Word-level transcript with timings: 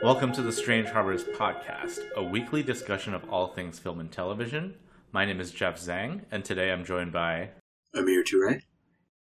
Welcome 0.00 0.32
to 0.32 0.42
the 0.42 0.52
Strange 0.52 0.88
Harbors 0.88 1.24
podcast, 1.24 2.10
a 2.16 2.22
weekly 2.22 2.62
discussion 2.62 3.12
of 3.12 3.28
all 3.28 3.48
things 3.48 3.78
film 3.78 4.00
and 4.00 4.10
television. 4.10 4.74
My 5.10 5.24
name 5.24 5.40
is 5.40 5.50
Jeff 5.50 5.80
Zhang, 5.80 6.24
and 6.30 6.44
today 6.44 6.70
I'm 6.70 6.84
joined 6.84 7.12
by 7.12 7.50
Amir 7.94 8.22
Toure. 8.22 8.60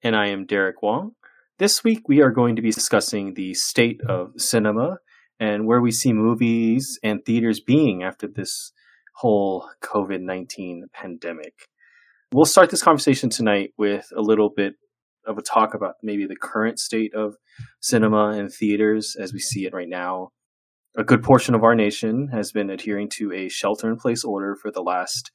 And 0.03 0.17
I 0.17 0.29
am 0.29 0.47
Derek 0.47 0.81
Wong. 0.81 1.13
This 1.59 1.85
week 1.85 2.09
we 2.09 2.23
are 2.23 2.31
going 2.31 2.57
to 2.57 2.63
be 2.63 2.71
discussing 2.71 3.35
the 3.35 3.53
state 3.53 4.01
of 4.09 4.33
cinema 4.39 4.99
and 5.39 5.67
where 5.67 5.83
we 5.83 5.91
see 5.91 6.15
movies 6.15 6.99
and 7.03 7.23
theaters 7.23 7.61
being 7.61 8.03
after 8.03 8.27
this 8.27 8.73
whole 9.17 9.69
COVID 9.83 10.23
19 10.23 10.87
pandemic. 10.95 11.69
We'll 12.33 12.47
start 12.47 12.71
this 12.71 12.83
conversation 12.83 13.29
tonight 13.29 13.75
with 13.77 14.09
a 14.17 14.23
little 14.23 14.49
bit 14.49 14.77
of 15.27 15.37
a 15.37 15.43
talk 15.43 15.75
about 15.75 15.97
maybe 16.03 16.25
the 16.25 16.37
current 16.37 16.79
state 16.79 17.15
of 17.15 17.37
cinema 17.81 18.29
and 18.31 18.51
theaters 18.51 19.17
as 19.21 19.35
we 19.35 19.39
see 19.39 19.67
it 19.67 19.75
right 19.75 19.89
now 19.89 20.31
a 20.97 21.05
good 21.05 21.23
portion 21.23 21.55
of 21.55 21.65
our 21.65 21.75
nation 21.75 22.29
has 22.29 22.53
been 22.53 22.71
adhering 22.71 23.09
to 23.09 23.33
a 23.33 23.49
shelter 23.49 23.91
in 23.91 23.97
place 23.97 24.23
order 24.23 24.55
for 24.55 24.71
the 24.71 24.83
last 24.83 25.33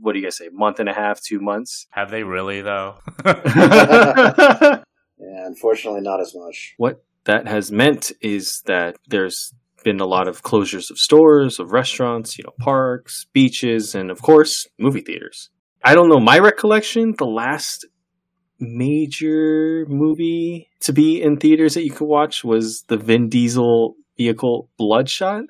what 0.00 0.12
do 0.12 0.18
you 0.18 0.24
guys 0.24 0.36
say 0.36 0.48
month 0.52 0.80
and 0.80 0.88
a 0.88 0.94
half 0.94 1.20
two 1.20 1.40
months? 1.40 1.86
Have 1.90 2.10
they 2.10 2.22
really 2.22 2.62
though? 2.62 2.96
Yeah 5.18 5.46
unfortunately 5.46 6.02
not 6.02 6.20
as 6.20 6.34
much. 6.34 6.74
What 6.76 7.02
that 7.24 7.48
has 7.48 7.72
meant 7.72 8.12
is 8.20 8.62
that 8.66 8.96
there's 9.08 9.54
been 9.84 10.00
a 10.00 10.06
lot 10.06 10.28
of 10.28 10.42
closures 10.42 10.90
of 10.90 10.98
stores 10.98 11.60
of 11.60 11.70
restaurants 11.70 12.36
you 12.36 12.44
know 12.44 12.52
parks 12.58 13.26
beaches 13.32 13.94
and 13.94 14.10
of 14.10 14.20
course 14.20 14.66
movie 14.78 15.00
theaters. 15.00 15.50
I 15.82 15.94
don't 15.94 16.08
know 16.08 16.20
my 16.20 16.38
recollection 16.38 17.14
the 17.16 17.26
last 17.26 17.86
major 18.58 19.86
movie 19.88 20.68
to 20.80 20.92
be 20.92 21.22
in 21.22 21.36
theaters 21.36 21.74
that 21.74 21.84
you 21.84 21.90
could 21.92 22.08
watch 22.08 22.42
was 22.42 22.84
the 22.88 22.96
vin 22.96 23.28
diesel 23.28 23.96
vehicle 24.16 24.70
Bloodshot. 24.78 25.44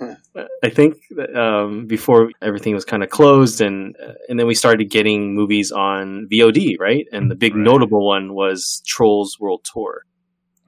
I 0.62 0.68
think 0.68 0.96
um, 1.34 1.86
before 1.86 2.30
everything 2.42 2.74
was 2.74 2.84
kind 2.84 3.02
of 3.02 3.10
closed, 3.10 3.60
and 3.60 3.96
uh, 4.02 4.12
and 4.28 4.38
then 4.38 4.46
we 4.46 4.54
started 4.54 4.90
getting 4.90 5.34
movies 5.34 5.72
on 5.72 6.28
VOD, 6.30 6.78
right? 6.78 7.06
And 7.12 7.30
the 7.30 7.34
big 7.34 7.54
right. 7.54 7.62
notable 7.62 8.06
one 8.06 8.34
was 8.34 8.82
Trolls 8.86 9.38
World 9.40 9.64
Tour. 9.72 10.02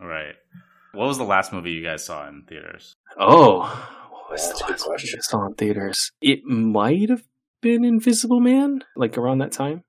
Right. 0.00 0.34
What 0.92 1.06
was 1.06 1.18
the 1.18 1.24
last 1.24 1.52
movie 1.52 1.72
you 1.72 1.84
guys 1.84 2.04
saw 2.04 2.26
in 2.28 2.42
theaters? 2.48 2.96
Oh, 3.18 3.60
what 4.10 4.30
was 4.30 4.48
the 4.48 4.64
last 4.64 4.88
movie 4.88 5.08
I 5.16 5.20
saw 5.20 5.46
in 5.46 5.54
theaters? 5.54 6.10
It 6.20 6.44
might 6.44 7.10
have 7.10 7.22
been 7.60 7.84
Invisible 7.84 8.40
Man, 8.40 8.82
like 8.96 9.16
around 9.16 9.38
that 9.38 9.52
time. 9.52 9.84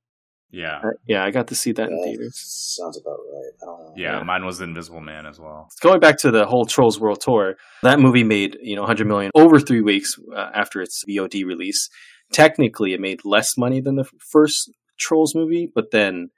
Yeah. 0.51 0.79
Uh, 0.83 0.89
yeah, 1.07 1.23
I 1.23 1.31
got 1.31 1.47
to 1.47 1.55
see 1.55 1.71
that 1.71 1.89
in 1.89 2.03
theaters. 2.03 2.37
Sounds 2.37 2.99
about 2.99 3.19
right. 3.33 3.51
I 3.61 3.65
don't 3.65 3.79
know. 3.79 3.93
Yeah, 3.95 4.17
yeah, 4.17 4.23
mine 4.23 4.45
was 4.45 4.57
The 4.57 4.65
Invisible 4.65 4.99
Man 4.99 5.25
as 5.25 5.39
well. 5.39 5.69
Going 5.81 5.99
back 5.99 6.17
to 6.19 6.31
the 6.31 6.45
whole 6.45 6.65
Trolls 6.65 6.99
World 6.99 7.21
Tour, 7.21 7.55
that 7.83 7.99
movie 7.99 8.23
made, 8.23 8.57
you 8.61 8.75
know, 8.75 8.81
100 8.81 9.07
million 9.07 9.31
over 9.33 9.59
3 9.59 9.81
weeks 9.81 10.17
uh, 10.35 10.49
after 10.53 10.81
its 10.81 11.03
VOD 11.07 11.45
release. 11.45 11.89
Technically, 12.33 12.93
it 12.93 12.99
made 12.99 13.21
less 13.23 13.57
money 13.57 13.79
than 13.79 13.95
the 13.95 14.09
first 14.19 14.71
Trolls 14.99 15.33
movie, 15.33 15.69
but 15.73 15.91
then 15.91 16.29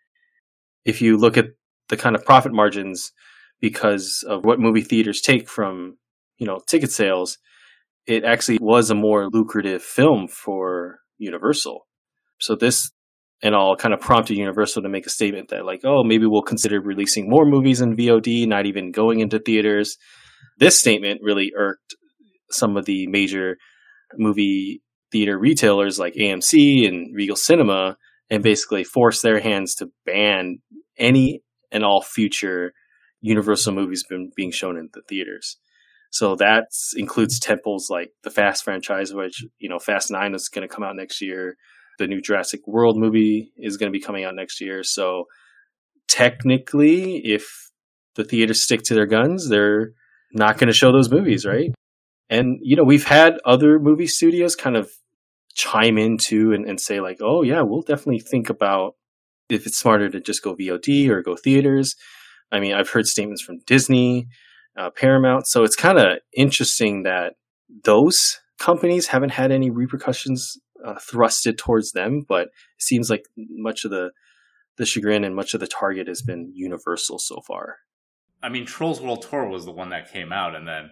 if 0.86 1.02
you 1.02 1.18
look 1.18 1.38
at 1.38 1.48
the 1.90 1.98
kind 1.98 2.16
of 2.16 2.24
profit 2.24 2.54
margins 2.54 3.12
because 3.62 4.24
of 4.28 4.46
what 4.46 4.60
movie 4.60 4.82
theaters 4.82 5.22
take 5.22 5.50
from, 5.50 5.98
you 6.38 6.46
know, 6.46 6.60
ticket 6.68 6.92
sales, 6.92 7.38
it 8.06 8.24
actually 8.24 8.58
was 8.62 8.90
a 8.90 8.96
more 8.96 9.30
lucrative 9.30 9.82
film 9.82 10.28
for 10.28 11.00
Universal. 11.18 11.88
So 12.40 12.56
this 12.56 12.92
and 13.42 13.56
all 13.56 13.76
kind 13.76 13.94
of 13.94 14.00
prompted 14.00 14.38
Universal 14.38 14.84
to 14.84 14.90
make 14.90 15.06
a 15.06 15.10
statement 15.10 15.50
that 15.50 15.66
like, 15.66 15.82
oh, 15.84 16.04
maybe 16.04 16.26
we'll 16.26 16.42
consider 16.42 16.80
releasing 16.80 17.30
more 17.30 17.46
movies 17.46 17.82
in 17.82 17.96
VOD, 17.96 18.48
not 18.48 18.66
even 18.66 18.92
going 18.92 19.20
into 19.20 19.40
theaters. 19.40 19.98
This 20.60 20.80
statement 20.80 21.22
really 21.24 21.52
irked 21.58 21.96
some 22.52 22.78
of 22.78 22.86
the 22.86 23.08
major 23.08 23.58
movie 24.18 24.82
theater 25.12 25.38
retailers 25.38 26.00
like 26.00 26.14
AMC 26.14 26.88
and 26.88 27.16
Regal 27.16 27.36
Cinema 27.36 27.98
and 28.30 28.44
basically 28.44 28.84
forced 28.84 29.22
their 29.24 29.40
hands 29.40 29.76
to 29.76 29.90
ban 30.06 30.60
any 30.98 31.42
and 31.72 31.84
all 31.84 32.02
future 32.02 32.74
Universal 33.22 33.74
movies 33.74 34.04
being 34.36 34.52
shown 34.52 34.78
in 34.78 34.90
the 34.94 35.02
theaters. 35.08 35.58
So 36.12 36.36
that 36.36 36.66
includes 36.96 37.40
tentpoles 37.40 37.90
like 37.90 38.12
the 38.24 38.30
Fast 38.30 38.64
franchise, 38.64 39.14
which, 39.14 39.44
you 39.58 39.70
know, 39.70 39.80
Fast 39.80 40.12
9 40.12 40.36
is 40.36 40.50
going 40.50 40.68
to 40.68 40.74
come 40.74 40.84
out 40.84 40.96
next 40.96 41.22
year 41.22 41.56
the 42.00 42.08
new 42.08 42.22
Jurassic 42.22 42.62
World 42.68 42.98
movie 42.98 43.52
is 43.58 43.78
going 43.78 43.92
to 43.92 43.98
be 43.98 44.04
coming 44.04 44.24
out 44.24 44.36
next 44.36 44.62
year. 44.62 44.84
So 44.84 45.26
technically, 46.08 47.18
if 47.18 47.46
the 48.16 48.24
theaters 48.24 48.64
stick 48.64 48.82
to 48.84 48.94
their 48.94 49.06
guns, 49.06 49.50
they're 49.50 49.94
not 50.34 50.58
going 50.58 50.68
to 50.68 50.74
show 50.74 50.92
those 50.92 51.12
movies, 51.12 51.46
right? 51.46 51.72
And 52.30 52.60
you 52.62 52.76
know, 52.76 52.84
we've 52.84 53.06
had 53.06 53.36
other 53.46 53.80
movie 53.80 54.08
studios 54.08 54.56
kind 54.56 54.76
of 54.76 54.90
chime 55.54 55.98
into 55.98 56.52
and, 56.52 56.66
and 56.66 56.80
say 56.80 57.00
like, 57.00 57.18
"Oh 57.22 57.44
yeah, 57.44 57.62
we'll 57.62 57.82
definitely 57.82 58.20
think 58.20 58.50
about 58.50 58.96
if 59.50 59.68
it's 59.68 59.78
smarter 59.78 60.10
to 60.10 60.20
just 60.20 60.44
go 60.44 60.56
VOD 60.56 61.10
or 61.10 61.22
go 61.22 61.36
theaters." 61.36 61.96
I 62.52 62.60
mean, 62.60 62.74
I've 62.74 62.90
heard 62.90 63.06
statements 63.08 63.42
from 63.42 63.60
Disney, 63.66 64.28
uh, 64.78 64.90
Paramount, 64.96 65.48
so 65.48 65.64
it's 65.64 65.76
kind 65.76 66.00
of 66.00 66.20
interesting 66.36 67.04
that 67.04 67.34
those 67.84 68.40
companies 68.60 69.08
haven't 69.08 69.32
had 69.32 69.52
any 69.52 69.70
repercussions 69.70 70.58
uh, 70.84 70.96
thrusted 70.96 71.58
towards 71.58 71.92
them, 71.92 72.26
but 72.28 72.48
it 72.48 72.52
seems 72.80 73.10
like 73.10 73.26
much 73.36 73.86
of 73.86 73.92
the 73.92 74.12
the 74.78 74.86
chagrin 74.86 75.24
and 75.24 75.36
much 75.36 75.54
of 75.54 75.60
the 75.60 75.68
target 75.68 76.08
has 76.08 76.24
been 76.24 76.52
universal 76.56 77.20
so 77.20 77.42
far. 77.42 77.78
I 78.42 78.50
mean, 78.50 78.66
Trolls 78.66 79.00
World 79.00 79.22
Tour 79.22 79.48
was 79.48 79.66
the 79.66 79.72
one 79.72 79.90
that 79.90 80.12
came 80.12 80.34
out, 80.34 80.56
and 80.56 80.68
then 80.68 80.90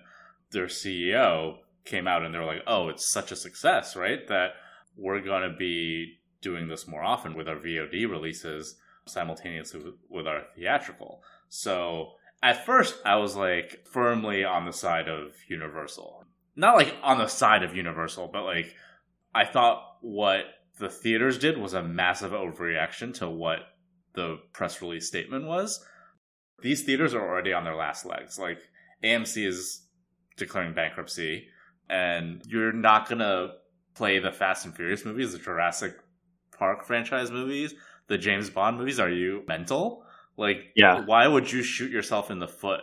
their 0.52 0.68
CEO 0.68 1.58
came 1.84 2.08
out 2.08 2.24
and 2.24 2.34
they're 2.34 2.46
like, 2.46 2.62
"Oh, 2.68 2.90
it's 2.90 3.12
such 3.12 3.32
a 3.32 3.36
success, 3.36 3.96
right? 3.96 4.28
That 4.28 4.52
we're 4.96 5.22
going 5.22 5.50
to 5.50 5.56
be 5.56 6.20
doing 6.42 6.68
this 6.68 6.88
more 6.88 7.04
often 7.04 7.36
with 7.36 7.48
our 7.48 7.56
VOD 7.56 8.10
releases 8.10 8.76
simultaneously 9.08 9.82
with 10.10 10.28
our 10.28 10.44
theatrical." 10.56 11.24
So 11.50 12.14
at 12.44 12.66
first, 12.66 12.96
I 13.06 13.18
was 13.18 13.36
like 13.36 13.86
firmly 13.92 14.44
on 14.44 14.66
the 14.66 14.74
side 14.74 15.08
of 15.08 15.34
Universal, 15.48 16.26
not 16.56 16.76
like 16.76 16.96
on 17.04 17.18
the 17.18 17.28
side 17.28 17.64
of 17.64 17.76
Universal, 17.76 18.30
but 18.32 18.44
like 18.44 18.76
I 19.34 19.46
thought 19.46 19.98
what 20.02 20.46
the 20.80 20.90
theaters 20.90 21.38
did 21.38 21.58
was 21.58 21.74
a 21.74 21.84
massive 21.84 22.32
overreaction 22.32 23.14
to 23.16 23.30
what 23.30 23.60
the 24.14 24.40
press 24.54 24.82
release 24.82 25.08
statement 25.08 25.46
was. 25.46 25.84
These 26.62 26.84
theaters 26.84 27.14
are 27.14 27.28
already 27.28 27.54
on 27.54 27.64
their 27.64 27.76
last 27.76 28.06
legs. 28.06 28.38
Like 28.38 28.60
AMC 29.04 29.46
is 29.48 29.86
declaring 30.38 30.74
bankruptcy, 30.74 31.48
and 31.90 32.42
you're 32.46 32.74
not 32.74 33.10
gonna 33.10 33.54
play 33.94 34.20
the 34.20 34.32
Fast 34.32 34.66
and 34.66 34.76
Furious 34.76 35.06
movies, 35.06 35.34
the 35.34 35.40
Jurassic 35.40 35.96
Park 36.58 36.86
franchise 36.86 37.32
movies, 37.32 37.74
the 38.08 38.18
James 38.18 38.50
Bond 38.50 38.78
movies. 38.78 39.00
Are 39.00 39.10
you 39.10 39.44
mental? 39.48 40.04
Like, 40.38 40.72
yeah. 40.76 41.02
why 41.06 41.28
would 41.28 41.52
you 41.52 41.62
shoot 41.62 41.92
yourself 41.92 42.32
in 42.32 42.40
the 42.40 42.48
foot 42.48 42.82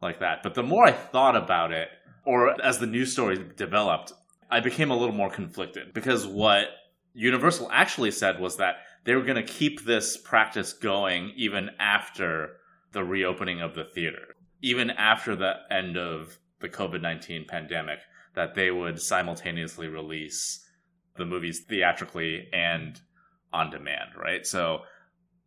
like 0.00 0.20
that? 0.20 0.42
But 0.42 0.54
the 0.54 0.62
more 0.62 0.84
I 0.84 0.92
thought 0.92 1.36
about 1.36 1.72
it, 1.72 1.88
or 2.24 2.60
as 2.62 2.78
the 2.78 2.86
news 2.86 3.12
story 3.12 3.44
developed, 3.56 4.12
I 4.52 4.60
became 4.60 4.90
a 4.90 4.96
little 4.96 5.14
more 5.14 5.30
conflicted 5.30 5.94
because 5.94 6.26
what 6.26 6.66
Universal 7.14 7.70
actually 7.72 8.10
said 8.10 8.38
was 8.38 8.58
that 8.58 8.76
they 9.04 9.14
were 9.14 9.22
going 9.22 9.42
to 9.44 9.52
keep 9.52 9.84
this 9.84 10.18
practice 10.18 10.74
going 10.74 11.32
even 11.36 11.70
after 11.78 12.58
the 12.92 13.02
reopening 13.02 13.62
of 13.62 13.74
the 13.74 13.84
theater, 13.84 14.36
even 14.60 14.90
after 14.90 15.34
the 15.34 15.54
end 15.70 15.96
of 15.96 16.38
the 16.60 16.68
COVID 16.68 17.00
19 17.00 17.46
pandemic, 17.46 18.00
that 18.34 18.54
they 18.54 18.70
would 18.70 19.00
simultaneously 19.00 19.88
release 19.88 20.62
the 21.16 21.24
movies 21.24 21.60
theatrically 21.66 22.48
and 22.52 23.00
on 23.54 23.70
demand, 23.70 24.10
right? 24.22 24.46
So 24.46 24.82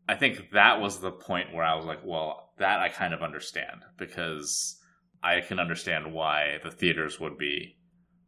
I 0.09 0.15
think 0.15 0.49
that 0.53 0.81
was 0.81 0.99
the 0.99 1.11
point 1.11 1.53
where 1.53 1.63
I 1.63 1.75
was 1.75 1.85
like, 1.85 2.01
well, 2.03 2.53
that 2.57 2.79
I 2.79 2.89
kind 2.89 3.13
of 3.13 3.21
understand 3.21 3.83
because 3.99 4.79
I 5.21 5.41
can 5.41 5.59
understand 5.59 6.11
why 6.11 6.57
the 6.63 6.71
theaters 6.71 7.19
would 7.19 7.37
be 7.37 7.77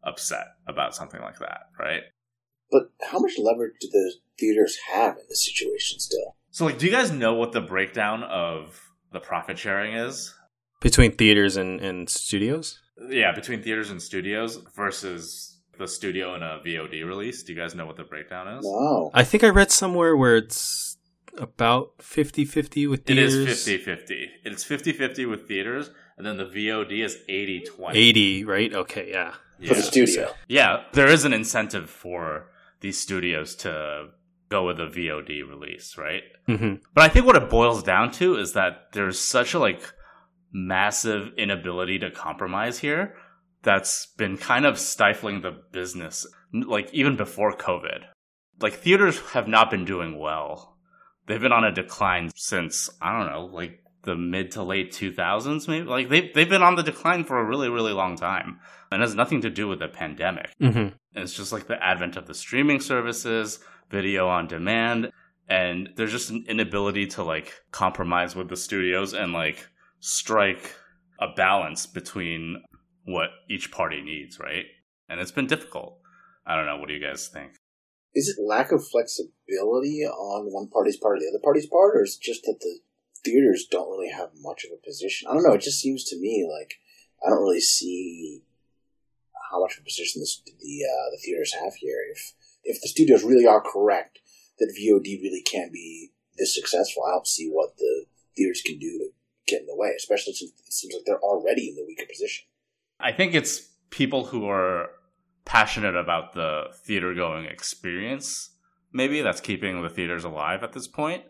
upset 0.08 0.48
about 0.68 0.96
something 0.96 1.22
like 1.22 1.40
that, 1.40 1.62
right? 1.80 2.02
But 2.72 2.92
how 3.12 3.20
much 3.20 3.34
leverage 3.38 3.74
do 3.80 3.88
the 3.92 4.14
theaters 4.40 4.78
have 4.92 5.18
in 5.18 5.24
this 5.30 5.46
situation 5.46 6.00
still? 6.00 6.36
So, 6.52 6.66
like, 6.66 6.78
do 6.80 6.86
you 6.86 6.92
guys 6.92 7.12
know 7.12 7.34
what 7.36 7.52
the 7.52 7.62
breakdown 7.62 8.24
of 8.24 8.82
the 9.14 9.20
profit 9.20 9.58
sharing 9.58 9.94
is? 9.94 10.34
Between 10.82 11.12
theaters 11.12 11.58
and, 11.58 11.80
and 11.82 12.10
studios? 12.10 12.80
Yeah, 13.10 13.32
between 13.34 13.62
theaters 13.62 13.90
and 13.90 14.02
studios 14.02 14.58
versus 14.76 15.60
the 15.78 15.88
studio 15.88 16.34
and 16.34 16.44
a 16.44 16.60
VOD 16.66 17.06
release? 17.06 17.44
Do 17.44 17.54
you 17.54 17.60
guys 17.60 17.76
know 17.76 17.86
what 17.86 17.96
the 17.98 18.04
breakdown 18.04 18.48
is? 18.58 18.66
No. 18.66 19.12
I 19.14 19.24
think 19.24 19.44
I 19.44 19.50
read 19.50 19.72
somewhere 19.72 20.18
where 20.18 20.36
it's 20.38 20.98
about 21.38 21.98
50-50 22.00 22.90
with 22.90 23.02
It 23.02 23.16
theaters. 23.16 23.36
is 23.36 23.68
50-50. 23.68 24.26
It's 24.44 24.66
50-50 24.66 25.30
with 25.30 25.48
theaters, 25.48 25.92
and 26.18 26.26
then 26.26 26.38
the 26.38 26.46
VOD 26.46 27.04
is 27.06 27.18
80-20. 27.30 27.92
80, 27.94 28.44
right? 28.46 28.74
Okay, 28.74 29.10
yeah. 29.12 29.34
For 29.60 29.74
the 29.74 29.76
Yeah. 29.76 29.82
studio. 29.82 30.34
Yeah, 30.48 30.84
there 30.94 31.08
is 31.10 31.26
an 31.26 31.34
incentive 31.34 31.90
for 31.90 32.52
these 32.82 33.00
studios 33.00 33.56
to 33.58 34.10
go 34.50 34.66
with 34.66 34.80
a 34.80 34.86
VOD 34.88 35.42
release, 35.48 35.98
right? 35.98 36.24
hmm 36.46 36.76
But 36.94 37.04
I 37.04 37.10
think 37.10 37.26
what 37.26 37.36
it 37.36 37.50
boils 37.50 37.84
down 37.84 38.12
to 38.14 38.36
is 38.38 38.54
that 38.54 38.92
there's 38.94 39.20
such 39.20 39.54
a 39.54 39.60
like 39.60 39.82
massive 40.52 41.34
inability 41.38 42.00
to 42.00 42.12
compromise 42.12 42.80
here 42.80 43.16
that's 43.64 44.06
been 44.18 44.38
kind 44.38 44.66
of 44.66 44.80
stifling 44.80 45.42
the 45.42 45.52
business 45.72 46.26
like 46.54 46.90
even 46.94 47.16
before 47.18 47.52
COVID. 47.58 48.04
Like 48.62 48.74
theaters 48.76 49.20
have 49.32 49.48
not 49.48 49.70
been 49.70 49.86
doing 49.86 50.18
well. 50.18 50.78
They've 51.26 51.42
been 51.42 51.52
on 51.52 51.66
a 51.66 51.72
decline 51.74 52.32
since 52.36 52.90
I 53.02 53.18
don't 53.18 53.32
know, 53.32 53.46
like 53.48 53.84
the 54.08 54.16
mid 54.16 54.52
to 54.54 54.64
late 54.64 54.92
2000s 54.92 55.68
maybe. 55.68 55.86
Like 55.86 56.10
they've, 56.10 56.34
they've 56.34 56.50
been 56.50 56.64
on 56.64 56.76
the 56.76 56.82
decline 56.82 57.26
for 57.26 57.38
a 57.38 57.44
really 57.44 57.70
really 57.70 57.94
long 57.94 58.16
time. 58.16 58.60
And 58.90 59.02
it 59.02 59.06
has 59.06 59.14
nothing 59.14 59.42
to 59.42 59.50
do 59.50 59.68
with 59.68 59.80
the 59.80 59.88
pandemic. 59.88 60.50
hmm 60.60 60.88
it's 61.14 61.34
just 61.34 61.52
like 61.52 61.66
the 61.66 61.84
advent 61.84 62.16
of 62.16 62.28
the 62.28 62.36
streaming 62.36 62.80
services, 62.80 63.60
video 63.90 64.28
on 64.28 64.48
demand, 64.48 65.12
and 65.50 65.90
there's 65.96 66.12
just 66.12 66.30
an 66.30 66.46
inability 66.48 67.08
to 67.08 67.24
like 67.24 67.54
compromise 67.72 68.36
with 68.36 68.50
the 68.50 68.56
studios 68.56 69.14
and 69.14 69.34
like 69.34 69.68
strike 70.00 70.76
a 71.20 71.28
balance 71.36 71.88
between 71.88 72.64
what 73.06 73.30
each 73.50 73.72
party 73.72 74.02
needs, 74.02 74.40
right? 74.40 74.66
And 75.10 75.20
it's 75.20 75.32
been 75.32 75.48
difficult. 75.48 75.98
I 76.46 76.56
don't 76.56 76.66
know. 76.66 76.78
What 76.78 76.88
do 76.88 76.94
you 76.94 77.02
guys 77.02 77.28
think? 77.28 77.54
Is 78.14 78.30
it 78.30 78.42
lack 78.42 78.72
of 78.72 78.86
flexibility 78.88 80.06
on 80.06 80.54
one 80.54 80.70
party's 80.70 80.98
part 80.98 81.18
or 81.18 81.20
the 81.20 81.32
other 81.34 81.44
party's 81.44 81.68
part, 81.68 81.96
or 81.96 82.04
is 82.04 82.20
it 82.22 82.24
just 82.24 82.44
that 82.44 82.58
the 82.60 82.80
theaters 83.28 83.68
don't 83.70 83.90
really 83.90 84.10
have 84.10 84.30
much 84.42 84.64
of 84.64 84.72
a 84.72 84.86
position? 84.86 85.28
I 85.30 85.34
don't 85.34 85.44
know. 85.44 85.54
It 85.54 85.62
just 85.62 85.80
seems 85.80 86.04
to 86.06 86.20
me 86.20 86.48
like 86.50 86.76
I 87.26 87.30
don't 87.30 87.42
really 87.42 87.62
see 87.62 88.44
how 89.52 89.62
much 89.62 89.78
of 89.78 89.82
a 89.82 89.86
position 89.86 90.22
this, 90.22 90.42
the 90.46 90.52
uh, 90.84 91.12
the 91.12 91.22
theaters 91.24 91.54
have 91.54 91.76
here. 91.76 92.00
If 92.12 92.34
if 92.64 92.82
the 92.82 92.88
studios 92.88 93.24
really 93.24 93.48
are 93.48 93.62
correct 93.62 94.20
that 94.60 94.74
VOD 94.78 95.22
really 95.22 95.42
can 95.42 95.70
be 95.72 96.12
this 96.38 96.56
successful, 96.56 97.04
I 97.06 97.12
don't 97.12 97.28
see 97.28 97.50
what 97.50 97.78
the 97.78 98.06
theaters 98.36 98.62
can 98.66 98.80
do 98.80 99.00
to 99.00 99.10
get 99.48 99.62
in 99.62 99.68
the 99.68 99.76
way. 99.76 99.92
Especially 99.96 100.34
since 100.34 100.52
it 100.52 100.74
seems 100.74 100.94
like 100.94 101.04
they're 101.06 101.20
already 101.20 101.70
in 101.70 101.76
the 101.76 101.86
weaker 101.86 102.06
position. 102.10 102.46
I 103.00 103.12
think 103.12 103.36
it's 103.36 103.60
people 103.90 104.26
who 104.26 104.48
are 104.50 104.90
passionate 105.46 105.96
about 105.96 106.34
the 106.34 106.66
theater 106.86 107.14
going 107.14 107.46
experience, 107.46 108.50
maybe 108.92 109.22
that's 109.22 109.40
keeping 109.40 109.82
the 109.82 109.90
theaters 109.90 110.26
alive 110.26 110.64
at 110.64 110.74
this 110.74 110.88
point. 110.88 111.24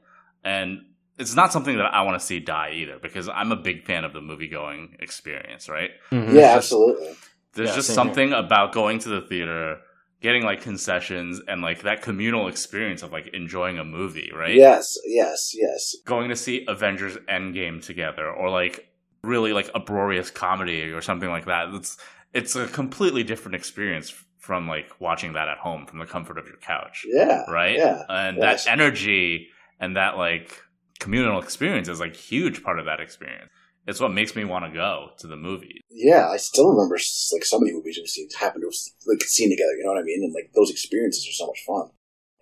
And 0.43 0.79
it's 1.17 1.35
not 1.35 1.51
something 1.53 1.77
that 1.77 1.93
I 1.93 2.01
want 2.03 2.19
to 2.19 2.25
see 2.25 2.39
die 2.39 2.71
either, 2.75 2.99
because 3.01 3.27
I'm 3.29 3.51
a 3.51 3.55
big 3.55 3.85
fan 3.85 4.03
of 4.03 4.13
the 4.13 4.21
movie 4.21 4.47
going 4.47 4.95
experience, 4.99 5.67
right? 5.69 5.91
Mhm. 6.11 6.27
Yeah, 6.33 6.41
just- 6.41 6.55
absolutely. 6.57 7.15
There's 7.53 7.69
Yeah, 7.69 7.75
just 7.75 7.87
same 7.87 7.95
something 7.95 8.33
about 8.33 8.71
going 8.71 8.99
to 8.99 9.09
the 9.09 9.21
theater, 9.21 9.79
getting 10.21 10.43
like 10.43 10.61
concessions 10.61 11.41
and 11.47 11.61
like 11.61 11.81
that 11.83 12.01
communal 12.03 12.47
experience 12.47 13.01
of 13.01 13.11
like 13.11 13.27
enjoying 13.33 13.79
a 13.79 13.83
movie, 13.83 14.31
right? 14.35 14.53
Yes, 14.53 14.95
yes, 15.05 15.53
yes. 15.55 15.95
Going 16.05 16.29
to 16.29 16.35
see 16.35 16.65
Avengers 16.67 17.17
Endgame 17.29 17.83
together 17.83 18.29
or 18.29 18.49
like 18.51 18.87
really 19.23 19.53
like 19.53 19.69
uproarious 19.73 20.29
comedy 20.29 20.91
or 20.91 21.01
something 21.01 21.29
like 21.29 21.45
that. 21.45 21.69
It's 21.73 21.97
it's 22.33 22.55
a 22.55 22.67
completely 22.67 23.23
different 23.23 23.55
experience 23.55 24.13
from 24.37 24.67
like 24.67 24.89
watching 24.99 25.33
that 25.33 25.47
at 25.47 25.57
home 25.57 25.85
from 25.87 25.97
the 25.99 26.05
comfort 26.05 26.37
of 26.37 26.45
your 26.45 26.57
couch, 26.57 27.05
Yeah. 27.07 27.43
right? 27.49 27.75
Yeah. 27.77 28.03
And 28.07 28.37
Yes. 28.37 28.65
that 28.65 28.71
energy 28.71 29.49
and 29.79 29.95
that 29.97 30.17
like 30.17 30.61
communal 30.99 31.41
experience 31.41 31.88
is 31.88 31.99
like 31.99 32.15
huge 32.15 32.63
part 32.63 32.79
of 32.79 32.85
that 32.85 32.99
experience. 32.99 33.49
It's 33.88 34.01
what 34.01 34.11
makes 34.11 34.35
me 34.35 34.44
want 34.44 34.65
to 34.65 34.71
go 34.71 35.11
to 35.19 35.27
the 35.27 35.38
movie. 35.38 35.79
Yeah, 35.89 36.27
I 36.27 36.38
still 36.38 36.67
remember 36.69 36.95
like 36.95 37.45
so 37.45 37.59
many 37.59 37.73
movies 37.73 37.97
we've 37.97 38.07
seen 38.09 38.27
happen 38.38 38.61
to 38.61 38.67
us 38.67 38.91
like 39.07 39.21
seen 39.23 39.49
together. 39.49 39.75
You 39.77 39.85
know 39.85 39.91
what 39.94 40.01
I 40.01 40.03
mean? 40.03 40.21
And 40.23 40.33
like 40.33 40.51
those 40.53 40.69
experiences 40.69 41.25
are 41.29 41.33
so 41.33 41.47
much 41.47 41.63
fun, 41.65 41.91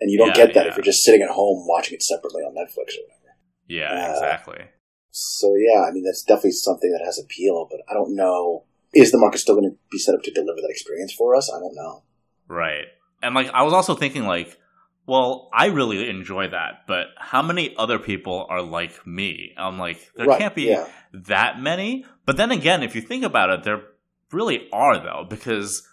and 0.01 0.09
you 0.11 0.17
don't 0.17 0.29
Yeah, 0.29 0.33
get 0.45 0.53
that 0.55 0.65
yeah. 0.65 0.71
if 0.71 0.77
you're 0.77 0.83
just 0.83 1.03
sitting 1.03 1.21
at 1.21 1.29
home 1.29 1.65
watching 1.67 1.93
it 1.93 2.01
separately 2.01 2.41
on 2.41 2.53
Netflix 2.55 2.97
or 2.97 3.05
whatever. 3.05 3.37
Yeah, 3.67 4.07
Uh, 4.07 4.13
exactly. 4.13 4.65
So 5.11 5.53
yeah, 5.55 5.83
I 5.87 5.91
mean 5.91 6.03
that's 6.03 6.23
definitely 6.23 6.51
something 6.51 6.91
that 6.91 7.05
has 7.05 7.19
appeal, 7.19 7.67
but 7.69 7.81
I 7.89 7.93
don't 7.93 8.15
know 8.15 8.65
is 8.93 9.11
the 9.11 9.17
market 9.17 9.37
still 9.39 9.55
going 9.55 9.69
to 9.69 9.77
be 9.91 9.99
set 9.99 10.15
up 10.15 10.23
to 10.23 10.31
deliver 10.31 10.61
that 10.61 10.69
experience 10.71 11.13
for 11.13 11.35
us? 11.35 11.51
I 11.53 11.59
don't 11.59 11.75
know. 11.75 12.03
Right. 12.47 12.85
And 13.21 13.35
like 13.35 13.49
I 13.53 13.61
was 13.63 13.73
also 13.73 13.93
thinking 13.93 14.23
like, 14.25 14.57
well, 15.07 15.49
I 15.53 15.67
really 15.67 16.09
enjoy 16.09 16.49
that, 16.49 16.87
but 16.87 17.07
how 17.17 17.41
many 17.41 17.75
other 17.77 17.99
people 17.99 18.47
are 18.49 18.61
like 18.61 19.05
me? 19.05 19.53
I'm 19.57 19.77
like, 19.77 20.11
there 20.15 20.25
right? 20.25 20.39
can't 20.39 20.55
be 20.55 20.69
Yeah, 20.69 20.87
that 21.13 21.59
many. 21.61 22.05
But 22.25 22.37
then 22.37 22.51
again, 22.51 22.81
if 22.81 22.95
you 22.95 23.01
think 23.01 23.23
about 23.23 23.51
it, 23.51 23.63
there 23.63 23.83
really 24.31 24.67
are 24.73 24.97
though, 24.97 25.25
because 25.29 25.87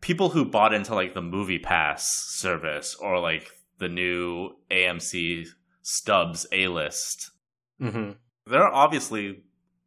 people 0.00 0.30
who 0.30 0.44
bought 0.44 0.72
into 0.72 0.94
like 0.94 1.14
the 1.14 1.22
movie 1.22 1.58
pass 1.58 2.08
service 2.08 2.94
or 2.94 3.20
like 3.20 3.50
the 3.78 3.88
new 3.88 4.50
AMC 4.70 5.48
stubs 5.82 6.46
A 6.52 6.68
list, 6.68 7.30
hmm 7.78 8.12
they're 8.46 8.66
obviously 8.66 9.42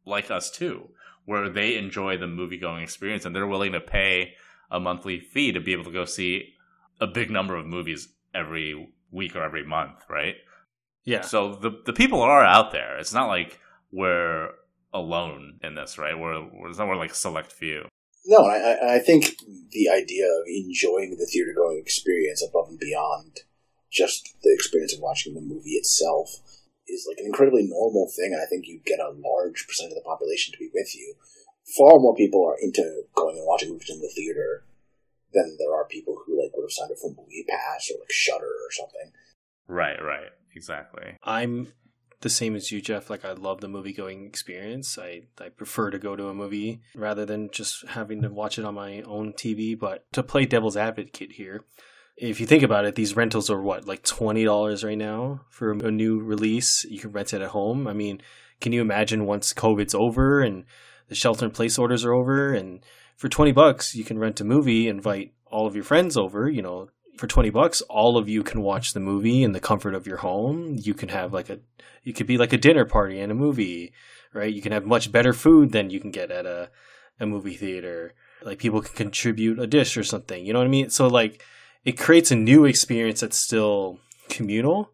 like 0.06 0.30
us 0.30 0.50
too, 0.50 0.90
where 1.24 1.48
they 1.48 1.76
enjoy 1.76 2.16
the 2.16 2.28
movie 2.28 2.58
going 2.58 2.84
experience 2.84 3.24
and 3.24 3.34
they're 3.34 3.46
willing 3.46 3.72
to 3.72 3.80
pay 3.80 4.34
a 4.70 4.78
monthly 4.78 5.18
fee 5.18 5.50
to 5.50 5.60
be 5.60 5.72
able 5.72 5.84
to 5.84 5.90
go 5.90 6.04
see 6.04 6.54
a 7.00 7.08
big 7.08 7.28
number 7.28 7.56
of 7.56 7.66
movies 7.66 8.08
every 8.34 8.92
week 9.10 9.36
or 9.36 9.42
every 9.42 9.64
month, 9.64 10.04
right? 10.08 10.36
Yeah. 11.04 11.22
So 11.22 11.54
the 11.54 11.70
the 11.84 11.92
people 11.92 12.20
are 12.22 12.44
out 12.44 12.72
there. 12.72 12.98
It's 12.98 13.12
not 13.14 13.28
like 13.28 13.58
we're 13.90 14.50
alone 14.94 15.58
in 15.62 15.74
this, 15.74 15.98
right? 15.98 16.18
We're 16.18 16.42
we're, 16.52 16.68
it's 16.70 16.78
not 16.78 16.88
we're 16.88 16.96
like 16.96 17.12
a 17.12 17.14
select 17.14 17.52
few. 17.52 17.86
no, 18.26 18.38
I, 18.44 18.56
I- 18.58 18.94
I 18.96 18.98
think 19.00 19.34
the 19.70 19.88
idea 19.90 20.26
of 20.26 20.42
enjoying 20.46 21.16
the 21.18 21.26
theater 21.26 21.52
going 21.56 21.78
experience 21.78 22.42
above 22.46 22.68
and 22.68 22.78
beyond 22.78 23.40
just 23.90 24.36
the 24.42 24.52
experience 24.54 24.94
of 24.94 25.00
watching 25.00 25.34
the 25.34 25.40
movie 25.40 25.72
itself 25.82 26.28
is 26.88 27.06
like 27.08 27.18
an 27.18 27.26
incredibly 27.26 27.62
normal 27.64 28.10
thing, 28.16 28.34
I 28.34 28.46
think 28.48 28.66
you 28.66 28.80
get 28.84 29.00
a 29.00 29.10
large 29.10 29.66
percent 29.66 29.90
of 29.92 29.96
the 29.96 30.02
population 30.06 30.52
to 30.52 30.58
be 30.58 30.70
with 30.72 30.94
you. 30.96 31.14
Far 31.76 31.98
more 31.98 32.14
people 32.14 32.44
are 32.46 32.56
into 32.60 32.82
going 33.14 33.36
and 33.38 33.46
watching 33.46 33.70
movies 33.70 33.90
in 33.90 34.00
the 34.00 34.08
theater 34.14 34.64
than 35.32 35.56
there 35.58 35.74
are 35.74 35.86
people 35.86 36.22
who 36.24 36.40
like 36.40 36.52
would 36.54 36.64
have 36.64 36.72
signed 36.72 36.90
up 36.90 36.98
for 36.98 37.10
Movie 37.10 37.44
Pass 37.48 37.90
or 37.90 37.98
like 38.00 38.10
Shudder 38.10 38.44
or 38.44 38.70
something. 38.70 39.12
Right, 39.68 40.02
right, 40.02 40.30
exactly. 40.54 41.18
I'm 41.22 41.68
the 42.20 42.30
same 42.30 42.56
as 42.56 42.72
you, 42.72 42.80
Jeff. 42.80 43.10
Like 43.10 43.24
I 43.24 43.32
love 43.32 43.60
the 43.60 43.68
movie 43.68 43.92
going 43.92 44.26
experience. 44.26 44.98
I, 44.98 45.22
I 45.40 45.48
prefer 45.50 45.90
to 45.90 45.98
go 45.98 46.16
to 46.16 46.28
a 46.28 46.34
movie 46.34 46.80
rather 46.94 47.24
than 47.24 47.50
just 47.50 47.86
having 47.88 48.22
to 48.22 48.28
watch 48.28 48.58
it 48.58 48.64
on 48.64 48.74
my 48.74 49.02
own 49.02 49.32
TV. 49.32 49.78
But 49.78 50.04
to 50.12 50.22
play 50.22 50.46
devil's 50.46 50.76
advocate 50.76 51.32
here, 51.32 51.64
if 52.16 52.40
you 52.40 52.46
think 52.46 52.62
about 52.62 52.84
it, 52.84 52.94
these 52.94 53.16
rentals 53.16 53.50
are 53.50 53.60
what, 53.60 53.86
like 53.86 54.02
twenty 54.04 54.44
dollars 54.44 54.84
right 54.84 54.98
now 54.98 55.42
for 55.50 55.72
a 55.72 55.90
new 55.90 56.20
release. 56.20 56.84
You 56.84 57.00
can 57.00 57.12
rent 57.12 57.34
it 57.34 57.42
at 57.42 57.50
home. 57.50 57.86
I 57.86 57.92
mean, 57.92 58.22
can 58.60 58.72
you 58.72 58.80
imagine 58.80 59.26
once 59.26 59.52
COVID's 59.52 59.94
over 59.94 60.40
and 60.40 60.64
the 61.08 61.14
shelter 61.14 61.44
in 61.44 61.50
place 61.50 61.78
orders 61.78 62.04
are 62.04 62.14
over 62.14 62.54
and 62.54 62.80
for 63.22 63.28
20 63.28 63.52
bucks 63.52 63.94
you 63.94 64.02
can 64.02 64.18
rent 64.18 64.40
a 64.40 64.44
movie 64.44 64.88
invite 64.88 65.32
all 65.46 65.64
of 65.64 65.76
your 65.76 65.84
friends 65.84 66.16
over 66.16 66.50
you 66.50 66.60
know 66.60 66.88
for 67.16 67.28
20 67.28 67.50
bucks 67.50 67.80
all 67.82 68.16
of 68.16 68.28
you 68.28 68.42
can 68.42 68.62
watch 68.62 68.94
the 68.94 68.98
movie 68.98 69.44
in 69.44 69.52
the 69.52 69.60
comfort 69.60 69.94
of 69.94 70.08
your 70.08 70.16
home. 70.16 70.76
You 70.80 70.92
can 70.92 71.08
have 71.10 71.32
like 71.32 71.48
a 71.48 71.60
you 72.02 72.12
could 72.12 72.26
be 72.26 72.36
like 72.36 72.52
a 72.52 72.58
dinner 72.58 72.84
party 72.84 73.20
and 73.20 73.30
a 73.30 73.34
movie 73.36 73.92
right? 74.32 74.52
You 74.52 74.60
can 74.60 74.72
have 74.72 74.86
much 74.86 75.12
better 75.12 75.32
food 75.32 75.70
than 75.70 75.90
you 75.90 76.00
can 76.00 76.10
get 76.10 76.32
at 76.32 76.46
a, 76.46 76.70
a 77.20 77.26
movie 77.26 77.54
theater. 77.54 78.14
Like 78.42 78.58
people 78.58 78.80
can 78.80 78.96
contribute 78.96 79.60
a 79.60 79.68
dish 79.68 79.96
or 79.96 80.02
something 80.02 80.44
you 80.44 80.52
know 80.52 80.58
what 80.58 80.66
i 80.66 80.70
mean? 80.70 80.90
So 80.90 81.06
like 81.06 81.44
it 81.84 81.92
creates 81.92 82.32
a 82.32 82.36
new 82.36 82.64
experience 82.64 83.20
that's 83.20 83.38
still 83.38 84.00
communal 84.28 84.90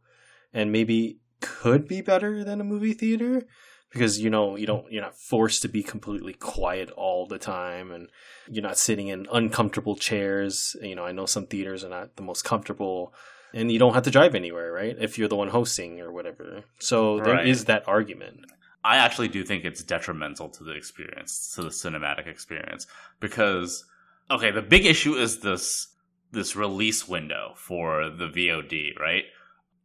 and 0.53 0.71
maybe 0.71 1.19
could 1.41 1.89
be 1.89 2.03
better 2.03 2.45
than 2.45 2.61
a 2.61 2.65
movie 2.65 2.95
theater 2.95 3.47
because 3.93 4.19
you 4.21 4.31
know 4.31 4.57
you 4.57 4.67
don't 4.67 4.91
you're 4.93 5.03
not 5.03 5.17
forced 5.17 5.63
to 5.63 5.69
be 5.69 5.83
completely 5.83 6.33
quiet 6.35 6.91
all 6.93 7.27
the 7.27 7.39
time 7.39 7.91
and 7.91 8.09
you're 8.49 8.63
not 8.63 8.79
sitting 8.79 9.09
in 9.09 9.27
uncomfortable 9.33 9.97
chairs 9.97 10.77
you 10.83 10.95
know 10.95 11.05
i 11.05 11.13
know 11.13 11.27
some 11.27 11.47
theaters 11.47 11.85
are 11.85 11.89
not 11.89 12.17
the 12.17 12.23
most 12.23 12.43
comfortable 12.45 13.13
and 13.55 13.73
you 13.73 13.79
don't 13.79 13.95
have 13.95 14.03
to 14.05 14.11
drive 14.11 14.35
anywhere 14.35 14.73
right 14.73 14.97
if 15.01 15.19
you're 15.19 15.29
the 15.29 15.37
one 15.37 15.49
hosting 15.49 16.01
or 16.01 16.13
whatever 16.13 16.63
so 16.79 17.19
there 17.21 17.45
is 17.45 17.61
Right. 17.61 17.67
that 17.69 17.89
argument 17.89 18.41
I 18.85 18.99
actually 18.99 19.29
do 19.29 19.43
think 19.45 19.65
it's 19.65 19.83
detrimental 19.83 20.49
to 20.51 20.65
the 20.65 20.71
experience, 20.71 21.53
to 21.57 21.63
the 21.63 21.69
cinematic 21.69 22.29
experience, 22.29 22.87
because 23.19 23.85
okay, 24.31 24.53
the 24.53 24.63
big 24.63 24.87
issue 24.87 25.15
is 25.15 25.41
this 25.41 25.89
this 26.31 26.55
release 26.55 27.09
window 27.09 27.55
for 27.57 28.09
the 28.09 28.29
VOD, 28.29 28.99
right? 28.99 29.25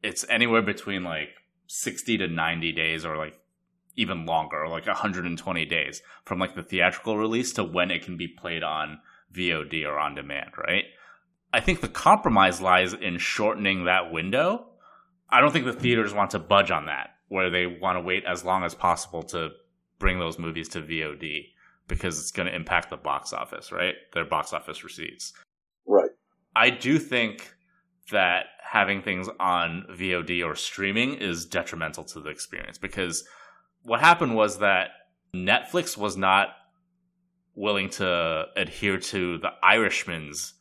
It's 0.03 0.23
anywhere 0.29 0.61
between 0.61 1.03
like 1.03 1.29
60 1.67 2.19
to 2.19 2.27
90 2.27 2.71
days 2.73 3.03
or 3.03 3.17
like 3.17 3.39
even 3.95 4.25
longer, 4.25 4.67
like 4.67 4.87
120 4.87 5.65
days 5.65 6.01
from 6.25 6.39
like 6.39 6.55
the 6.55 6.63
theatrical 6.63 7.17
release 7.17 7.53
to 7.53 7.63
when 7.63 7.91
it 7.91 8.03
can 8.03 8.17
be 8.17 8.27
played 8.27 8.63
on 8.63 8.99
VOD 9.33 9.85
or 9.85 9.99
on 9.99 10.15
demand, 10.15 10.51
right? 10.57 10.85
I 11.53 11.59
think 11.59 11.81
the 11.81 11.87
compromise 11.87 12.61
lies 12.61 12.93
in 12.93 13.17
shortening 13.19 13.85
that 13.85 14.11
window. 14.11 14.65
I 15.29 15.39
don't 15.39 15.51
think 15.51 15.65
the 15.65 15.73
theaters 15.73 16.13
want 16.13 16.31
to 16.31 16.39
budge 16.39 16.71
on 16.71 16.87
that, 16.87 17.11
where 17.27 17.49
they 17.49 17.67
want 17.67 17.97
to 17.97 18.01
wait 18.01 18.23
as 18.25 18.43
long 18.43 18.63
as 18.63 18.73
possible 18.73 19.23
to 19.23 19.49
bring 19.99 20.19
those 20.19 20.39
movies 20.39 20.69
to 20.69 20.81
VOD 20.81 21.45
because 21.87 22.19
it's 22.19 22.31
going 22.31 22.47
to 22.47 22.55
impact 22.55 22.89
the 22.89 22.97
box 22.97 23.33
office, 23.33 23.71
right? 23.71 23.93
Their 24.13 24.25
box 24.25 24.53
office 24.53 24.83
receipts. 24.83 25.33
Right. 25.85 26.09
I 26.55 26.69
do 26.69 26.97
think 26.97 27.53
that 28.11 28.45
having 28.61 29.01
things 29.01 29.29
on 29.39 29.85
VOD 29.91 30.45
or 30.45 30.55
streaming 30.55 31.15
is 31.15 31.45
detrimental 31.45 32.03
to 32.05 32.19
the 32.19 32.29
experience 32.29 32.77
because 32.77 33.23
what 33.83 33.99
happened 33.99 34.35
was 34.35 34.59
that 34.59 34.89
Netflix 35.35 35.97
was 35.97 36.17
not 36.17 36.49
willing 37.55 37.89
to 37.89 38.45
adhere 38.55 38.97
to 38.97 39.37
the 39.37 39.51
Irishman's 39.61 40.53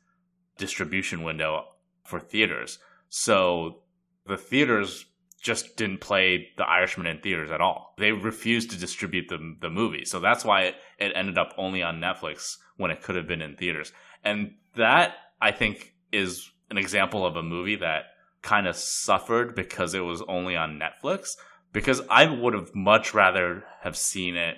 distribution 0.58 1.22
window 1.22 1.64
for 2.04 2.20
theaters. 2.20 2.78
So 3.08 3.82
the 4.26 4.36
theaters 4.36 5.06
just 5.40 5.76
didn't 5.76 6.00
play 6.00 6.48
The 6.56 6.64
Irishman 6.64 7.06
in 7.06 7.18
theaters 7.18 7.50
at 7.50 7.60
all. 7.60 7.94
They 7.98 8.12
refused 8.12 8.70
to 8.70 8.78
distribute 8.78 9.28
the 9.28 9.56
the 9.60 9.70
movie. 9.70 10.04
So 10.04 10.20
that's 10.20 10.44
why 10.44 10.62
it, 10.62 10.76
it 10.98 11.12
ended 11.16 11.36
up 11.36 11.52
only 11.58 11.82
on 11.82 12.00
Netflix 12.00 12.56
when 12.76 12.90
it 12.90 13.02
could 13.02 13.16
have 13.16 13.26
been 13.26 13.42
in 13.42 13.56
theaters. 13.56 13.92
And 14.22 14.54
that 14.76 15.14
I 15.40 15.50
think 15.50 15.94
is 16.12 16.50
an 16.70 16.78
example 16.78 17.26
of 17.26 17.36
a 17.36 17.42
movie 17.42 17.76
that 17.76 18.04
kind 18.42 18.66
of 18.66 18.76
suffered 18.76 19.54
because 19.54 19.94
it 19.94 20.00
was 20.00 20.22
only 20.28 20.56
on 20.56 20.80
Netflix 20.80 21.30
because 21.72 22.00
I 22.10 22.26
would 22.26 22.54
have 22.54 22.74
much 22.74 23.14
rather 23.14 23.64
have 23.80 23.96
seen 23.96 24.36
it 24.36 24.56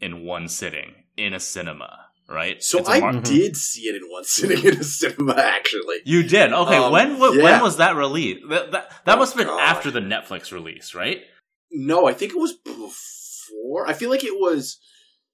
in 0.00 0.24
one 0.24 0.48
sitting 0.48 0.94
in 1.16 1.34
a 1.34 1.40
cinema, 1.40 2.06
right? 2.28 2.62
So 2.62 2.78
It's 2.78 2.88
a 2.88 2.92
I 2.92 3.00
mar- 3.00 3.12
Mhm. 3.14 3.24
did 3.24 3.56
see 3.56 3.82
it 3.82 3.96
in 3.96 4.08
one 4.10 4.24
sitting 4.36 4.64
in 4.64 4.78
a 4.80 4.84
cinema, 4.84 5.34
actually. 5.36 5.96
You 6.04 6.22
did. 6.22 6.52
Okay, 6.52 6.76
Um, 6.76 6.92
when 6.92 7.18
wa- 7.18 7.30
yeah. 7.32 7.42
when 7.42 7.62
was 7.62 7.76
that 7.78 7.96
released? 7.96 8.40
That 8.48 8.72
that, 8.72 8.90
that 9.04 9.16
Oh, 9.16 9.18
must 9.18 9.32
have 9.34 9.38
been 9.38 9.54
God. 9.54 9.60
after 9.60 9.90
the 9.90 10.00
Netflix 10.00 10.52
release, 10.52 10.94
right? 10.94 11.22
No, 11.70 12.06
I 12.06 12.14
think 12.14 12.32
it 12.32 12.38
was 12.38 12.54
before. 12.54 13.86
I 13.88 13.92
feel 13.92 14.10
like 14.10 14.24
it 14.24 14.38
was. 14.38 14.78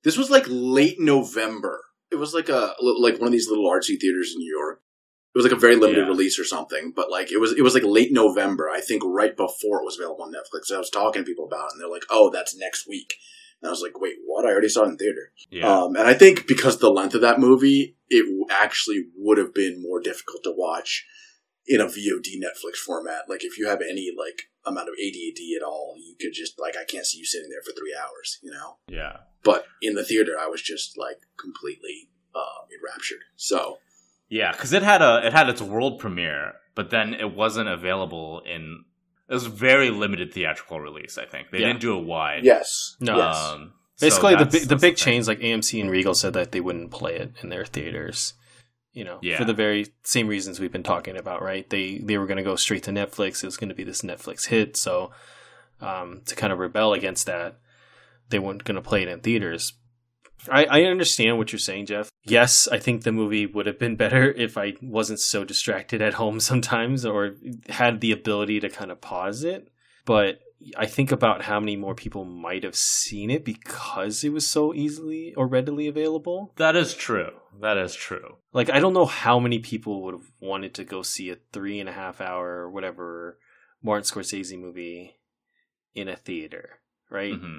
This 0.05 0.17
was 0.17 0.31
like 0.31 0.45
late 0.49 0.97
November. 1.01 1.81
It 2.11 2.17
was 2.17 2.35
like 2.35 2.49
a 2.49 2.75
like 2.81 3.19
one 3.19 3.27
of 3.29 3.33
these 3.33 3.49
little 3.49 3.69
artsy 3.71 3.99
theaters 4.01 4.33
in 4.35 4.39
New 4.39 4.57
York. 4.57 4.81
It 5.37 5.41
was 5.41 5.45
like 5.45 5.53
a 5.53 5.61
very 5.61 5.77
limited 5.77 6.05
Yeah. 6.05 6.09
release 6.09 6.39
or 6.39 6.45
something, 6.45 6.93
but 6.97 7.11
like 7.11 7.31
it 7.31 7.37
was 7.39 7.53
it 7.53 7.61
was 7.61 7.75
like 7.75 7.83
late 7.85 8.11
November. 8.11 8.71
I 8.71 8.81
think 8.81 9.03
right 9.05 9.37
before 9.37 9.81
it 9.83 9.85
was 9.85 9.99
available 9.99 10.23
on 10.25 10.33
Netflix. 10.33 10.75
I 10.75 10.79
was 10.79 10.89
talking 10.89 11.23
to 11.23 11.27
people 11.27 11.45
about 11.45 11.67
it, 11.67 11.73
and 11.73 11.81
they're 11.83 11.91
like, 11.91 12.07
"Oh, 12.09 12.31
that's 12.31 12.57
next 12.57 12.89
week." 12.89 13.13
And 13.61 13.69
I 13.69 13.71
was 13.71 13.83
like, 13.83 14.01
"Wait, 14.01 14.15
what? 14.25 14.47
I 14.47 14.49
already 14.53 14.71
saw 14.71 14.85
it 14.85 14.89
in 14.89 14.97
theater." 14.97 15.33
Yeah. 15.51 15.71
Um, 15.71 15.95
and 15.95 16.09
I 16.09 16.15
think 16.15 16.47
because 16.47 16.79
the 16.79 16.89
length 16.91 17.15
of 17.15 17.21
that 17.21 17.39
movie, 17.39 17.99
it 18.09 18.25
actually 18.51 19.09
would 19.15 19.37
have 19.37 19.53
been 19.53 19.83
more 19.83 20.01
difficult 20.01 20.43
to 20.45 20.55
watch 20.57 21.05
in 21.67 21.83
a 21.83 21.87
VOD 21.87 22.41
Netflix 22.41 22.77
format. 22.77 23.29
Like 23.29 23.45
if 23.45 23.59
you 23.59 23.69
have 23.69 23.83
any 23.83 24.11
like 24.17 24.45
amount 24.65 24.89
of 24.89 24.95
ADD 24.95 25.41
at 25.55 25.63
all, 25.63 25.97
you 25.99 26.17
could 26.19 26.33
just 26.33 26.59
like 26.59 26.79
I 26.79 26.85
can't 26.85 27.05
see 27.05 27.19
you 27.19 27.27
sitting 27.27 27.51
there 27.51 27.63
for 27.63 27.73
three 27.73 27.95
hours, 27.95 28.39
you 28.43 28.53
know. 28.53 28.79
yeah. 28.89 29.19
But 29.45 29.67
in 29.83 29.97
the 29.97 30.05
theater, 30.05 30.33
I 30.41 30.47
was 30.49 30.63
just 30.63 30.97
like 30.97 31.19
completely 31.39 32.09
um, 32.35 32.69
enraptured. 32.77 33.21
So 33.37 33.79
Yeah, 34.29 34.53
because 34.53 34.73
it 34.73 34.83
had 34.83 35.03
a 35.03 35.27
it 35.27 35.33
had 35.33 35.49
its 35.49 35.63
world 35.63 35.99
premiere, 36.01 36.55
but 36.75 36.91
then 36.91 37.15
it 37.15 37.35
wasn't 37.35 37.69
available 37.69 38.43
in. 38.45 38.85
It 39.29 39.35
was 39.35 39.47
a 39.47 39.51
very 39.51 39.91
limited 39.91 40.33
theatrical 40.33 40.81
release. 40.81 41.19
I 41.19 41.25
think 41.27 41.51
they 41.51 41.59
Yeah. 41.61 41.67
didn't 41.69 41.81
do 41.81 41.93
a 41.95 41.99
wide. 42.01 42.45
Yes. 42.45 42.97
No. 43.01 43.17
Yes. 43.17 43.37
Um, 43.37 43.73
so 43.97 44.07
Basically, 44.07 44.37
the 44.37 44.47
big, 44.47 44.63
the 44.69 44.77
big 44.77 44.97
thing. 44.97 45.05
chains 45.15 45.27
like 45.29 45.41
AMC 45.41 45.81
and 45.81 45.91
Regal 45.91 46.15
said 46.15 46.33
that 46.35 46.53
they 46.53 46.61
wouldn't 46.61 46.91
play 46.91 47.17
it 47.17 47.33
in 47.43 47.49
their 47.49 47.65
theaters. 47.65 48.35
You 48.93 49.05
know, 49.05 49.19
Yeah. 49.23 49.37
for 49.37 49.45
the 49.45 49.53
very 49.55 49.87
same 50.05 50.27
reasons 50.29 50.59
we've 50.61 50.73
been 50.73 50.83
talking 50.83 51.17
about, 51.17 51.43
right? 51.43 51.69
They 51.69 51.99
they 51.99 52.19
were 52.19 52.27
going 52.27 52.37
to 52.39 52.43
go 52.43 52.57
straight 52.57 52.83
to 52.85 52.91
Netflix. 52.93 53.43
It 53.43 53.47
was 53.47 53.57
going 53.57 53.69
to 53.69 53.75
be 53.75 53.85
this 53.85 54.03
Netflix 54.03 54.47
hit. 54.47 54.77
So 54.77 55.13
um, 55.81 56.23
to 56.27 56.35
kind 56.35 56.53
of 56.53 56.59
rebel 56.59 56.95
against 56.95 57.27
that, 57.27 57.59
they 58.31 58.39
weren't 58.39 58.65
going 58.65 58.77
to 58.77 58.81
play 58.83 59.03
it 59.03 59.09
in 59.09 59.21
theaters. 59.21 59.73
I, 60.51 60.65
I 60.65 60.83
understand 60.85 61.39
what 61.39 61.53
you're 61.53 61.59
saying, 61.59 61.87
Jeff. 61.87 62.11
Yes, 62.25 62.69
I 62.71 62.79
think 62.79 63.03
the 63.03 63.13
movie 63.13 63.47
would 63.47 63.67
have 63.67 63.79
been 63.79 63.97
better 63.97 64.31
if 64.37 64.57
I 64.59 64.75
wasn't 64.83 65.21
so 65.21 65.45
distracted 65.45 66.03
at 66.03 66.15
home 66.15 66.41
sometimes 66.51 67.05
or 67.05 67.35
had 67.69 68.01
the 68.01 68.13
ability 68.13 68.61
to 68.61 68.69
kind 68.69 68.91
of 68.91 69.01
pause 69.01 69.45
it. 69.45 69.69
But 70.05 70.41
I 70.77 70.87
think 70.87 71.13
about 71.13 71.43
how 71.43 71.61
many 71.61 71.77
more 71.77 71.95
people 71.95 72.25
might 72.25 72.65
have 72.65 72.77
seen 72.77 73.31
it 73.31 73.45
because 73.45 74.25
it 74.25 74.33
was 74.33 74.49
so 74.49 74.73
easily 74.73 75.35
or 75.35 75.47
readily 75.47 75.87
available. 75.87 76.53
That 76.57 76.77
is 76.77 76.95
true. 76.95 77.31
That 77.61 77.77
is 77.77 77.95
true. 77.95 78.37
Like, 78.53 78.71
I 78.71 78.81
don't 78.81 78.95
know 78.95 79.07
how 79.07 79.39
many 79.39 79.59
people 79.59 80.03
would 80.03 80.15
have 80.15 80.31
wanted 80.41 80.75
to 80.75 80.85
go 80.85 81.03
see 81.03 81.31
a 81.31 81.37
three 81.53 81.81
and 81.81 81.89
a 81.89 81.93
half 81.93 82.21
hour 82.21 82.47
or 82.47 82.71
whatever 82.71 83.39
Martin 83.83 84.05
Scorsese 84.05 84.59
movie 84.59 85.17
in 85.95 86.09
a 86.09 86.17
theater, 86.17 86.81
right? 87.11 87.35
hmm 87.35 87.59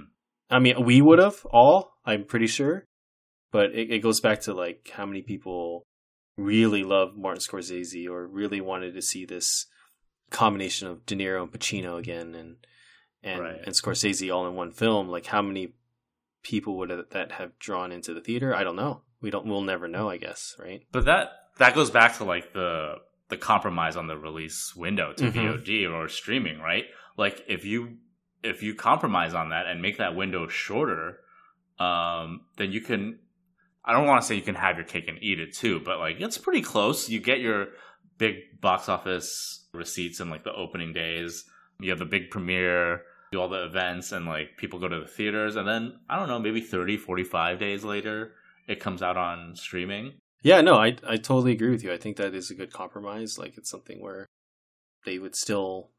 I 0.49 0.59
mean, 0.59 0.83
we 0.85 1.01
would 1.01 1.19
have 1.19 1.45
all, 1.51 1.93
I'm 2.05 2.23
pretty 2.25 2.47
sure. 2.47 2.85
But 3.51 3.71
it, 3.73 3.91
it 3.91 3.99
goes 3.99 4.19
back 4.19 4.41
to 4.41 4.53
like 4.53 4.89
how 4.93 5.05
many 5.05 5.21
people 5.21 5.83
really 6.37 6.83
love 6.83 7.15
Martin 7.15 7.41
Scorsese 7.41 8.07
or 8.09 8.27
really 8.27 8.61
wanted 8.61 8.93
to 8.93 9.01
see 9.01 9.25
this 9.25 9.65
combination 10.31 10.87
of 10.87 11.05
De 11.05 11.15
Niro 11.15 11.43
and 11.43 11.51
Pacino 11.51 11.97
again 11.97 12.35
and 12.35 12.57
and, 13.23 13.41
Right. 13.41 13.59
and 13.65 13.73
Scorsese 13.73 14.33
all 14.33 14.47
in 14.47 14.55
one 14.55 14.71
film. 14.71 15.07
Like 15.09 15.25
how 15.25 15.41
many 15.41 15.73
people 16.43 16.77
would 16.77 16.89
have, 16.91 17.09
that 17.11 17.31
have 17.33 17.57
drawn 17.57 17.91
into 17.91 18.13
the 18.13 18.21
theater? 18.21 18.53
I 18.55 18.63
don't 18.63 18.75
know. 18.75 19.01
We 19.21 19.31
don't. 19.31 19.45
We'll 19.47 19.61
never 19.61 19.87
know. 19.87 20.09
I 20.09 20.17
guess. 20.17 20.55
Right. 20.59 20.81
But 20.91 21.05
that 21.05 21.29
that 21.57 21.73
goes 21.73 21.89
back 21.89 22.17
to 22.17 22.23
like 22.25 22.53
the 22.53 22.95
the 23.29 23.37
compromise 23.37 23.95
on 23.97 24.07
the 24.07 24.17
release 24.17 24.73
window 24.75 25.13
to 25.13 25.31
Mhm. 25.31 25.33
VOD 25.65 25.91
or 25.91 26.07
streaming, 26.09 26.59
right? 26.59 26.85
Like 27.17 27.43
if 27.47 27.65
you 27.65 27.97
if 28.43 28.63
you 28.63 28.75
compromise 28.75 29.33
on 29.33 29.49
that 29.49 29.67
and 29.67 29.81
make 29.81 29.97
that 29.97 30.15
window 30.15 30.47
shorter, 30.47 31.19
um, 31.79 32.41
then 32.57 32.71
you 32.71 32.81
can. 32.81 33.19
I 33.83 33.93
don't 33.93 34.05
want 34.05 34.21
to 34.21 34.27
say 34.27 34.35
you 34.35 34.41
can 34.41 34.55
have 34.55 34.75
your 34.75 34.85
cake 34.85 35.07
and 35.07 35.17
eat 35.21 35.39
it 35.39 35.53
too, 35.53 35.79
but 35.79 35.99
like 35.99 36.19
it's 36.19 36.37
pretty 36.37 36.61
close. 36.61 37.09
You 37.09 37.19
get 37.19 37.39
your 37.39 37.67
big 38.17 38.59
box 38.59 38.89
office 38.89 39.65
receipts 39.73 40.19
in 40.19 40.29
like 40.29 40.43
the 40.43 40.53
opening 40.53 40.93
days. 40.93 41.45
You 41.79 41.91
have 41.91 41.99
the 41.99 42.05
big 42.05 42.29
premiere, 42.31 43.03
do 43.31 43.39
all 43.39 43.49
the 43.49 43.63
events, 43.65 44.11
and 44.11 44.25
like 44.25 44.57
people 44.57 44.79
go 44.79 44.87
to 44.87 44.99
the 44.99 45.07
theaters, 45.07 45.55
and 45.55 45.67
then 45.67 45.99
I 46.09 46.17
don't 46.17 46.27
know, 46.27 46.39
maybe 46.39 46.61
30, 46.61 46.97
45 46.97 47.59
days 47.59 47.83
later, 47.83 48.33
it 48.67 48.79
comes 48.79 49.01
out 49.01 49.17
on 49.17 49.55
streaming. 49.55 50.13
Yeah. 50.41 50.61
No. 50.61 50.75
I 50.75 50.95
I 51.07 51.17
totally 51.17 51.51
agree 51.51 51.69
with 51.69 51.83
you. 51.83 51.91
I 51.91 51.97
think 51.97 52.17
that 52.17 52.33
is 52.33 52.51
a 52.51 52.55
good 52.55 52.73
compromise. 52.73 53.37
Like 53.37 53.57
it's 53.57 53.69
something 53.69 54.01
where 54.01 54.27
they 55.05 55.19
would 55.19 55.35
still 55.35 55.91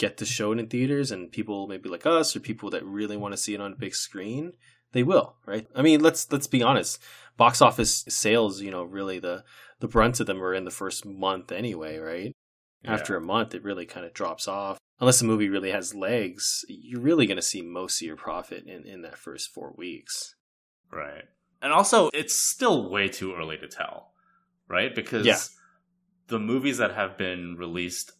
get 0.00 0.16
to 0.16 0.24
show 0.24 0.52
it 0.52 0.58
in 0.58 0.66
theaters, 0.66 1.10
and 1.12 1.30
people 1.30 1.68
maybe 1.68 1.88
like 1.88 2.06
us 2.06 2.34
or 2.34 2.40
people 2.40 2.70
that 2.70 2.84
really 2.84 3.16
want 3.16 3.32
to 3.32 3.38
see 3.38 3.54
it 3.54 3.60
on 3.60 3.72
a 3.72 3.76
big 3.76 3.94
screen, 3.94 4.52
they 4.92 5.02
will. 5.02 5.36
Right. 5.46 5.66
I 5.74 5.82
mean, 5.82 6.00
let's 6.00 6.30
let's 6.32 6.46
be 6.48 6.62
honest. 6.62 6.98
Box 7.36 7.62
office 7.62 8.04
sales, 8.08 8.60
you 8.60 8.70
know, 8.70 8.82
really 8.82 9.18
the 9.18 9.44
the 9.78 9.88
brunt 9.88 10.20
of 10.20 10.26
them 10.26 10.42
are 10.42 10.54
in 10.54 10.64
the 10.64 10.70
first 10.70 11.04
month 11.06 11.52
anyway, 11.52 11.98
right? 11.98 12.32
After 12.84 13.14
a 13.14 13.20
month, 13.20 13.54
it 13.54 13.62
really 13.62 13.84
kind 13.84 14.06
of 14.06 14.14
drops 14.14 14.48
off. 14.48 14.78
Unless 15.00 15.20
the 15.20 15.26
movie 15.26 15.50
really 15.50 15.70
has 15.70 15.94
legs, 15.94 16.64
you're 16.68 17.00
really 17.00 17.26
going 17.26 17.36
to 17.36 17.42
see 17.42 17.60
most 17.62 18.00
of 18.00 18.06
your 18.06 18.16
profit 18.16 18.64
in, 18.66 18.86
in 18.86 19.02
that 19.02 19.18
first 19.18 19.52
four 19.52 19.74
weeks. 19.76 20.34
Right. 20.90 21.24
And 21.62 21.72
also, 21.74 22.08
it's 22.14 22.34
still 22.34 22.90
way 22.90 23.08
too 23.08 23.34
early 23.34 23.58
to 23.58 23.68
tell, 23.68 24.12
right? 24.66 24.94
Because 24.94 25.26
Yeah. 25.26 25.38
the 26.28 26.38
movies 26.38 26.78
that 26.78 26.94
have 26.94 27.18
been 27.18 27.56
released 27.58 28.12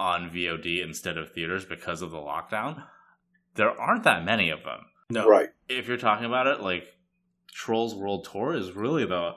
on 0.00 0.30
VOD 0.30 0.82
instead 0.82 1.18
of 1.18 1.30
theaters 1.30 1.66
because 1.66 2.00
of 2.00 2.10
the 2.10 2.16
lockdown, 2.16 2.82
there 3.54 3.78
aren't 3.78 4.04
that 4.04 4.24
many 4.24 4.48
of 4.48 4.64
them. 4.64 4.80
No, 5.10 5.28
Right. 5.28 5.50
If 5.68 5.88
you're 5.88 5.98
talking 5.98 6.24
about 6.24 6.46
it, 6.46 6.60
like 6.60 6.86
Trolls 7.52 7.94
World 7.94 8.26
Tour 8.32 8.54
is 8.54 8.72
really 8.72 9.04
the 9.04 9.32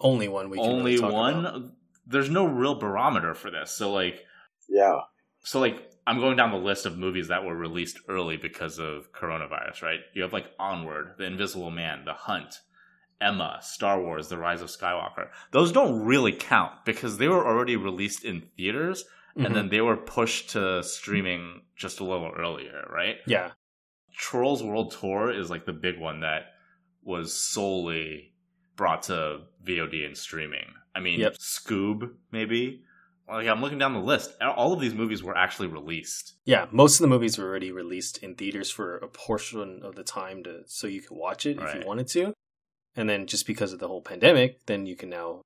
only 0.00 0.28
one 0.28 0.48
we 0.48 0.56
can 0.56 0.66
only 0.66 0.92
really 0.92 0.98
talk 0.98 1.12
one. 1.12 1.44
about. 1.44 1.62
There's 2.06 2.30
no 2.30 2.46
real 2.46 2.76
barometer 2.76 3.34
for 3.34 3.50
this. 3.50 3.70
So, 3.70 3.92
like, 3.92 4.24
Yeah. 4.66 5.00
so 5.40 5.60
like 5.60 5.90
I'm 6.06 6.20
going 6.20 6.36
down 6.36 6.52
the 6.52 6.56
list 6.56 6.86
of 6.86 6.96
movies 6.96 7.28
that 7.28 7.44
were 7.44 7.54
released 7.54 7.98
early 8.08 8.38
because 8.38 8.78
of 8.78 9.12
coronavirus, 9.12 9.82
right? 9.82 10.00
You 10.14 10.22
have 10.22 10.32
like 10.32 10.46
Onward, 10.58 11.16
The 11.18 11.24
Invisible 11.24 11.70
Man, 11.70 12.06
The 12.06 12.14
Hunt, 12.14 12.60
Emma, 13.20 13.58
Star 13.60 14.00
Wars, 14.00 14.28
The 14.28 14.38
Rise 14.38 14.62
of 14.62 14.68
Skywalker. 14.68 15.28
Those 15.50 15.70
don't 15.70 16.06
really 16.06 16.32
count 16.32 16.86
because 16.86 17.18
they 17.18 17.28
were 17.28 17.46
already 17.46 17.76
released 17.76 18.24
in 18.24 18.48
theaters 18.56 19.04
Mhm. 19.36 19.46
and 19.46 19.54
then 19.56 19.68
they 19.68 19.80
were 19.80 19.96
pushed 19.96 20.50
to 20.50 20.82
streaming 20.82 21.62
just 21.76 22.00
a 22.00 22.04
little 22.04 22.30
earlier, 22.36 22.86
right? 22.90 23.16
yeah, 23.26 23.52
Trolls 24.16 24.62
World 24.62 24.90
Tour 24.98 25.30
is 25.30 25.48
like 25.50 25.64
the 25.64 25.72
big 25.72 25.98
one 25.98 26.20
that 26.20 26.54
was 27.02 27.32
solely 27.32 28.34
brought 28.76 29.02
to 29.04 29.42
VOD 29.64 30.04
and 30.04 30.16
streaming. 30.16 30.74
I 30.94 31.00
mean, 31.00 31.20
Yep. 31.20 31.34
Scoob, 31.38 32.14
maybe. 32.32 32.82
Like 33.28 33.46
I'm 33.46 33.60
looking 33.60 33.78
down 33.78 33.92
the 33.92 34.00
list. 34.00 34.34
All 34.40 34.72
of 34.72 34.80
these 34.80 34.94
movies 34.94 35.22
were 35.22 35.36
actually 35.36 35.68
released. 35.68 36.34
yeah. 36.44 36.66
Most 36.72 36.98
of 36.98 37.02
the 37.02 37.08
movies 37.08 37.36
were 37.38 37.44
already 37.46 37.70
released 37.70 38.18
in 38.18 38.34
theaters 38.34 38.70
for 38.70 38.96
a 38.96 39.08
portion 39.08 39.82
of 39.82 39.94
the 39.96 40.02
time 40.04 40.42
to 40.44 40.62
so 40.66 40.86
you 40.86 41.00
could 41.02 41.16
watch 41.16 41.44
it 41.46 41.58
if 41.60 41.74
you 41.74 41.86
wanted 41.86 42.08
to. 42.08 42.32
And 42.96 43.08
then 43.08 43.26
just 43.26 43.46
because 43.46 43.72
of 43.72 43.78
the 43.78 43.86
whole 43.88 44.02
pandemic, 44.02 44.64
then 44.66 44.86
you 44.86 44.96
can 44.96 45.10
now 45.10 45.42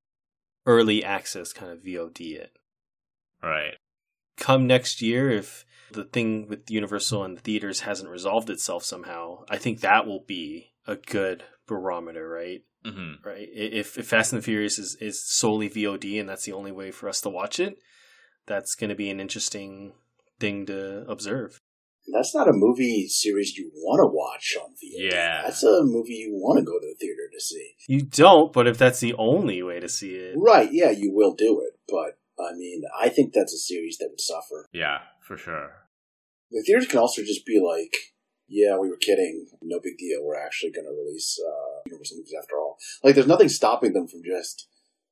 early 0.65 1.03
access 1.05 1.53
kind 1.53 1.73
of 1.73 1.81
VOD 1.83 2.37
it. 2.37 2.57
Right. 3.43 3.75
Come 4.37 4.67
next 4.67 5.03
year, 5.03 5.31
if 5.31 5.65
the 5.93 6.05
thing 6.05 6.49
with 6.49 6.71
Universal 6.71 7.25
and 7.25 7.37
the 7.37 7.43
theaters 7.43 7.81
hasn't 7.81 8.11
resolved 8.11 8.51
itself 8.51 8.85
somehow, 8.85 9.45
I 9.49 9.59
think 9.59 9.81
that 9.81 10.07
will 10.07 10.25
be 10.27 10.73
a 10.87 10.97
good 10.97 11.45
barometer, 11.67 12.29
right? 12.29 12.63
Mm-hmm. 12.85 13.27
Right. 13.27 13.49
If, 13.53 13.99
if 13.99 14.09
Fast 14.09 14.33
and 14.33 14.43
the 14.43 14.45
Furious 14.45 14.79
is, 14.79 14.97
is 15.01 15.25
solely 15.25 15.69
VOD 15.69 16.19
and 16.19 16.29
that's 16.29 16.45
the 16.45 16.53
only 16.53 16.73
way 16.73 16.91
for 16.91 17.09
us 17.09 17.21
to 17.21 17.29
watch 17.29 17.61
it, 17.61 17.79
that's 18.47 18.75
going 18.75 18.91
to 18.91 18.97
be 18.97 19.11
an 19.11 19.21
interesting 19.21 19.93
thing 20.41 20.67
to 20.67 21.05
observe. 21.09 21.61
That's 22.13 22.35
not 22.35 22.49
a 22.49 22.53
movie 22.53 23.07
series 23.07 23.57
you 23.57 23.71
want 23.75 24.01
to 24.01 24.13
watch 24.13 24.57
on 24.61 24.73
VOD. 24.73 25.13
Yeah. 25.13 25.43
That's 25.45 25.63
a 25.63 25.83
movie 25.85 26.15
you 26.15 26.33
want 26.33 26.59
to 26.59 26.65
go 26.65 26.73
to 26.73 26.87
the 26.87 26.97
theater 26.99 27.29
to 27.33 27.41
see. 27.41 27.75
You 27.87 28.03
don't, 28.03 28.53
but 28.53 28.67
if 28.67 28.77
that's 28.77 28.99
the 28.99 29.15
only 29.15 29.63
way 29.63 29.79
to 29.79 29.89
see 29.89 30.15
it, 30.17 30.35
Right, 30.37 30.73
yeah, 30.73 30.91
you 30.91 31.13
will 31.15 31.35
do 31.35 31.63
it. 31.65 31.79
But, 31.89 32.19
I 32.39 32.55
mean, 32.57 32.83
I 32.99 33.09
think 33.09 33.33
that's 33.33 33.53
a 33.53 33.59
series 33.59 33.99
that 33.99 34.09
would 34.11 34.21
suffer. 34.21 34.69
Yeah, 34.73 34.99
for 35.27 35.37
sure. 35.37 35.71
The 36.51 36.63
theaters 36.67 36.87
can 36.87 36.99
also 36.99 37.23
just 37.23 37.47
be 37.47 37.61
like, 37.61 37.97
yeah, 38.49 38.77
we 38.77 38.89
were 38.89 38.97
kidding. 38.97 39.47
No 39.63 39.81
big 39.83 39.97
deal. 39.99 40.21
We're 40.23 40.37
actually 40.37 40.73
going 40.73 40.85
to 40.85 40.93
release 40.93 41.39
uh, 41.41 41.83
Universal 41.87 42.19
movies 42.19 42.35
after 42.39 42.57
all. 42.59 42.77
Like, 43.03 43.15
there's 43.15 43.27
nothing 43.27 43.49
stopping 43.49 43.93
them 43.93 44.07
from 44.07 44.23
just 44.25 44.69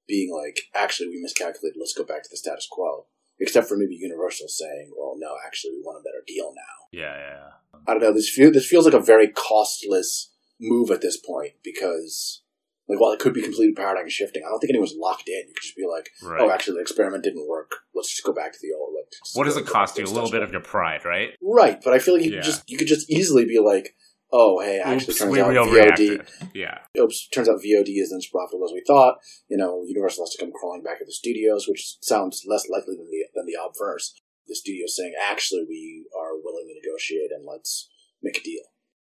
being 0.06 0.34
like, 0.34 0.60
actually, 0.74 1.08
we 1.08 1.22
miscalculated. 1.22 1.78
Let's 1.78 1.94
go 1.94 2.04
back 2.04 2.22
to 2.22 2.28
the 2.30 2.36
status 2.36 2.68
quo. 2.70 3.06
Except 3.38 3.68
for 3.68 3.76
maybe 3.78 3.94
Universal 3.94 4.48
saying, 4.48 4.92
well, 4.98 5.14
no, 5.16 5.36
actually, 5.46 5.72
we 5.72 5.82
want 5.82 6.02
a 6.02 6.04
better 6.04 6.22
deal 6.26 6.52
now. 6.54 6.88
Yeah, 6.92 7.16
yeah, 7.16 7.36
yeah. 7.36 7.80
I 7.86 7.92
don't 7.92 8.02
know. 8.02 8.12
This 8.12 8.28
feel, 8.28 8.52
this 8.52 8.66
feels 8.66 8.84
like 8.84 8.92
a 8.92 9.00
very 9.00 9.28
costless 9.28 10.34
move 10.60 10.90
at 10.90 11.00
this 11.00 11.16
point 11.16 11.52
because, 11.64 12.42
like, 12.90 13.00
while 13.00 13.12
it 13.12 13.20
could 13.20 13.32
be 13.34 13.42
completely 13.42 13.72
paradigm 13.74 14.08
shifting, 14.08 14.42
I 14.44 14.50
don't 14.50 14.58
think 14.60 14.70
anyone's 14.70 14.94
locked 14.98 15.28
in. 15.28 15.34
You 15.48 15.54
could 15.54 15.62
just 15.62 15.76
be 15.76 15.86
like, 15.90 16.10
oh, 16.22 16.28
Right. 16.28 16.40
oh, 16.42 16.50
actually, 16.50 16.74
the 16.74 16.80
experiment 16.82 17.24
didn't 17.24 17.48
work. 17.48 17.70
Let's 17.94 18.10
just 18.10 18.24
go 18.24 18.32
back 18.32 18.52
to 18.52 18.58
the 18.60 18.74
old. 18.78 18.94
Like, 18.94 19.12
what 19.34 19.44
does 19.44 19.56
it 19.56 19.66
cost 19.66 19.96
you? 19.98 20.04
A 20.04 20.06
little 20.06 20.30
bit 20.30 20.42
of 20.42 20.52
your 20.52 20.60
pride, 20.60 21.04
right? 21.04 21.30
right? 21.42 21.80
But 21.82 21.94
I 21.94 21.98
feel 21.98 22.14
like 22.14 22.24
you 22.24 22.30
Yeah. 22.32 22.36
could 22.38 22.44
just 22.44 22.62
you 22.68 22.76
could 22.78 22.88
just 22.88 23.10
easily 23.10 23.44
be 23.44 23.58
like, 23.58 23.94
oh, 24.32 24.60
hey, 24.60 24.78
actually, 24.78 25.12
Oops, 25.12 25.18
turns 25.18 25.32
we 25.32 25.40
out. 25.40 25.68
VOD. 25.68 26.50
Yeah. 26.54 26.78
Oops, 26.98 27.28
turns 27.30 27.48
out 27.48 27.56
VOD 27.60 28.00
isn't 28.00 28.16
as 28.18 28.26
profitable 28.26 28.64
as 28.66 28.72
we 28.72 28.82
thought. 28.86 29.18
You 29.48 29.56
know, 29.56 29.82
Universal 29.86 30.24
has 30.24 30.30
to 30.34 30.38
come 30.38 30.52
crawling 30.52 30.82
back 30.82 30.98
at 31.00 31.06
the 31.06 31.12
studios, 31.12 31.66
which 31.68 31.96
sounds 32.02 32.44
less 32.46 32.68
likely 32.68 32.94
than 32.96 33.06
the 33.10 33.24
than 33.34 33.46
the 33.46 33.58
obverse. 33.60 34.14
The 34.46 34.54
studios 34.56 34.96
saying, 34.96 35.14
actually, 35.20 35.64
we 35.68 36.06
are 36.18 36.36
willing 36.36 36.66
to 36.68 36.74
negotiate 36.74 37.30
and 37.30 37.44
let's 37.46 37.88
make 38.22 38.38
a 38.38 38.42
deal. 38.42 38.62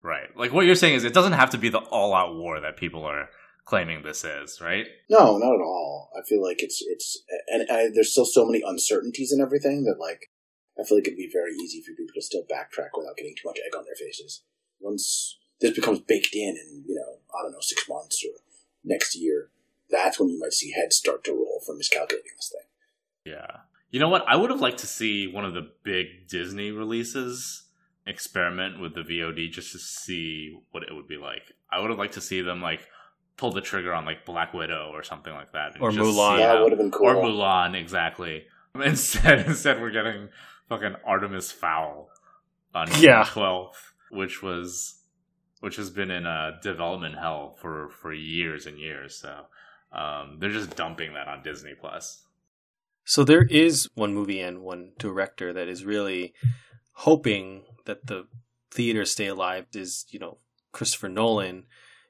Right. 0.04 0.36
Like 0.38 0.54
what 0.54 0.66
you're 0.66 0.76
saying 0.76 0.96
is 0.96 1.04
it 1.04 1.14
doesn't 1.14 1.34
have 1.34 1.50
to 1.52 1.58
be 1.58 1.70
the 1.70 1.80
all 1.80 2.14
out 2.14 2.36
war 2.36 2.60
that 2.62 2.78
people 2.78 3.04
are 3.04 3.30
claiming 3.68 4.02
this 4.02 4.24
is, 4.24 4.62
right? 4.62 4.86
No, 5.10 5.38
not 5.38 5.54
at 5.54 5.62
all. 5.62 6.10
I 6.18 6.24
feel 6.24 6.42
like 6.42 6.64
it's 6.64 6.82
it's 6.82 7.22
and 7.50 7.68
I, 7.70 7.90
there's 7.94 8.12
still 8.12 8.26
so 8.26 8.46
many 8.46 8.64
uncertainties 8.66 9.32
and 9.32 9.42
everything 9.42 9.84
that 9.84 10.00
like 10.00 10.32
I 10.80 10.84
feel 10.84 10.98
like 10.98 11.08
it'd 11.08 11.18
be 11.18 11.30
very 11.32 11.54
easy 11.54 11.82
for 11.82 11.94
people 11.94 12.14
to 12.16 12.22
still 12.22 12.44
backtrack 12.44 12.98
without 12.98 13.18
getting 13.18 13.36
too 13.36 13.48
much 13.48 13.60
egg 13.66 13.78
on 13.78 13.86
their 13.86 13.96
faces. 13.96 14.44
Once 14.80 15.38
this 15.60 15.76
becomes 15.76 16.00
baked 16.00 16.34
in, 16.34 16.56
in 16.58 16.86
you 16.88 16.96
know 16.96 17.20
I 17.38 17.44
don't 17.44 17.52
know 17.52 17.62
six 17.62 17.88
months 17.90 18.24
or 18.26 18.40
next 18.84 19.16
year, 19.16 19.50
that's 19.90 20.20
when 20.20 20.30
you 20.30 20.40
might 20.40 20.54
see 20.54 20.72
heads 20.72 20.96
start 20.96 21.24
to 21.26 21.34
roll 21.34 21.62
for 21.66 21.76
miscalculating 21.76 22.32
this 22.38 22.52
thing. 22.52 23.34
Yeah. 23.34 23.58
You 23.92 24.00
know 24.00 24.10
what? 24.10 24.26
I 24.28 24.36
would 24.36 24.50
have 24.50 24.62
liked 24.62 24.80
to 24.80 24.88
see 24.88 25.28
one 25.28 25.46
of 25.46 25.54
the 25.54 25.72
big 25.84 26.28
Disney 26.30 26.72
releases 26.72 27.64
experiment 28.06 28.80
with 28.80 28.96
the 28.96 29.02
VOD 29.02 29.52
just 29.52 29.74
to 29.74 29.80
see 29.80 30.58
what 30.72 30.84
it 30.84 30.94
would 30.94 31.08
be 31.08 31.18
like. 31.18 31.54
I 31.72 31.80
would 31.80 31.90
have 31.90 32.00
liked 32.00 32.14
to 32.14 32.22
see 32.22 32.42
them 32.42 32.62
like 32.62 32.88
pull 33.38 33.52
the 33.52 33.62
trigger 33.62 33.94
on 33.94 34.04
like 34.06 34.26
Black 34.26 34.54
Widow 34.54 34.90
or 34.94 35.04
something 35.04 35.34
like 35.34 35.52
that. 35.54 35.74
and 35.76 35.82
Or 35.84 35.92
just 35.92 36.02
Mulan. 36.04 36.32
see 36.38 36.44
that 36.44 36.58
how- 36.58 36.64
would 36.64 36.72
have 36.72 36.80
been 36.80 36.92
cool. 36.92 37.08
Or 37.08 37.16
Mulan, 37.16 37.76
exactly. 37.80 38.46
Instead, 38.84 39.46
instead 39.48 39.80
we're 39.82 39.92
getting 39.92 40.30
fucking 40.70 40.96
Artemis 41.06 41.52
Fowl 41.52 42.10
on 42.76 42.88
Yeah. 43.00 43.24
twelfth, 43.28 43.94
which 44.12 44.42
was 44.44 45.02
which 45.62 45.78
has 45.78 45.90
been 45.90 46.12
in 46.12 46.26
uh, 46.28 46.60
development 46.62 47.16
hell 47.18 47.56
for 47.60 47.90
for 47.90 48.14
years 48.14 48.66
and 48.68 48.78
years. 48.78 49.16
So 49.16 49.46
um, 49.92 50.38
they're 50.40 50.52
just 50.52 50.76
dumping 50.76 51.14
that 51.16 51.28
on 51.28 51.42
Disney 51.44 51.74
Plus. 51.80 52.24
So 53.06 53.24
there 53.24 53.44
is 53.44 53.90
one 53.96 54.14
movie 54.14 54.42
and 54.42 54.62
one 54.62 54.92
director 55.00 55.54
that 55.54 55.68
is 55.68 55.86
really 55.86 56.34
hoping 56.92 57.64
that 57.86 58.06
the 58.08 58.28
theaters 58.70 59.12
stay 59.12 59.28
alive 59.28 59.66
is, 59.74 60.06
you 60.10 60.20
know, 60.20 60.38
Christopher 60.72 61.10
Nolan 61.10 61.66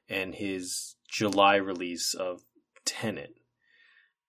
and 0.08 0.34
his 0.34 0.96
July 1.08 1.56
release 1.56 2.14
of 2.14 2.42
Tenet. 2.84 3.34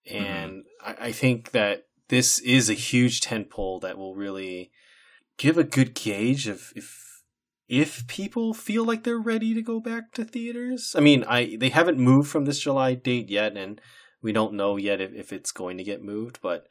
Mm-hmm. 0.10 0.26
And 0.26 0.64
I, 0.84 0.96
I 1.00 1.12
think 1.12 1.52
that 1.52 1.86
this 2.08 2.40
is 2.40 2.70
a 2.70 2.74
huge 2.74 3.22
tentpole 3.22 3.82
that 3.82 3.98
will 3.98 4.16
really 4.16 4.72
give 5.38 5.58
a 5.58 5.64
good 5.64 5.94
gauge 5.94 6.48
of 6.48 6.74
if 6.76 7.06
if 7.68 8.08
people 8.08 8.54
feel 8.56 8.84
like 8.84 9.04
they're 9.04 9.20
ready 9.20 9.54
to 9.54 9.62
go 9.62 9.80
back 9.80 10.12
to 10.14 10.26
theaters. 10.26 10.96
I 10.98 11.02
mean, 11.02 11.24
I 11.26 11.56
they 11.60 11.70
haven't 11.70 12.00
moved 12.00 12.30
from 12.30 12.46
this 12.46 12.60
July 12.60 12.96
date 12.96 13.30
yet, 13.30 13.56
and 13.56 13.80
we 14.22 14.32
don't 14.32 14.54
know 14.54 14.76
yet 14.76 15.00
if, 15.00 15.14
if 15.14 15.32
it's 15.32 15.52
going 15.52 15.78
to 15.78 15.84
get 15.84 16.04
moved, 16.04 16.40
but 16.42 16.68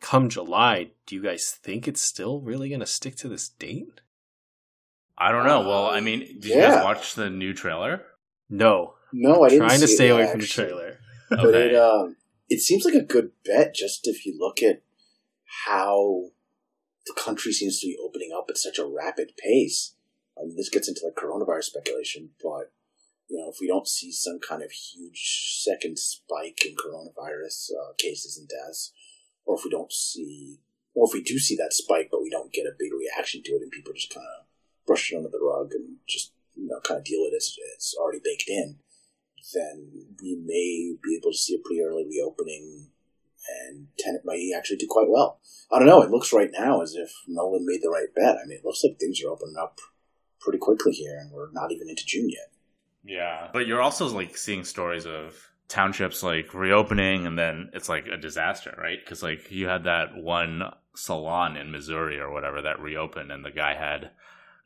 come 0.00 0.28
July, 0.28 0.90
do 1.06 1.14
you 1.14 1.22
guys 1.22 1.58
think 1.62 1.88
it's 1.88 2.02
still 2.02 2.40
really 2.40 2.68
going 2.68 2.80
to 2.80 2.86
stick 2.86 3.16
to 3.16 3.28
this 3.28 3.48
date? 3.48 4.02
I 5.16 5.30
don't 5.30 5.46
know. 5.46 5.60
Well, 5.60 5.86
I 5.86 5.98
uh, 5.98 6.02
mean, 6.02 6.20
did 6.20 6.44
you 6.46 6.56
guys 6.56 6.82
watch 6.84 7.14
the 7.14 7.30
new 7.30 7.54
trailer? 7.54 8.02
No. 8.50 8.94
No, 9.12 9.44
I 9.44 9.48
didn't 9.48 9.68
Trying 9.68 9.80
to 9.80 9.88
stay 9.88 10.08
away 10.08 10.26
from 10.30 10.40
the 10.40 10.44
actually. 10.44 10.66
trailer. 10.66 10.98
But 11.30 11.54
it 11.54 11.74
um, 11.74 12.16
it 12.48 12.60
seems 12.60 12.84
like 12.84 12.94
a 12.94 13.02
good 13.02 13.30
bet 13.44 13.74
just 13.74 14.06
if 14.06 14.26
you 14.26 14.36
look 14.38 14.62
at 14.62 14.82
how 15.66 16.24
the 17.06 17.14
country 17.14 17.52
seems 17.52 17.80
to 17.80 17.86
be 17.86 17.98
opening 18.02 18.30
up 18.36 18.46
at 18.48 18.58
such 18.58 18.78
a 18.78 18.86
rapid 18.86 19.32
pace. 19.36 19.94
I 20.38 20.44
mean, 20.44 20.56
this 20.56 20.68
gets 20.68 20.88
into 20.88 21.02
like 21.04 21.14
coronavirus 21.14 21.64
speculation, 21.64 22.30
but 22.42 22.72
you 23.28 23.38
know, 23.38 23.50
if 23.50 23.56
we 23.60 23.66
don't 23.66 23.88
see 23.88 24.12
some 24.12 24.38
kind 24.46 24.62
of 24.62 24.70
huge 24.70 25.60
second 25.62 25.98
spike 25.98 26.64
in 26.66 26.74
coronavirus 26.74 27.70
uh, 27.72 27.92
cases 27.98 28.36
and 28.38 28.48
deaths, 28.48 28.92
or 29.44 29.56
if 29.56 29.64
we 29.64 29.70
don't 29.70 29.92
see, 29.92 30.58
or 30.94 31.06
if 31.06 31.14
we 31.14 31.22
do 31.22 31.38
see 31.38 31.56
that 31.56 31.72
spike, 31.72 32.08
but 32.10 32.22
we 32.22 32.30
don't 32.30 32.52
get 32.52 32.66
a 32.66 32.76
big 32.78 32.92
reaction 32.92 33.42
to 33.42 33.52
it, 33.52 33.62
and 33.62 33.70
people 33.70 33.92
just 33.94 34.12
kind 34.12 34.26
of 34.38 34.46
brush 34.86 35.12
it 35.12 35.16
under 35.16 35.28
the 35.30 35.40
rug 35.40 35.72
and 35.72 35.96
just 36.08 36.32
you 36.54 36.66
know 36.66 36.80
kind 36.80 36.98
of 36.98 37.04
deal 37.04 37.22
with 37.22 37.32
it 37.32 37.36
as 37.36 37.56
it's 37.74 37.94
already 37.98 38.20
baked 38.22 38.44
in 38.48 38.78
then 39.54 40.14
we 40.20 40.36
may 40.36 40.96
be 41.02 41.16
able 41.16 41.32
to 41.32 41.38
see 41.38 41.54
a 41.54 41.58
pretty 41.64 41.82
early 41.82 42.06
reopening 42.08 42.88
and 43.48 43.88
Tenet 43.98 44.24
might 44.24 44.50
actually 44.56 44.76
do 44.76 44.86
quite 44.88 45.08
well. 45.08 45.40
I 45.70 45.78
don't 45.78 45.88
know. 45.88 46.02
It 46.02 46.10
looks 46.10 46.32
right 46.32 46.50
now 46.52 46.82
as 46.82 46.94
if 46.94 47.10
Nolan 47.26 47.66
made 47.66 47.82
the 47.82 47.90
right 47.90 48.14
bet. 48.14 48.36
I 48.42 48.46
mean, 48.46 48.58
it 48.58 48.64
looks 48.64 48.82
like 48.84 48.98
things 48.98 49.22
are 49.22 49.30
opening 49.30 49.56
up 49.60 49.80
pretty 50.40 50.58
quickly 50.58 50.92
here, 50.92 51.18
and 51.18 51.30
we're 51.32 51.50
not 51.52 51.72
even 51.72 51.88
into 51.88 52.04
June 52.06 52.28
yet. 52.28 52.50
Yeah, 53.04 53.48
but 53.52 53.66
you're 53.66 53.82
also 53.82 54.06
like 54.08 54.36
seeing 54.36 54.64
stories 54.64 55.06
of 55.06 55.34
townships 55.68 56.22
like 56.22 56.54
reopening, 56.54 57.26
and 57.26 57.38
then 57.38 57.70
it's 57.72 57.88
like 57.88 58.06
a 58.06 58.16
disaster, 58.16 58.74
right? 58.78 58.98
Because 59.02 59.22
like 59.22 59.50
you 59.50 59.66
had 59.66 59.84
that 59.84 60.16
one 60.16 60.62
salon 60.94 61.56
in 61.56 61.72
Missouri 61.72 62.20
or 62.20 62.32
whatever 62.32 62.62
that 62.62 62.80
reopened, 62.80 63.32
and 63.32 63.44
the 63.44 63.50
guy 63.50 63.74
had 63.74 64.10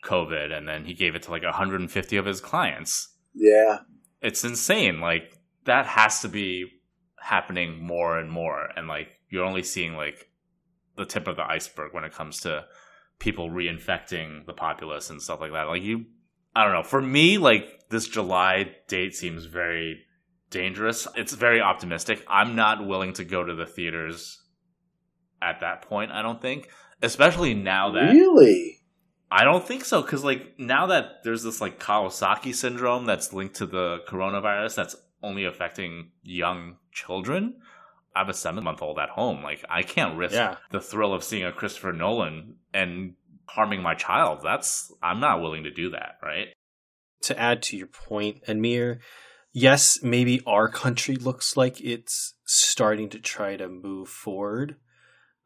COVID, 0.05 0.53
and 0.53 0.69
then 0.69 0.85
he 0.85 0.95
gave 0.95 1.15
it 1.15 1.23
to 1.23 1.31
like 1.31 1.45
150 1.45 2.17
of 2.17 2.27
his 2.27 2.41
clients. 2.41 3.09
Yeah, 3.35 3.79
It's 4.21 4.45
insane. 4.45 5.01
Like 5.01 5.39
that 5.65 5.87
has 5.87 6.21
to 6.23 6.29
be 6.29 6.71
happening 7.19 7.83
more 7.83 8.19
and 8.19 8.31
more, 8.31 8.69
and 8.77 8.89
like 8.89 9.09
you're 9.29 9.45
only 9.45 9.63
seeing 9.63 9.95
like 9.95 10.29
the 10.97 11.05
tip 11.05 11.27
of 11.29 11.37
the 11.37 11.45
iceberg 11.45 11.93
when 11.93 12.05
it 12.05 12.13
comes 12.13 12.41
to 12.41 12.65
people 13.19 13.51
reinfecting 13.51 14.47
the 14.47 14.53
populace 14.53 15.11
and 15.11 15.21
stuff 15.21 15.41
like 15.41 15.53
that. 15.53 15.65
Like 15.65 15.83
you, 15.83 16.07
I 16.55 16.65
don't 16.65 16.73
know. 16.73 16.83
For 16.83 17.01
me, 17.01 17.39
like 17.39 17.89
this 17.91 18.09
July 18.09 18.75
date 18.89 19.15
seems 19.15 19.45
very 19.45 20.03
dangerous. 20.51 21.07
It's 21.17 21.35
very 21.35 21.61
optimistic. 21.61 22.25
I'm 22.29 22.55
not 22.57 22.87
willing 22.87 23.13
to 23.15 23.25
go 23.25 23.45
to 23.45 23.55
the 23.55 23.67
theaters 23.67 24.43
at 25.43 25.61
that 25.61 25.83
point. 25.83 26.13
I 26.13 26.23
don't 26.23 26.41
think, 26.41 26.71
especially 27.03 27.55
now 27.55 27.93
that 27.93 28.13
really. 28.13 28.76
I 29.31 29.45
don't 29.45 29.67
think 29.67 29.85
so 29.85 30.03
because 30.03 30.23
like 30.25 30.59
now 30.59 30.87
that 30.87 31.25
there's 31.25 31.43
this 31.43 31.61
like 31.61 31.81
Kawasaki 31.81 32.55
syndrome 32.55 33.07
that's 33.07 33.33
linked 33.33 33.57
to 33.57 33.67
the 33.67 33.99
coronavirus 34.09 34.77
that's 34.77 34.97
only 35.23 35.45
affecting 35.45 36.11
young 36.23 36.77
children. 36.93 37.57
I 38.15 38.21
have 38.21 38.29
a 38.29 38.35
seven 38.35 38.65
month 38.65 38.83
old 38.83 38.99
at 38.99 39.11
home. 39.11 39.43
Like 39.43 39.65
I 39.69 39.83
can't 39.83 40.17
risk 40.17 40.35
Yeah. 40.35 40.57
the 40.71 40.81
thrill 40.81 41.13
of 41.13 41.25
seeing 41.25 41.45
a 41.45 41.53
Christopher 41.53 41.93
Nolan 41.93 42.57
and 42.73 43.15
harming 43.49 43.83
my 43.83 43.95
child. 43.95 44.41
That's 44.43 44.93
I'm 45.03 45.21
not 45.21 45.41
willing 45.41 45.65
to 45.65 45.71
do 45.71 45.91
that, 45.91 46.19
right? 46.23 46.49
To 47.23 47.39
add 47.39 47.63
to 47.65 47.77
your 47.77 47.89
point, 47.89 48.43
Amir, 48.47 49.01
yes, 49.53 49.99
maybe 50.03 50.41
our 50.47 50.69
country 50.69 51.17
looks 51.17 51.57
like 51.57 51.81
it's 51.81 52.35
starting 52.45 53.09
to 53.11 53.19
try 53.19 53.57
to 53.57 53.69
move 53.69 54.09
forward. 54.09 54.77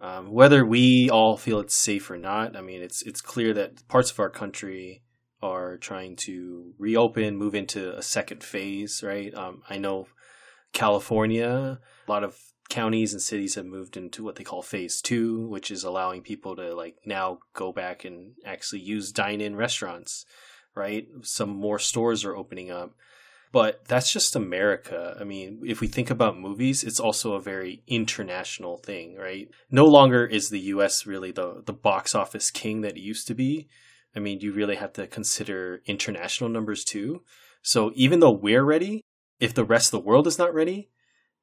Um, 0.01 0.31
whether 0.31 0.65
we 0.65 1.11
all 1.11 1.37
feel 1.37 1.61
it's 1.61 1.75
safe 1.75 2.11
or 2.11 2.17
not, 2.17 2.57
I 2.57 2.63
mean, 2.63 2.83
it's 2.83 3.03
it's 3.03 3.21
clear 3.21 3.53
that 3.55 3.87
parts 3.87 4.11
of 4.11 4.19
our 4.19 4.31
country 4.31 5.03
are 5.43 5.77
trying 5.77 6.17
to 6.17 6.73
reopen, 6.79 7.37
move 7.37 7.55
into 7.55 7.97
a 7.97 8.03
second 8.03 8.43
phase, 8.43 9.03
right? 9.03 9.35
Um, 9.35 9.63
I 9.69 9.79
know 9.79 10.07
California, 10.73 11.81
a 12.07 12.11
lot 12.11 12.25
of 12.25 12.39
counties 12.69 13.13
and 13.13 13.21
cities 13.21 13.57
have 13.57 13.67
moved 13.67 13.97
into 13.97 14.23
what 14.23 14.37
they 14.37 14.45
call 14.45 14.63
phase 14.63 15.01
two, 15.03 15.47
which 15.49 15.71
is 15.71 15.85
allowing 15.85 16.23
people 16.23 16.57
to 16.57 16.75
like 16.75 16.97
now 17.05 17.39
go 17.55 17.73
back 17.73 18.05
and 18.05 18.33
actually 18.47 18.81
use 18.81 19.13
dine 19.13 19.41
in 19.41 19.57
restaurants, 19.57 20.25
right? 20.75 21.07
Some 21.23 21.51
more 21.51 21.79
stores 21.79 22.25
are 22.25 22.37
opening 22.37 22.71
up. 22.71 22.93
But 23.53 23.85
that's 23.87 24.13
just 24.13 24.37
America. 24.37 25.17
I 25.21 25.25
mean, 25.25 25.63
if 25.65 25.81
we 25.81 25.89
think 25.89 26.09
about 26.09 26.39
movies, 26.39 26.85
it's 26.85 27.01
also 27.01 27.35
a 27.35 27.41
very 27.41 27.83
international 27.89 28.77
thing, 28.77 29.17
right? 29.17 29.49
No 29.71 29.87
longer 29.87 30.25
is 30.25 30.51
the 30.51 30.61
US 30.61 31.05
really 31.05 31.33
the, 31.33 31.63
the 31.67 31.73
box 31.73 32.15
office 32.15 32.51
king 32.51 32.83
that 32.83 32.97
it 32.97 33.01
used 33.01 33.27
to 33.27 33.35
be. 33.35 33.69
I 34.15 34.21
mean, 34.21 34.41
you 34.41 34.53
really 34.53 34.77
have 34.77 34.93
to 34.95 35.07
consider 35.07 35.83
international 35.87 36.51
numbers 36.51 36.85
too. 36.85 37.23
So 37.63 37.91
even 37.95 38.21
though 38.21 38.31
we're 38.31 38.65
ready, 38.65 39.03
if 39.41 39.55
the 39.55 39.65
rest 39.65 39.93
of 39.93 40.01
the 40.01 40.07
world 40.07 40.27
is 40.27 40.39
not 40.39 40.55
ready, 40.55 40.91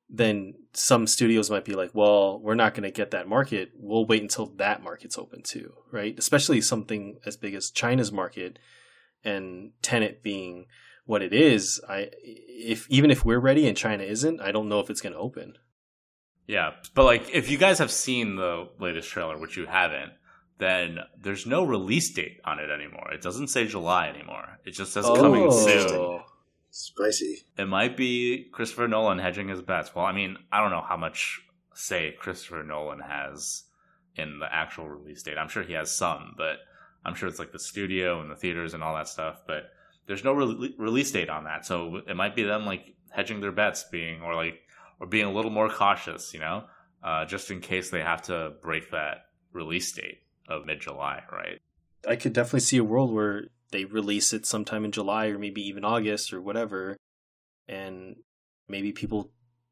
then 0.10 0.54
some 0.74 1.08
studios 1.08 1.50
might 1.50 1.66
be 1.66 1.76
like, 1.76 1.92
well, 1.94 2.40
we're 2.40 2.56
not 2.56 2.74
going 2.74 2.84
to 2.84 2.92
get 2.92 3.12
that 3.12 3.28
market. 3.28 3.72
We'll 3.76 4.06
wait 4.06 4.22
until 4.22 4.46
that 4.58 4.82
market's 4.82 5.18
open 5.18 5.42
too, 5.44 5.74
right? 5.92 6.18
Especially 6.18 6.62
something 6.62 7.20
as 7.26 7.36
big 7.36 7.54
as 7.54 7.72
China's 7.72 8.12
market 8.12 8.60
and 9.24 9.72
Tenet 9.82 10.24
being 10.24 10.68
what 11.08 11.24
it 11.24 11.34
is. 11.34 11.82
I 11.90 12.12
if 12.22 12.88
even 12.90 13.10
if 13.10 13.26
we're 13.26 13.40
ready 13.40 13.68
and 13.68 13.76
China 13.76 14.04
isn't, 14.04 14.40
I 14.40 14.52
don't 14.52 14.70
know 14.70 14.80
if 14.80 14.92
it's 14.92 15.02
going 15.02 15.14
to 15.14 15.20
open. 15.20 15.58
Yeah, 16.46 16.72
but 16.94 17.06
like 17.06 17.30
if 17.34 17.50
you 17.50 17.58
guys 17.58 17.80
have 17.80 17.92
seen 17.92 18.36
the 18.36 18.70
latest 18.80 19.10
trailer, 19.10 19.38
which 19.38 19.58
you 19.58 19.66
haven't, 19.66 20.12
then 20.60 21.00
there's 21.20 21.46
no 21.46 21.64
release 21.64 22.14
date 22.14 22.40
on 22.46 22.60
it 22.60 22.70
anymore. 22.70 23.12
It 23.12 23.22
doesn't 23.22 23.48
say 23.48 23.66
July 23.66 24.10
anymore. 24.10 24.60
It 24.66 24.72
just 24.72 24.94
says 24.94 25.06
coming 25.06 25.48
oh. 25.50 25.66
soon. 25.66 26.22
Spicy. 26.70 27.40
It 27.58 27.68
might 27.68 27.98
be 27.98 28.50
Christopher 28.52 28.88
Nolan 28.88 29.20
hedging 29.20 29.48
his 29.48 29.62
bets. 29.62 29.96
Well, 29.96 30.06
I 30.06 30.12
mean, 30.12 30.38
I 30.52 30.62
don't 30.62 30.70
know 30.70 30.86
how 30.88 30.98
much 30.98 31.42
say 31.74 32.16
Christopher 32.20 32.64
Nolan 32.64 33.00
has 33.00 33.64
in 34.16 34.40
the 34.40 34.54
actual 34.54 34.90
release 34.90 35.24
date. 35.24 35.38
I'm 35.38 35.48
sure 35.48 35.64
he 35.64 35.74
has 35.74 35.96
some, 35.96 36.36
but 36.38 36.58
I'm 37.06 37.16
sure 37.16 37.30
it's 37.30 37.40
like 37.40 37.52
the 37.52 37.60
studio 37.60 38.22
and 38.22 38.30
the 38.30 38.36
theaters 38.36 38.74
and 38.74 38.84
all 38.84 38.96
that 38.96 39.08
stuff. 39.08 39.42
But 39.48 39.72
there's 40.08 40.24
no 40.24 40.34
re- 40.34 40.76
release 40.78 41.12
date 41.12 41.30
on 41.30 41.44
that, 41.44 41.66
so 41.66 42.02
it 42.08 42.16
might 42.16 42.36
be 42.36 42.44
them 42.44 42.66
like 42.66 42.96
hedging 43.10 43.42
their 43.42 43.52
bets, 43.52 43.86
being 43.92 44.22
or 44.22 44.36
like 44.36 44.60
or 45.00 45.08
being 45.08 45.26
a 45.26 45.32
little 45.32 45.52
more 45.52 45.70
cautious, 45.70 46.34
you 46.34 46.40
know, 46.40 46.64
uh, 47.04 47.26
just 47.26 47.52
in 47.52 47.60
case 47.60 47.90
they 47.90 48.02
have 48.02 48.24
to 48.24 48.54
break 48.62 48.92
that 48.92 49.26
release 49.54 49.92
date 49.92 50.20
of 50.48 50.66
mid 50.66 50.82
July, 50.82 51.24
right? 51.32 51.60
I 52.08 52.16
could 52.16 52.34
definitely 52.34 52.62
see 52.62 52.78
a 52.78 52.84
world 52.84 53.14
where 53.14 53.46
they 53.72 53.86
release 53.86 54.34
it 54.34 54.46
sometime 54.46 54.86
in 54.86 54.92
July 54.92 55.28
or 55.28 55.38
maybe 55.38 55.62
even 55.62 55.84
August 55.84 56.34
or 56.34 56.42
whatever, 56.42 56.98
and 57.68 58.18
maybe 58.68 58.92
people 58.92 59.32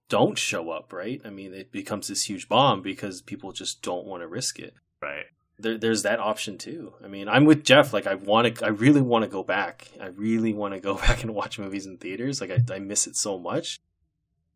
don't 0.09 0.37
show 0.37 0.69
up, 0.69 0.93
right? 0.93 1.21
I 1.23 1.29
mean, 1.29 1.53
it 1.53 1.71
becomes 1.71 2.07
this 2.07 2.23
huge 2.23 2.47
bomb 2.47 2.81
because 2.81 3.21
people 3.21 3.51
just 3.51 3.81
don't 3.81 4.05
want 4.05 4.21
to 4.21 4.27
risk 4.27 4.59
it. 4.59 4.73
Right. 5.01 5.25
There, 5.57 5.77
there's 5.77 6.03
that 6.03 6.19
option 6.19 6.57
too. 6.57 6.93
I 7.03 7.07
mean, 7.07 7.29
I'm 7.29 7.45
with 7.45 7.63
Jeff. 7.63 7.93
Like, 7.93 8.07
I 8.07 8.15
want 8.15 8.57
to, 8.57 8.65
I 8.65 8.69
really 8.69 9.01
want 9.01 9.23
to 9.23 9.29
go 9.29 9.43
back. 9.43 9.89
I 10.01 10.07
really 10.07 10.53
want 10.53 10.73
to 10.73 10.79
go 10.79 10.95
back 11.07 11.23
and 11.23 11.33
watch 11.33 11.59
movies 11.59 11.85
in 11.85 11.97
theaters. 11.97 12.41
Like, 12.41 12.51
I, 12.51 12.75
I 12.75 12.79
miss 12.79 13.07
it 13.07 13.15
so 13.15 13.39
much. 13.39 13.79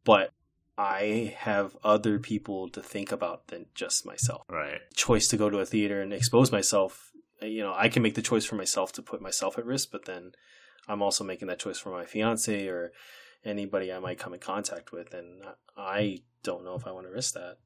But 0.04 0.32
I 0.78 1.36
have 1.38 1.76
other 1.84 2.20
people 2.20 2.70
to 2.70 2.82
think 2.82 3.12
about 3.12 3.48
than 3.48 3.66
just 3.76 4.06
myself. 4.06 4.44
Right. 4.50 4.80
Choice 4.96 5.28
to 5.28 5.38
go 5.38 5.50
to 5.50 5.60
a 5.60 5.66
theater 5.66 6.02
and 6.02 6.14
expose 6.14 6.52
myself. 6.52 7.12
You 7.42 7.64
know, 7.64 7.74
I 7.76 7.90
can 7.90 8.02
make 8.02 8.16
the 8.16 8.22
choice 8.22 8.46
for 8.46 8.56
myself 8.56 8.92
to 8.94 9.02
put 9.02 9.22
myself 9.22 9.58
at 9.58 9.66
risk, 9.66 9.90
but 9.92 10.06
then 10.06 10.32
I'm 10.88 11.02
also 11.02 11.24
making 11.24 11.50
that 11.50 11.60
choice 11.60 11.80
for 11.80 11.92
my 11.92 12.06
fiance 12.06 12.68
or 12.68 12.92
anybody 13.46 13.92
I 13.92 14.00
might 14.00 14.20
come 14.20 14.34
in 14.34 14.40
contact 14.40 14.92
with, 14.92 15.14
and 15.14 15.44
I 15.78 16.20
don't 16.44 16.64
know 16.64 16.76
if 16.76 16.88
I 16.88 16.92
want 16.92 17.08
to 17.08 17.12
risk 17.12 17.34
that. 17.34 17.58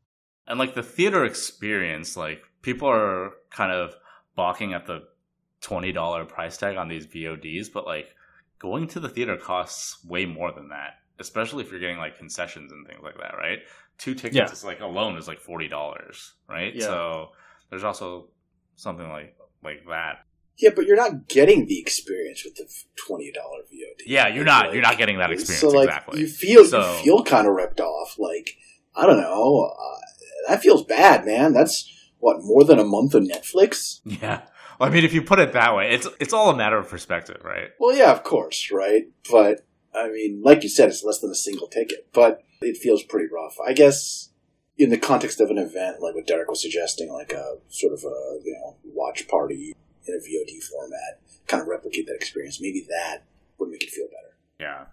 And 0.47 0.59
like 0.59 0.75
the 0.75 0.83
theater 0.83 1.25
experience, 1.25 2.17
like 2.17 2.41
people 2.61 2.89
are 2.89 3.31
kind 3.49 3.71
of 3.71 3.95
balking 4.35 4.73
at 4.73 4.85
the 4.85 5.03
twenty 5.61 5.91
dollar 5.91 6.25
price 6.25 6.57
tag 6.57 6.77
on 6.77 6.89
these 6.89 7.07
VODs, 7.07 7.71
but 7.71 7.85
like 7.85 8.07
going 8.59 8.87
to 8.87 8.99
the 8.99 9.09
theater 9.09 9.37
costs 9.37 10.03
way 10.05 10.25
more 10.25 10.51
than 10.51 10.69
that 10.69 10.95
especially 11.19 11.63
if 11.63 11.71
you're 11.71 11.79
getting 11.79 11.97
like 11.97 12.17
concessions 12.17 12.71
and 12.71 12.87
things 12.87 13.01
like 13.03 13.17
that, 13.17 13.35
right? 13.37 13.59
Two 13.97 14.15
tickets 14.15 14.35
yeah. 14.35 14.51
is 14.51 14.63
like 14.63 14.79
alone 14.79 15.17
is 15.17 15.27
like 15.27 15.39
forty 15.39 15.67
dollars, 15.67 16.33
right? 16.49 16.73
Yeah. 16.73 16.85
So 16.85 17.29
there's 17.69 17.83
also 17.83 18.29
something 18.75 19.07
like 19.09 19.35
like 19.63 19.85
that. 19.87 20.25
Yeah, 20.57 20.69
but 20.75 20.85
you're 20.85 20.97
not 20.97 21.27
getting 21.27 21.65
the 21.67 21.79
experience 21.79 22.43
with 22.43 22.55
the 22.55 22.67
twenty 22.95 23.31
dollar 23.31 23.59
VOD. 23.71 24.03
Yeah, 24.05 24.27
you're 24.27 24.43
not. 24.43 24.65
Like, 24.65 24.73
you're 24.73 24.83
not 24.83 24.97
getting 24.97 25.17
that 25.19 25.31
experience. 25.31 25.61
So 25.61 25.69
like, 25.69 25.87
exactly. 25.87 26.19
You 26.21 26.27
feel 26.27 26.65
so, 26.65 26.97
you 26.97 27.03
feel 27.03 27.23
kind 27.23 27.47
of 27.47 27.53
ripped 27.53 27.79
off. 27.79 28.15
Like 28.17 28.57
I 28.95 29.05
don't 29.05 29.21
know. 29.21 29.73
Uh, 29.79 29.97
that 30.47 30.61
feels 30.61 30.83
bad, 30.83 31.25
man. 31.25 31.53
That's 31.53 31.89
what 32.19 32.37
more 32.41 32.63
than 32.63 32.79
a 32.79 32.85
month 32.85 33.13
of 33.13 33.23
Netflix. 33.23 33.99
Yeah. 34.05 34.41
Well, 34.79 34.89
I 34.89 34.91
mean, 34.91 35.05
if 35.05 35.13
you 35.13 35.21
put 35.21 35.39
it 35.39 35.53
that 35.53 35.75
way, 35.75 35.91
it's 35.91 36.07
it's 36.19 36.33
all 36.33 36.49
a 36.49 36.55
matter 36.55 36.77
of 36.77 36.89
perspective, 36.89 37.41
right? 37.43 37.69
Well, 37.79 37.95
yeah, 37.95 38.11
of 38.11 38.23
course, 38.23 38.71
right? 38.71 39.03
But 39.29 39.65
I 39.93 40.09
mean, 40.09 40.41
like 40.43 40.63
you 40.63 40.69
said, 40.69 40.89
it's 40.89 41.03
less 41.03 41.19
than 41.19 41.29
a 41.29 41.35
single 41.35 41.67
ticket, 41.67 42.07
but 42.13 42.41
it 42.61 42.77
feels 42.77 43.03
pretty 43.03 43.27
rough. 43.31 43.55
I 43.65 43.73
guess 43.73 44.29
in 44.77 44.89
the 44.89 44.97
context 44.97 45.39
of 45.39 45.49
an 45.49 45.57
event, 45.57 46.01
like 46.01 46.15
what 46.15 46.27
Derek 46.27 46.49
was 46.49 46.61
suggesting, 46.61 47.11
like 47.11 47.31
a 47.33 47.57
sort 47.69 47.93
of 47.93 47.99
a 48.03 48.39
you 48.43 48.53
know 48.53 48.77
watch 48.83 49.27
party 49.27 49.75
in 50.05 50.13
a 50.13 50.17
VOD 50.17 50.63
format, 50.63 51.21
kind 51.47 51.61
of 51.61 51.67
replicate 51.67 52.07
that 52.07 52.15
experience. 52.15 52.59
Maybe 52.59 52.85
that 52.89 53.23
would 53.57 53.69
make 53.69 53.83
it 53.83 53.89
feel 53.89 54.07
better. 54.07 54.35
Yeah. 54.59 54.85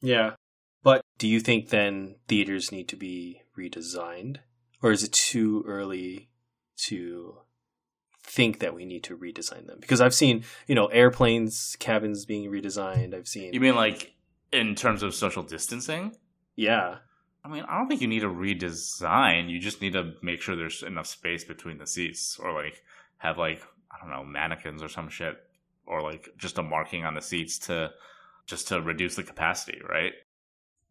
Yeah. 0.00 0.34
But 0.82 1.02
do 1.18 1.26
you 1.26 1.40
think 1.40 1.70
then 1.70 2.16
theaters 2.28 2.70
need 2.70 2.88
to 2.88 2.96
be 2.96 3.42
redesigned? 3.58 4.38
Or 4.82 4.92
is 4.92 5.02
it 5.02 5.12
too 5.12 5.64
early 5.66 6.28
to 6.86 7.38
think 8.22 8.58
that 8.60 8.74
we 8.74 8.84
need 8.84 9.04
to 9.04 9.16
redesign 9.16 9.66
them? 9.66 9.78
Because 9.80 10.00
I've 10.00 10.14
seen, 10.14 10.44
you 10.66 10.74
know, 10.74 10.86
airplanes, 10.86 11.76
cabins 11.78 12.24
being 12.26 12.50
redesigned. 12.50 13.14
I've 13.14 13.28
seen. 13.28 13.52
You 13.52 13.60
mean 13.60 13.74
like 13.74 14.14
in 14.52 14.74
terms 14.74 15.02
of 15.02 15.14
social 15.14 15.42
distancing. 15.42 16.16
Yeah. 16.54 16.96
I 17.44 17.48
mean, 17.48 17.64
I 17.68 17.78
don't 17.78 17.88
think 17.88 18.00
you 18.00 18.08
need 18.08 18.24
a 18.24 18.28
redesign. 18.28 19.48
You 19.48 19.60
just 19.60 19.80
need 19.80 19.92
to 19.92 20.14
make 20.22 20.42
sure 20.42 20.56
there's 20.56 20.82
enough 20.82 21.06
space 21.06 21.44
between 21.44 21.78
the 21.78 21.86
seats, 21.86 22.38
or 22.40 22.52
like 22.52 22.82
have 23.18 23.38
like 23.38 23.62
I 23.90 24.00
don't 24.00 24.10
know 24.10 24.24
mannequins 24.24 24.82
or 24.82 24.88
some 24.88 25.08
shit, 25.08 25.36
or 25.86 26.02
like 26.02 26.28
just 26.36 26.58
a 26.58 26.62
marking 26.62 27.04
on 27.04 27.14
the 27.14 27.22
seats 27.22 27.58
to 27.60 27.92
just 28.46 28.68
to 28.68 28.80
reduce 28.80 29.14
the 29.14 29.22
capacity, 29.22 29.80
right? 29.88 30.12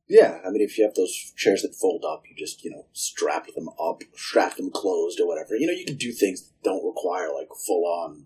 Yeah, 0.08 0.39
I 0.46 0.52
mean, 0.52 0.62
if 0.62 0.78
you 0.78 0.84
have 0.84 0.94
those 0.94 1.34
chairs 1.36 1.63
that 1.63 1.74
fold 1.74 2.06
up, 2.08 2.24
you 2.30 2.36
just 2.38 2.63
you 2.63 2.72
know 2.72 2.86
strap 2.94 3.48
them 3.56 3.70
up, 3.82 4.02
strap 4.15 4.58
them 4.58 4.72
closed, 4.72 5.20
or 5.20 5.28
whatever. 5.28 5.56
You 5.56 5.68
know, 5.68 5.74
you 5.74 5.86
can 5.86 5.98
do 5.98 6.12
things 6.12 6.41
that 6.41 6.63
don't 6.63 6.86
require 6.86 7.34
like 7.34 7.50
full 7.65 7.86
on, 7.86 8.26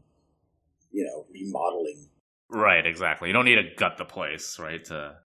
you 0.91 1.05
know, 1.05 1.25
remodeling 1.31 2.09
Right, 2.49 2.85
exactly. 2.85 3.29
You 3.29 3.33
don't 3.33 3.45
need 3.45 3.55
to 3.55 3.75
gut 3.77 3.97
the 3.97 4.05
place, 4.05 4.57
right? 4.59 4.83
To 4.85 5.17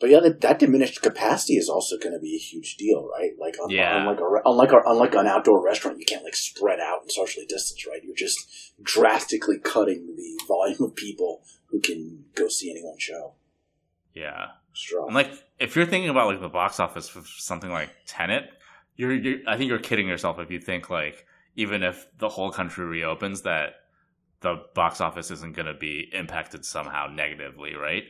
but 0.00 0.10
yeah, 0.10 0.18
that, 0.20 0.40
that 0.40 0.58
diminished 0.58 1.02
capacity 1.02 1.54
is 1.54 1.68
also 1.68 1.96
going 1.96 2.12
to 2.12 2.18
be 2.18 2.34
a 2.34 2.38
huge 2.38 2.76
deal, 2.76 3.08
right? 3.08 3.30
Like, 3.38 3.54
un- 3.62 3.70
yeah. 3.70 4.00
unlike, 4.00 4.18
a, 4.18 4.40
unlike, 4.44 4.72
a, 4.72 4.80
unlike 4.86 5.14
an 5.14 5.28
outdoor 5.28 5.64
restaurant, 5.64 6.00
you 6.00 6.04
can't 6.04 6.24
like 6.24 6.34
spread 6.34 6.80
out 6.80 7.02
and 7.02 7.12
socially 7.12 7.46
distance, 7.46 7.86
right? 7.86 8.02
You're 8.02 8.16
just 8.16 8.74
drastically 8.82 9.58
cutting 9.60 10.16
the 10.16 10.44
volume 10.48 10.82
of 10.82 10.96
people 10.96 11.42
who 11.66 11.80
can 11.80 12.24
go 12.34 12.48
see 12.48 12.72
any 12.72 12.82
one 12.82 12.98
show. 12.98 13.34
Yeah, 14.12 14.46
Strong. 14.74 15.06
And 15.06 15.14
like, 15.14 15.32
if 15.58 15.76
you're 15.76 15.86
thinking 15.86 16.10
about 16.10 16.28
like 16.28 16.40
the 16.40 16.48
box 16.48 16.80
office 16.80 17.08
for 17.08 17.22
something 17.24 17.70
like 17.70 17.90
Tenet, 18.06 18.50
you're, 18.96 19.14
you're 19.14 19.38
I 19.46 19.56
think 19.56 19.68
you're 19.68 19.78
kidding 19.78 20.08
yourself 20.08 20.38
if 20.38 20.50
you 20.50 20.60
think 20.60 20.90
like 20.90 21.26
even 21.56 21.82
if 21.82 22.06
the 22.18 22.28
whole 22.28 22.50
country 22.50 22.84
reopens 22.84 23.42
that 23.42 23.74
the 24.40 24.62
box 24.74 25.00
office 25.00 25.30
isn't 25.30 25.56
going 25.56 25.66
to 25.66 25.74
be 25.74 26.10
impacted 26.12 26.64
somehow 26.64 27.06
negatively, 27.06 27.74
right? 27.74 28.04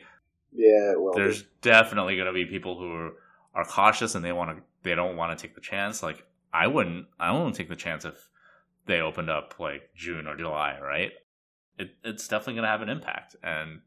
Yeah, 0.51 0.95
well, 0.97 1.13
there's 1.13 1.43
definitely 1.61 2.15
going 2.15 2.27
to 2.27 2.33
be 2.33 2.45
people 2.45 2.77
who 2.77 2.91
are, 2.93 3.11
are 3.53 3.65
cautious 3.65 4.15
and 4.15 4.23
they 4.23 4.31
want 4.31 4.57
to 4.57 4.63
they 4.83 4.95
don't 4.95 5.17
want 5.17 5.37
to 5.37 5.41
take 5.41 5.55
the 5.55 5.61
chance. 5.61 6.01
Like 6.01 6.25
I 6.53 6.67
wouldn't 6.67 7.07
I 7.19 7.31
wouldn't 7.31 7.55
take 7.55 7.69
the 7.69 7.75
chance 7.75 8.05
if 8.05 8.29
they 8.85 8.99
opened 8.99 9.29
up 9.29 9.55
like 9.59 9.89
June 9.95 10.27
or 10.27 10.35
July, 10.35 10.79
right? 10.79 11.11
It, 11.77 11.95
it's 12.03 12.27
definitely 12.27 12.53
going 12.53 12.63
to 12.63 12.69
have 12.69 12.81
an 12.81 12.89
impact, 12.89 13.35
and 13.43 13.81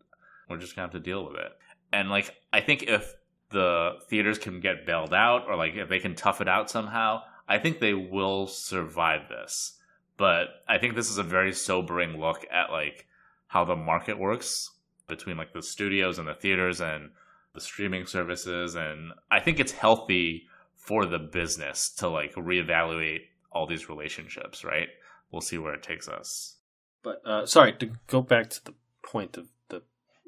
we're 0.49 0.59
just 0.59 0.77
going 0.77 0.88
to 0.88 0.94
have 0.94 1.03
to 1.03 1.11
deal 1.11 1.25
with 1.25 1.37
it. 1.37 1.53
And 1.92 2.11
like 2.11 2.35
I 2.53 2.61
think 2.61 2.83
if 2.83 3.14
the 3.50 3.92
theaters 4.08 4.38
can 4.38 4.61
get 4.61 4.87
bailed 4.87 5.14
out 5.14 5.46
or 5.48 5.56
like 5.56 5.74
if 5.74 5.88
they 5.88 5.98
can 5.98 6.14
tough 6.14 6.40
it 6.40 6.48
out 6.48 6.70
somehow, 6.70 7.22
I 7.48 7.58
think 7.58 7.80
they 7.80 7.94
will 7.94 8.46
survive 8.46 9.28
this 9.28 9.78
but 10.18 10.64
I 10.68 10.76
think 10.76 10.94
this 10.94 11.08
is 11.08 11.16
a 11.16 11.22
very 11.22 11.54
sobering 11.54 12.20
look 12.20 12.44
at 12.50 12.70
like 12.70 13.06
how 13.46 13.64
the 13.64 13.76
market 13.76 14.18
works 14.18 14.72
between 15.06 15.38
like 15.38 15.54
the 15.54 15.62
studios 15.62 16.18
and 16.18 16.28
the 16.28 16.34
theaters 16.34 16.82
and 16.82 17.11
the 17.54 17.61
streaming 17.61 18.04
services 18.04 18.74
and 18.74 19.12
I 19.30 19.40
think 19.40 19.58
it's 19.58 19.72
healthy 19.72 20.46
for 20.74 21.06
the 21.06 21.18
business 21.18 21.88
to 21.94 22.08
like 22.08 22.34
reevaluate 22.34 23.22
all 23.50 23.66
these 23.66 23.88
relationships, 23.88 24.64
right? 24.64 24.88
We'll 25.30 25.40
see 25.40 25.56
where 25.56 25.74
it 25.74 25.82
takes 25.82 26.08
us. 26.08 26.56
But 27.02 27.22
uh, 27.24 27.46
sorry 27.46 27.72
to 27.74 27.90
go 28.08 28.20
back 28.20 28.50
to 28.50 28.64
the 28.64 28.74
point 29.02 29.38
of 29.38 29.46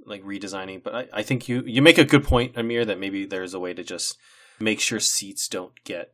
like 0.06 0.22
redesigning. 0.24 0.82
But 0.82 0.94
I, 0.94 1.08
I 1.12 1.22
think 1.22 1.48
you 1.48 1.62
you 1.66 1.82
make 1.82 1.98
a 1.98 2.04
good 2.04 2.24
point, 2.24 2.56
Amir, 2.56 2.84
that 2.84 2.98
maybe 2.98 3.26
there's 3.26 3.54
a 3.54 3.60
way 3.60 3.74
to 3.74 3.82
just 3.82 4.16
make 4.58 4.80
sure 4.80 5.00
seats 5.00 5.48
don't 5.48 5.72
get 5.84 6.12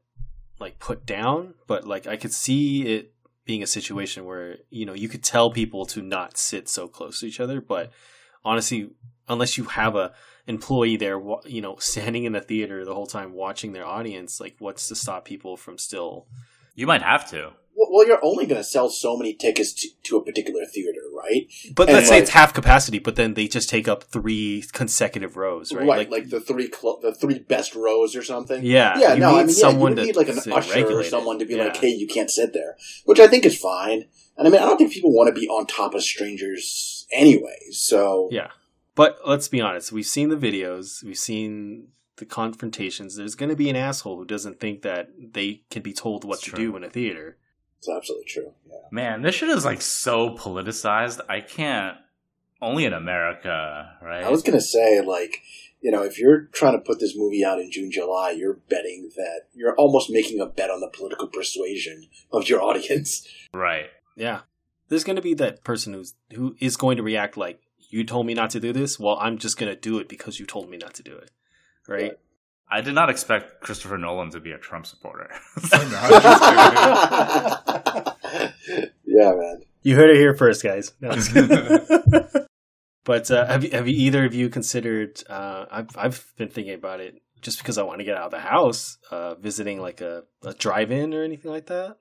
like 0.59 0.79
put 0.79 1.07
down. 1.07 1.55
But 1.67 1.87
like 1.87 2.07
I 2.07 2.17
could 2.17 2.33
see 2.33 2.87
it 2.87 3.13
being 3.45 3.63
a 3.63 3.67
situation 3.67 4.25
where 4.25 4.59
you 4.71 4.87
know 4.87 4.95
you 4.95 5.09
could 5.09 5.23
tell 5.23 5.51
people 5.51 5.87
to 5.87 6.03
not 6.03 6.37
sit 6.37 6.69
so 6.69 6.89
close 6.89 7.21
to 7.21 7.27
each 7.27 7.41
other, 7.41 7.61
but 7.61 7.93
honestly, 8.45 8.91
unless 9.29 9.59
you 9.59 9.65
have 9.65 9.97
a 9.97 10.13
employee 10.47 10.97
there, 10.97 11.21
you 11.45 11.61
know, 11.61 11.77
standing 11.79 12.25
in 12.25 12.33
the 12.33 12.41
theater 12.41 12.85
the 12.85 12.95
whole 12.95 13.07
time 13.07 13.33
watching 13.33 13.73
their 13.73 13.87
audience, 13.87 14.41
like 14.41 14.57
what's 14.59 14.89
to 14.89 14.95
stop 14.95 15.25
people 15.25 15.57
from 15.57 15.77
still? 15.77 16.27
You 16.75 16.87
might 16.87 17.03
have 17.03 17.29
to. 17.31 17.53
Well, 17.75 17.89
well, 17.91 18.07
you're 18.07 18.25
only 18.25 18.47
going 18.47 18.61
to 18.61 18.65
sell 18.65 18.89
so 18.89 19.17
many 19.17 19.35
tickets 19.35 19.73
to, 19.75 19.89
to 20.05 20.17
a 20.17 20.25
particular 20.25 20.65
theater, 20.65 20.96
right? 21.27 21.47
But 21.75 21.89
And, 21.89 21.97
let's 21.97 22.09
say 22.09 22.19
it's 22.19 22.31
half 22.31 22.55
capacity, 22.55 22.99
but 22.99 23.17
then 23.17 23.35
they 23.35 23.49
just 23.49 23.69
take 23.69 23.89
up 23.89 24.05
three 24.05 24.65
consecutive 24.73 25.37
rows, 25.37 25.73
right? 25.73 25.87
Right, 25.87 26.11
like, 26.11 26.31
the 26.31 26.41
three 26.41 26.71
cl- 26.73 27.01
the 27.01 27.15
three 27.15 27.39
best 27.41 27.75
rows 27.75 28.15
or 28.17 28.23
something. 28.23 28.65
Yeah, 28.65 28.99
yeah. 28.99 29.15
you 29.15 29.21
No, 29.21 29.31
need 29.33 29.37
I 29.37 29.39
mean, 29.39 29.41
yeah, 29.41 29.47
you 29.47 29.53
someone 29.53 29.91
would 29.95 29.97
to- 29.97 30.05
need 30.07 30.17
like 30.17 30.29
an 30.29 30.39
usher 30.53 30.87
or 30.99 31.05
someone 31.05 31.39
to 31.39 31.45
be 31.45 31.57
like, 31.57 31.77
"Hey, 31.77 31.89
you 31.89 32.07
can't 32.07 32.31
sit 32.31 32.53
there," 32.53 32.77
which 33.05 33.21
I 33.21 33.27
think 33.29 33.45
is 33.45 33.59
fine. 33.59 34.05
And 34.37 34.47
I 34.47 34.51
mean, 34.51 34.61
I 34.61 34.67
don't 34.67 34.77
think 34.79 34.93
people 34.93 35.13
want 35.13 35.35
to 35.35 35.41
be 35.41 35.49
on 35.49 35.67
top 35.67 35.95
of 35.95 36.03
strangers 36.03 37.07
anyway. 37.13 37.59
So 37.71 38.29
Yeah. 38.31 38.49
But 38.95 39.19
let's 39.27 39.49
be 39.49 39.61
honest, 39.61 39.93
we've 39.93 40.07
seen 40.07 40.31
the 40.31 40.37
videos, 40.37 41.03
we've 41.05 41.19
seen 41.19 41.89
the 42.17 42.25
confrontations. 42.25 43.15
There's 43.17 43.35
going 43.35 43.51
to 43.51 43.57
be 43.57 43.69
an 43.69 43.77
asshole 43.77 44.17
who 44.17 44.25
doesn't 44.25 44.59
think 44.59 44.81
that 44.83 45.11
they 45.19 45.63
can 45.71 45.83
be 45.83 45.93
told 45.93 46.25
what 46.25 46.41
to 46.41 46.51
true. 46.51 46.71
do 46.71 46.77
in 46.77 46.83
a 46.85 46.89
theater. 46.89 47.37
It's 47.79 47.89
absolutely 47.89 48.27
true. 48.27 48.53
Yeah. 48.69 48.77
Man, 48.91 49.23
this 49.23 49.35
shit 49.35 49.49
is 49.49 49.65
like 49.65 49.83
so 49.83 50.31
politicized. 50.31 51.21
I 51.29 51.41
can't. 51.41 51.97
Only 52.63 52.87
in 52.87 52.95
America, 52.95 53.99
right? 54.01 54.25
I 54.25 54.31
was 54.31 54.43
gonna 54.43 54.63
say, 54.63 55.03
like, 55.03 55.43
you 55.83 55.91
know, 55.91 56.03
if 56.03 56.19
you're 56.19 56.47
trying 56.53 56.73
to 56.73 56.79
put 56.79 56.99
this 57.01 57.15
movie 57.15 57.45
out 57.45 57.61
in 57.61 57.71
June, 57.71 57.91
July, 57.93 58.31
you're 58.31 58.55
betting 58.55 59.11
that 59.17 59.43
you're 59.53 59.75
almost 59.75 60.11
making 60.11 60.41
a 60.41 60.47
bet 60.47 60.71
on 60.71 60.81
the 60.81 60.89
political 60.89 61.29
persuasion 61.29 62.09
of 62.33 62.49
your 62.49 62.63
audience. 62.63 63.29
right. 63.53 63.87
Yeah. 64.17 64.41
There's 64.89 65.05
going 65.05 65.17
to 65.17 65.23
be 65.23 65.35
that 65.35 65.65
person 65.65 65.93
who's 65.93 66.15
who 66.33 66.57
is 66.59 66.77
going 66.77 66.97
to 66.97 67.03
react 67.03 67.37
like 67.37 67.61
you 67.91 68.05
told 68.05 68.27
me 68.27 68.35
not 68.35 68.51
to 68.51 68.61
do 68.61 68.73
this, 68.73 68.99
well 68.99 69.19
I'm 69.21 69.37
just 69.37 69.59
going 69.59 69.73
to 69.73 69.79
do 69.79 69.99
it 69.99 70.09
because 70.09 70.41
you 70.41 70.47
told 70.47 70.71
me 70.71 70.79
not 70.79 70.95
to 70.95 71.03
do 71.03 71.15
it. 71.15 71.31
Right? 71.87 72.19
I 72.69 72.81
did 72.81 72.95
not 72.95 73.11
expect 73.11 73.61
Christopher 73.61 73.97
Nolan 73.97 74.31
to 74.31 74.41
be 74.41 74.53
a 74.53 74.59
Trump 74.59 74.87
supporter. 74.87 75.31
No, 75.31 75.69
I'm 75.73 75.93
just 78.13 78.87
yeah, 79.07 79.33
man. 79.35 79.63
You 79.83 79.95
heard 79.95 80.11
it 80.11 80.17
here 80.17 80.35
first, 80.35 80.63
guys. 80.65 80.93
No, 81.01 81.11
I'm 81.11 81.15
just 81.15 81.33
kidding. 81.33 81.79
but 83.05 83.31
uh, 83.31 83.47
have 83.47 83.63
you, 83.65 83.71
have 83.71 83.87
you 83.87 83.95
either 83.97 84.25
of 84.25 84.35
you 84.35 84.49
considered? 84.49 85.23
Uh, 85.29 85.67
I've 85.71 85.97
I've 85.97 86.33
been 86.37 86.49
thinking 86.49 86.75
about 86.75 87.01
it 87.01 87.23
just 87.41 87.59
because 87.59 87.79
I 87.79 87.85
want 87.85 88.01
to 88.01 88.05
get 88.05 88.17
out 88.17 88.25
of 88.27 88.31
the 88.33 88.41
house, 88.41 88.99
uh, 89.13 89.37
visiting 89.37 89.81
like 89.81 90.01
a, 90.01 90.25
a 90.45 90.55
drive-in 90.55 91.15
or 91.15 91.23
anything 91.23 91.53
like 91.53 91.67
that. 91.67 91.99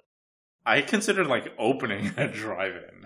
I 0.65 0.81
considered 0.81 1.27
like 1.27 1.53
opening 1.59 2.11
a 2.17 2.27
drive-in. 2.27 3.05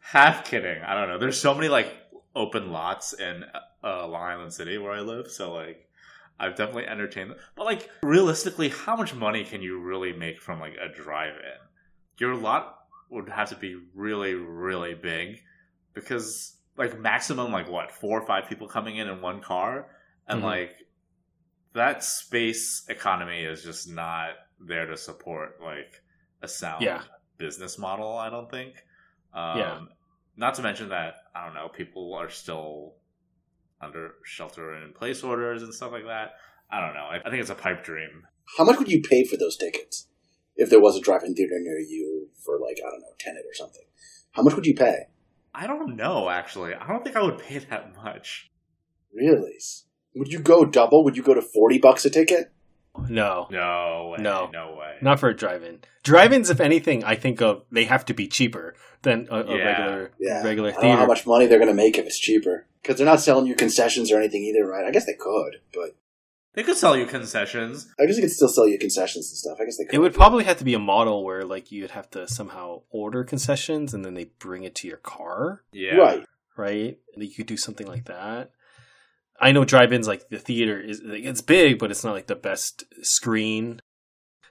Half 0.00 0.44
kidding. 0.44 0.82
I 0.82 0.94
don't 0.94 1.08
know. 1.08 1.18
There's 1.18 1.40
so 1.40 1.54
many 1.54 1.68
like 1.68 1.94
open 2.34 2.70
lots 2.70 3.14
in 3.14 3.44
uh, 3.84 4.06
Long 4.06 4.22
Island 4.22 4.52
City 4.52 4.78
where 4.78 4.92
I 4.92 5.00
live, 5.00 5.30
so 5.30 5.52
like 5.52 5.88
I've 6.40 6.56
definitely 6.56 6.86
entertained. 6.86 7.30
Them. 7.30 7.38
But 7.56 7.64
like 7.66 7.90
realistically, 8.02 8.68
how 8.68 8.96
much 8.96 9.14
money 9.14 9.44
can 9.44 9.60
you 9.62 9.80
really 9.80 10.12
make 10.12 10.40
from 10.40 10.60
like 10.60 10.74
a 10.80 10.88
drive-in? 10.94 11.58
Your 12.18 12.34
lot 12.34 12.78
would 13.10 13.28
have 13.28 13.48
to 13.50 13.56
be 13.56 13.76
really, 13.94 14.34
really 14.34 14.94
big 14.94 15.40
because 15.94 16.56
like 16.76 16.98
maximum 17.00 17.50
like 17.52 17.68
what 17.68 17.90
four 17.90 18.20
or 18.20 18.26
five 18.26 18.48
people 18.48 18.68
coming 18.68 18.96
in 18.96 19.08
in 19.08 19.20
one 19.20 19.40
car, 19.40 19.88
and 20.28 20.40
Mhm. 20.40 20.44
like 20.44 20.76
that 21.74 22.02
space 22.02 22.84
economy 22.88 23.42
is 23.44 23.62
just 23.62 23.88
not 23.88 24.30
there 24.60 24.86
to 24.86 24.96
support 24.96 25.60
like 25.62 26.02
a 26.42 26.48
sound 26.48 26.82
Yeah. 26.82 27.02
business 27.36 27.78
model. 27.78 28.16
I 28.16 28.30
don't 28.30 28.50
think. 28.50 28.84
Um, 29.32 29.58
Yeah. 29.58 29.80
Not 30.36 30.54
to 30.54 30.62
mention 30.62 30.90
that 30.90 31.16
I 31.34 31.44
don't 31.44 31.54
know 31.54 31.68
people 31.68 32.14
are 32.14 32.30
still 32.30 32.94
under 33.80 34.14
shelter 34.24 34.72
and 34.72 34.84
in 34.84 34.92
place 34.92 35.22
orders 35.22 35.62
and 35.62 35.72
stuff 35.72 35.92
like 35.92 36.04
that. 36.04 36.32
I 36.70 36.80
don't 36.80 36.94
know. 36.94 37.04
I, 37.04 37.16
I 37.24 37.30
think 37.30 37.40
it's 37.40 37.50
a 37.50 37.54
pipe 37.54 37.84
dream. 37.84 38.26
How 38.56 38.64
much 38.64 38.78
would 38.78 38.90
you 38.90 39.00
pay 39.00 39.24
for 39.24 39.36
those 39.36 39.56
tickets 39.56 40.08
if 40.56 40.70
there 40.70 40.80
was 40.80 40.96
a 40.96 41.00
drive-in 41.00 41.34
theater 41.34 41.58
near 41.58 41.78
you 41.78 42.28
for 42.44 42.58
like 42.58 42.78
I 42.84 42.90
don't 42.90 43.00
know, 43.00 43.14
Tenet 43.18 43.44
or 43.48 43.54
something? 43.54 43.84
How 44.32 44.42
much 44.42 44.54
would 44.54 44.66
you 44.66 44.74
pay? 44.74 45.06
I 45.54 45.66
don't 45.66 45.96
know 45.96 46.28
actually. 46.28 46.74
I 46.74 46.86
don't 46.86 47.04
think 47.04 47.16
I 47.16 47.22
would 47.22 47.38
pay 47.38 47.58
that 47.58 47.94
much. 47.96 48.50
Really? 49.14 49.58
Would 50.14 50.32
you 50.32 50.40
go 50.40 50.64
double? 50.64 51.04
Would 51.04 51.16
you 51.16 51.22
go 51.22 51.34
to 51.34 51.42
forty 51.42 51.78
bucks 51.78 52.04
a 52.04 52.10
ticket? 52.10 52.52
No, 53.08 53.46
No 53.50 54.14
way. 54.16 54.22
No. 54.22 54.48
No 54.52 54.76
way. 54.78 54.96
not 55.00 55.20
for 55.20 55.28
a 55.28 55.34
drive-in. 55.36 55.80
Drive-ins, 56.02 56.50
if 56.50 56.60
anything, 56.60 57.04
I 57.04 57.14
think 57.14 57.40
of 57.42 57.64
they 57.70 57.84
have 57.84 58.04
to 58.06 58.14
be 58.14 58.26
cheaper 58.28 58.74
than 59.02 59.28
a, 59.30 59.40
a 59.42 59.56
Yeah. 59.56 59.64
regular 59.64 60.10
Yeah, 60.18 60.42
regular 60.44 60.68
I 60.70 60.72
don't 60.72 60.82
know 60.82 60.88
theater. 60.88 61.00
how 61.00 61.06
much 61.06 61.26
money 61.26 61.46
they're 61.46 61.58
going 61.58 61.68
to 61.70 61.74
make 61.74 61.98
if 61.98 62.06
it's 62.06 62.18
cheaper 62.18 62.66
because 62.82 62.96
they're 62.96 63.06
not 63.06 63.20
selling 63.20 63.46
you 63.46 63.54
concessions 63.54 64.10
or 64.10 64.18
anything 64.18 64.42
either, 64.44 64.66
right? 64.66 64.84
I 64.86 64.90
guess 64.90 65.06
they 65.06 65.14
could, 65.14 65.60
but 65.74 65.94
They 66.54 66.62
could 66.64 66.76
sell 66.76 66.96
you 66.96 67.06
concessions. 67.06 67.86
I 68.00 68.06
guess 68.06 68.16
they 68.16 68.22
could 68.22 68.32
still 68.32 68.48
sell 68.48 68.66
you 68.66 68.78
concessions 68.78 69.28
and 69.30 69.36
stuff. 69.36 69.58
I 69.60 69.64
guess 69.64 69.76
they 69.76 69.84
could. 69.84 69.94
It 69.94 69.98
would 69.98 70.14
probably 70.14 70.44
have 70.44 70.58
to 70.58 70.64
be 70.64 70.74
a 70.74 70.78
model 70.78 71.24
where 71.24 71.44
like 71.44 71.70
you'd 71.70 71.92
have 71.92 72.10
to 72.10 72.26
somehow 72.26 72.82
order 72.90 73.22
concessions 73.22 73.94
and 73.94 74.04
then 74.04 74.14
they 74.14 74.24
bring 74.38 74.64
it 74.64 74.74
to 74.76 74.88
your 74.88 74.96
car, 74.96 75.62
Yeah. 75.72 75.94
right. 75.96 76.24
right? 76.56 76.98
And 77.14 77.22
you 77.22 77.30
could 77.34 77.46
do 77.46 77.56
something 77.56 77.86
like 77.86 78.06
that. 78.06 78.50
I 79.40 79.52
know 79.52 79.64
drive-ins 79.64 80.08
like 80.08 80.28
the 80.28 80.38
theater 80.38 80.80
is 80.80 81.00
like, 81.04 81.24
it's 81.24 81.40
big, 81.40 81.78
but 81.78 81.90
it's 81.90 82.04
not 82.04 82.14
like 82.14 82.26
the 82.26 82.34
best 82.34 82.84
screen. 83.02 83.80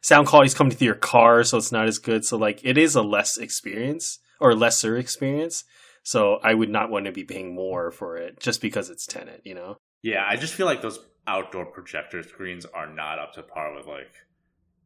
Sound 0.01 0.27
quality's 0.27 0.53
coming 0.53 0.71
through 0.71 0.85
your 0.85 0.95
car, 0.95 1.43
so 1.43 1.57
it's 1.57 1.71
not 1.71 1.87
as 1.87 1.97
good. 1.97 2.23
So 2.23 2.37
like 2.37 2.61
it 2.63 2.77
is 2.77 2.95
a 2.95 3.01
less 3.01 3.37
experience 3.37 4.19
or 4.39 4.55
lesser 4.55 4.97
experience. 4.97 5.63
So 6.03 6.39
I 6.41 6.53
would 6.53 6.69
not 6.69 6.89
want 6.89 7.05
to 7.05 7.11
be 7.11 7.25
paying 7.25 7.53
more 7.53 7.91
for 7.91 8.15
it 8.15 8.39
just 8.39 8.61
because 8.61 8.89
it's 8.89 9.05
Tenet, 9.05 9.41
you 9.43 9.53
know? 9.53 9.77
Yeah, 10.03 10.23
I 10.25 10.37
just 10.37 10.53
feel 10.53 10.65
like 10.65 10.81
those 10.81 10.99
outdoor 11.27 11.65
projector 11.65 12.23
screens 12.23 12.65
are 12.65 12.87
not 12.87 13.19
up 13.19 13.33
to 13.33 13.43
par 13.43 13.75
with 13.75 13.87
like 13.87 14.13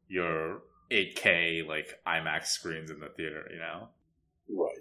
your 0.08 0.64
8K 0.90 1.68
like 1.68 2.00
IMAX 2.08 2.48
screens 2.48 2.90
in 2.90 3.00
the 3.00 3.10
theater, 3.10 3.48
you 3.52 3.60
know? 3.60 3.90
Right. 4.50 4.80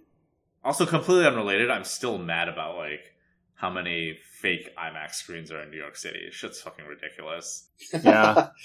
Also 0.64 0.86
completely 0.86 1.26
unrelated, 1.26 1.70
I'm 1.70 1.84
still 1.84 2.16
mad 2.16 2.48
about 2.48 2.76
like 2.76 3.12
how 3.60 3.70
many 3.70 4.18
fake 4.40 4.74
IMAX 4.76 5.14
screens 5.14 5.52
are 5.52 5.62
in 5.62 5.70
New 5.70 5.76
York 5.76 5.96
City. 5.96 6.28
Shit's 6.30 6.60
fucking 6.62 6.86
ridiculous. 6.86 7.68
Yeah. 8.02 8.48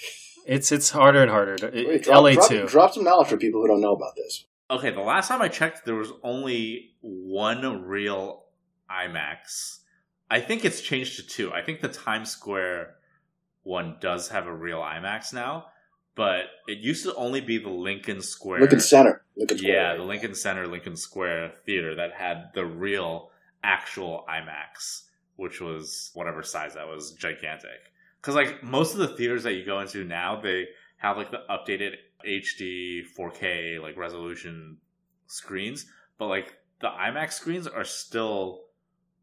It's 0.48 0.70
it's 0.70 0.90
harder 0.90 1.22
and 1.22 1.30
harder. 1.30 1.56
To, 1.56 1.66
Wait, 1.72 2.04
drop, 2.04 2.22
LA 2.22 2.34
drop, 2.34 2.48
too. 2.48 2.66
Drop 2.68 2.94
some 2.94 3.02
knowledge 3.02 3.26
for 3.26 3.36
people 3.36 3.60
who 3.60 3.66
don't 3.66 3.80
know 3.80 3.94
about 3.96 4.14
this. 4.14 4.44
Okay, 4.70 4.92
the 4.92 5.00
last 5.00 5.26
time 5.26 5.42
I 5.42 5.48
checked 5.48 5.84
there 5.84 5.96
was 5.96 6.12
only 6.22 6.94
one 7.00 7.82
real 7.84 8.44
IMAX. 8.88 9.80
I 10.30 10.38
think 10.40 10.64
it's 10.64 10.80
changed 10.80 11.16
to 11.16 11.26
two. 11.26 11.52
I 11.52 11.62
think 11.62 11.80
the 11.80 11.88
Times 11.88 12.30
Square 12.30 12.94
one 13.64 13.96
does 14.00 14.28
have 14.28 14.46
a 14.46 14.54
real 14.54 14.78
IMAX 14.78 15.32
now, 15.32 15.66
but 16.14 16.42
it 16.68 16.78
used 16.78 17.02
to 17.04 17.14
only 17.16 17.40
be 17.40 17.58
the 17.58 17.68
Lincoln 17.68 18.22
Square. 18.22 18.60
Lincoln 18.60 18.78
Center. 18.78 19.22
Lincoln 19.36 19.58
Square. 19.58 19.72
yeah, 19.72 19.96
the 19.96 20.04
Lincoln 20.04 20.34
Center, 20.36 20.68
Lincoln 20.68 20.96
Square 20.96 21.54
theater 21.64 21.96
that 21.96 22.12
had 22.12 22.50
the 22.54 22.64
real, 22.64 23.30
actual 23.66 24.24
IMAX, 24.30 25.02
which 25.34 25.60
was 25.60 26.12
whatever 26.14 26.42
size 26.42 26.74
that 26.74 26.86
was, 26.86 27.12
gigantic. 27.12 27.92
Because 28.20 28.36
like 28.36 28.62
most 28.62 28.92
of 28.92 28.98
the 28.98 29.08
theaters 29.08 29.42
that 29.42 29.54
you 29.54 29.66
go 29.66 29.80
into 29.80 30.04
now, 30.04 30.40
they 30.40 30.68
have 30.98 31.16
like 31.16 31.30
the 31.32 31.42
updated 31.50 31.96
HD 32.26 33.02
4K 33.18 33.82
like 33.82 33.96
resolution 33.96 34.78
screens, 35.26 35.86
but 36.16 36.26
like 36.28 36.54
the 36.80 36.88
IMAX 36.88 37.32
screens 37.32 37.66
are 37.66 37.84
still 37.84 38.62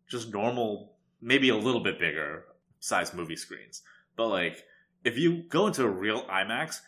just 0.07 0.31
normal, 0.31 0.93
maybe 1.21 1.49
a 1.49 1.55
little 1.55 1.81
bit 1.81 1.97
bigger 1.97 2.45
size 2.79 3.13
movie 3.13 3.37
screens. 3.37 3.81
But 4.17 4.27
like 4.27 4.63
if 5.05 5.17
you 5.17 5.43
go 5.43 5.67
into 5.67 5.83
a 5.83 5.89
real 5.89 6.25
IMAX, 6.25 6.81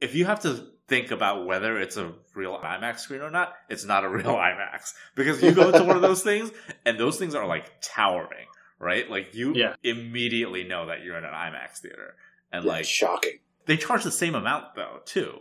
if 0.00 0.14
you 0.14 0.26
have 0.26 0.40
to 0.40 0.68
think 0.88 1.10
about 1.10 1.46
whether 1.46 1.78
it's 1.78 1.96
a 1.96 2.12
real 2.34 2.58
IMAX 2.58 3.00
screen 3.00 3.20
or 3.20 3.30
not, 3.30 3.54
it's 3.68 3.84
not 3.84 4.04
a 4.04 4.08
real 4.18 4.34
IMAX 4.34 4.94
because 5.14 5.42
you 5.42 5.52
go 5.52 5.68
into 5.68 5.84
one 5.84 5.96
of 5.96 6.02
those 6.02 6.22
things 6.22 6.50
and 6.84 6.98
those 6.98 7.18
things 7.18 7.34
are 7.34 7.46
like 7.46 7.70
towering, 7.82 8.46
right? 8.78 9.08
Like 9.10 9.34
you 9.34 9.54
Yeah. 9.54 9.74
immediately 9.82 10.64
know 10.64 10.86
that 10.86 11.02
you're 11.04 11.16
in 11.18 11.24
an 11.24 11.32
IMAX 11.34 11.78
theater, 11.80 12.16
and 12.52 12.64
Yeah, 12.64 12.70
like 12.72 12.84
shocking. 12.86 13.38
they 13.66 13.76
charge 13.76 14.02
the 14.04 14.10
same 14.10 14.34
amount 14.34 14.74
though 14.74 15.00
too 15.04 15.38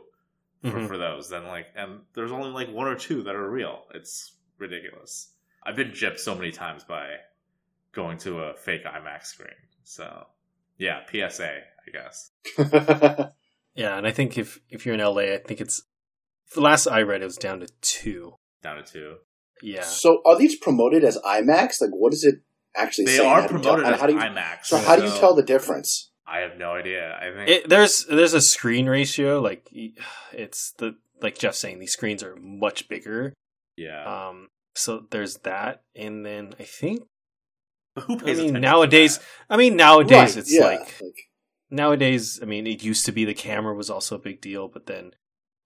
for, 0.63 0.71
Mhm. 0.71 0.87
for 0.87 0.97
those. 0.97 1.29
Then 1.29 1.47
like, 1.47 1.67
and 1.75 2.01
there's 2.13 2.31
only 2.31 2.49
like 2.49 2.69
one 2.73 2.87
or 2.87 2.95
two 2.95 3.23
that 3.23 3.35
are 3.35 3.49
real. 3.49 3.85
It's 3.93 4.33
ridiculous. 4.57 5.31
I've 5.63 5.75
been 5.75 5.91
gypped 5.91 6.19
so 6.19 6.35
many 6.35 6.51
times 6.51 6.83
by 6.83 7.15
going 7.93 8.17
to 8.19 8.39
a 8.41 8.53
fake 8.55 8.83
IMAX 8.85 9.27
screen. 9.27 9.49
So 9.83 10.27
yeah, 10.77 11.03
PSA, 11.09 11.61
I 11.87 11.91
guess. 11.91 12.31
Yeah, 13.77 13.97
and 13.97 14.07
I 14.07 14.11
think 14.11 14.37
if 14.37 14.59
if 14.69 14.85
you're 14.85 14.95
in 14.95 15.01
LA, 15.01 15.33
I 15.33 15.37
think 15.37 15.61
it's 15.61 15.81
the 16.55 16.61
last 16.61 16.87
I 16.87 17.01
read 17.01 17.21
it 17.21 17.25
was 17.25 17.37
down 17.37 17.59
to 17.61 17.67
two. 17.81 18.33
Down 18.63 18.77
to 18.77 18.83
two. 18.83 19.15
Yeah. 19.61 19.81
So 19.83 20.21
are 20.25 20.37
these 20.37 20.55
promoted 20.57 21.03
as 21.03 21.17
IMAX? 21.25 21.81
Like, 21.81 21.91
what 21.91 22.13
is 22.13 22.23
it 22.23 22.35
actually? 22.75 23.05
They 23.05 23.17
saying? 23.17 23.29
are 23.29 23.41
How 23.41 23.47
do 23.47 23.53
you 23.53 23.59
promoted 23.61 23.85
tell- 23.85 23.93
as 23.93 23.99
how 24.01 24.07
do 24.07 24.13
you, 24.13 24.19
IMAX. 24.19 24.65
So 24.65 24.77
how 24.77 24.95
do 24.95 25.03
you 25.03 25.11
tell 25.11 25.33
the 25.35 25.43
difference? 25.43 26.11
I 26.27 26.39
have 26.39 26.57
no 26.57 26.71
idea. 26.73 27.15
I 27.15 27.33
think 27.33 27.49
It, 27.49 27.69
there's 27.69 28.05
there's 28.09 28.33
a 28.33 28.41
screen 28.41 28.87
ratio 28.87 29.39
like 29.39 29.67
it's 30.33 30.73
the 30.77 30.95
like 31.21 31.37
Jeff's 31.37 31.59
saying 31.59 31.79
these 31.79 31.93
screens 31.93 32.21
are 32.23 32.35
much 32.35 32.89
bigger. 32.89 33.33
yeah. 33.77 34.27
Um 34.29 34.47
so 34.75 35.03
there's 35.09 35.37
that 35.37 35.81
and 35.95 36.25
then 36.25 36.53
I 36.59 36.63
think 36.63 37.03
But 37.95 38.03
who 38.05 38.13
I 38.13 38.17
mean 38.17 38.29
attention 38.29 38.53
to 38.55 38.59
nowadays 38.59 39.17
that? 39.19 39.25
I 39.49 39.57
mean 39.57 39.75
nowadays 39.77 40.11
Right, 40.35 40.37
it's 40.37 40.53
yeah, 40.53 40.65
like 40.65 41.01
nowadays, 41.69 42.39
I 42.41 42.45
mean, 42.45 42.67
it 42.67 42.83
used 42.83 43.05
to 43.05 43.11
be 43.11 43.25
the 43.25 43.33
camera 43.33 43.75
was 43.75 43.89
also 43.89 44.15
a 44.15 44.19
big 44.19 44.41
deal, 44.41 44.67
but 44.67 44.85
then 44.85 45.11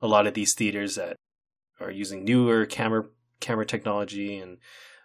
a 0.02 0.08
lot 0.08 0.28
of 0.28 0.34
these 0.34 0.54
theaters 0.54 0.96
that 0.96 1.16
are 1.80 1.92
using 1.92 2.24
newer 2.24 2.66
camera 2.66 3.06
camera 3.40 3.66
technology 3.66 4.38
and 4.38 4.60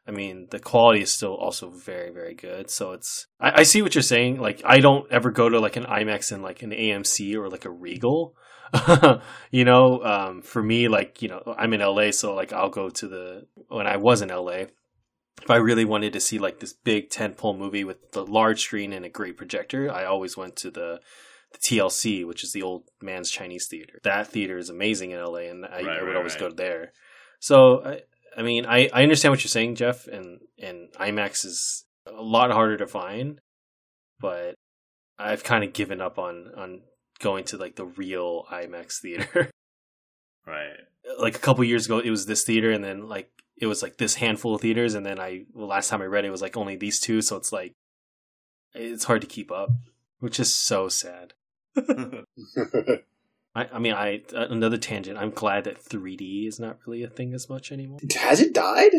I 0.06 0.10
mean 0.10 0.48
the 0.50 0.58
quality 0.58 1.00
is 1.00 1.12
still 1.12 1.34
also 1.34 1.70
very 1.70 2.10
very 2.10 2.34
good. 2.34 2.70
So 2.70 2.92
it's 2.92 3.26
I, 3.40 3.60
I 3.60 3.62
see 3.62 3.82
what 3.82 3.94
you're 3.94 4.02
saying. 4.02 4.40
Like 4.40 4.62
I 4.64 4.78
don't 4.78 5.10
ever 5.10 5.30
go 5.30 5.48
to 5.48 5.58
like 5.58 5.76
an 5.76 5.84
IMAX 5.84 6.32
and 6.32 6.42
like 6.42 6.62
an 6.62 6.70
AMC 6.70 7.34
or 7.34 7.48
like 7.48 7.64
a 7.64 7.70
Regal. 7.70 8.36
you 9.50 9.64
know, 9.64 10.02
um, 10.04 10.42
for 10.42 10.62
me, 10.62 10.88
like 10.88 11.22
you 11.22 11.28
know, 11.28 11.54
I'm 11.56 11.72
in 11.72 11.80
LA, 11.80 12.10
so 12.10 12.34
like 12.34 12.52
I'll 12.52 12.68
go 12.68 12.90
to 12.90 13.08
the 13.08 13.46
when 13.68 13.86
I 13.86 13.96
was 13.96 14.22
in 14.22 14.28
LA. 14.28 14.64
If 15.42 15.50
I 15.50 15.56
really 15.56 15.84
wanted 15.84 16.12
to 16.14 16.20
see 16.20 16.38
like 16.38 16.60
this 16.60 16.72
big 16.72 17.10
tentpole 17.10 17.56
movie 17.56 17.84
with 17.84 18.12
the 18.12 18.24
large 18.24 18.62
screen 18.62 18.92
and 18.92 19.04
a 19.04 19.08
great 19.10 19.36
projector, 19.36 19.90
I 19.92 20.04
always 20.04 20.36
went 20.36 20.56
to 20.56 20.70
the 20.70 21.00
the 21.52 21.58
TLC, 21.58 22.26
which 22.26 22.42
is 22.42 22.52
the 22.52 22.62
old 22.62 22.84
Grauman's 23.02 23.30
Chinese 23.30 23.68
theater. 23.68 24.00
That 24.02 24.26
theater 24.26 24.58
is 24.58 24.68
amazing 24.68 25.12
in 25.12 25.22
LA, 25.22 25.40
and 25.50 25.64
I, 25.64 25.82
Right, 25.82 25.86
I 25.86 26.02
would 26.02 26.08
right, 26.08 26.16
always 26.16 26.32
right. 26.32 26.40
go 26.40 26.50
there. 26.50 26.92
So, 27.38 27.84
I, 27.84 28.00
I 28.36 28.42
mean, 28.42 28.66
I, 28.66 28.88
I 28.92 29.02
understand 29.02 29.32
what 29.32 29.44
you're 29.44 29.48
saying, 29.48 29.76
Jeff, 29.76 30.06
and 30.08 30.40
and 30.60 30.88
IMAX 30.94 31.44
is 31.44 31.84
a 32.06 32.22
lot 32.22 32.50
harder 32.50 32.76
to 32.78 32.86
find, 32.86 33.40
but 34.18 34.54
I've 35.18 35.44
kind 35.44 35.62
of 35.64 35.72
given 35.72 36.00
up 36.00 36.18
on 36.18 36.50
on 36.56 36.80
going 37.20 37.44
to 37.44 37.56
like 37.56 37.76
the 37.76 37.86
real 37.86 38.44
IMAX 38.50 39.00
theater. 39.00 39.50
Right. 40.46 40.76
like 41.18 41.34
a 41.34 41.40
couple 41.40 41.64
years 41.64 41.86
ago, 41.86 41.98
it 41.98 42.10
was 42.10 42.26
this 42.26 42.44
theater, 42.44 42.70
and 42.70 42.84
then 42.84 43.08
like 43.08 43.30
it 43.58 43.66
was 43.66 43.82
like 43.82 43.96
this 43.96 44.14
handful 44.16 44.54
of 44.54 44.60
theaters, 44.60 44.94
and 44.94 45.04
then 45.04 45.18
I 45.18 45.44
well, 45.52 45.68
last 45.68 45.88
time 45.88 46.02
I 46.02 46.06
read 46.06 46.24
it, 46.24 46.28
it 46.28 46.32
was 46.32 46.42
like 46.42 46.56
only 46.56 46.76
these 46.76 47.00
two, 47.00 47.22
so 47.22 47.36
it's 47.36 47.52
like 47.52 47.72
it's 48.74 49.04
hard 49.04 49.22
to 49.22 49.26
keep 49.26 49.50
up, 49.50 49.70
which 50.20 50.38
is 50.38 50.56
so 50.56 50.88
sad. 50.88 51.32
I, 53.54 53.68
I 53.72 53.78
mean, 53.78 53.94
I 53.94 54.22
another 54.32 54.76
tangent. 54.76 55.18
I'm 55.18 55.30
glad 55.30 55.64
that 55.64 55.82
3D 55.82 56.46
is 56.46 56.60
not 56.60 56.78
really 56.86 57.02
a 57.02 57.08
thing 57.08 57.32
as 57.32 57.48
much 57.48 57.72
anymore. 57.72 57.98
Has 58.18 58.40
it 58.40 58.52
died? 58.52 58.92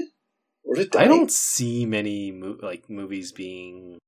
Or 0.64 0.78
is 0.78 0.86
it 0.86 0.96
I 0.96 1.06
don't 1.06 1.32
see 1.32 1.86
many 1.86 2.32
mo- 2.32 2.58
like 2.62 2.90
movies 2.90 3.32
being 3.32 4.00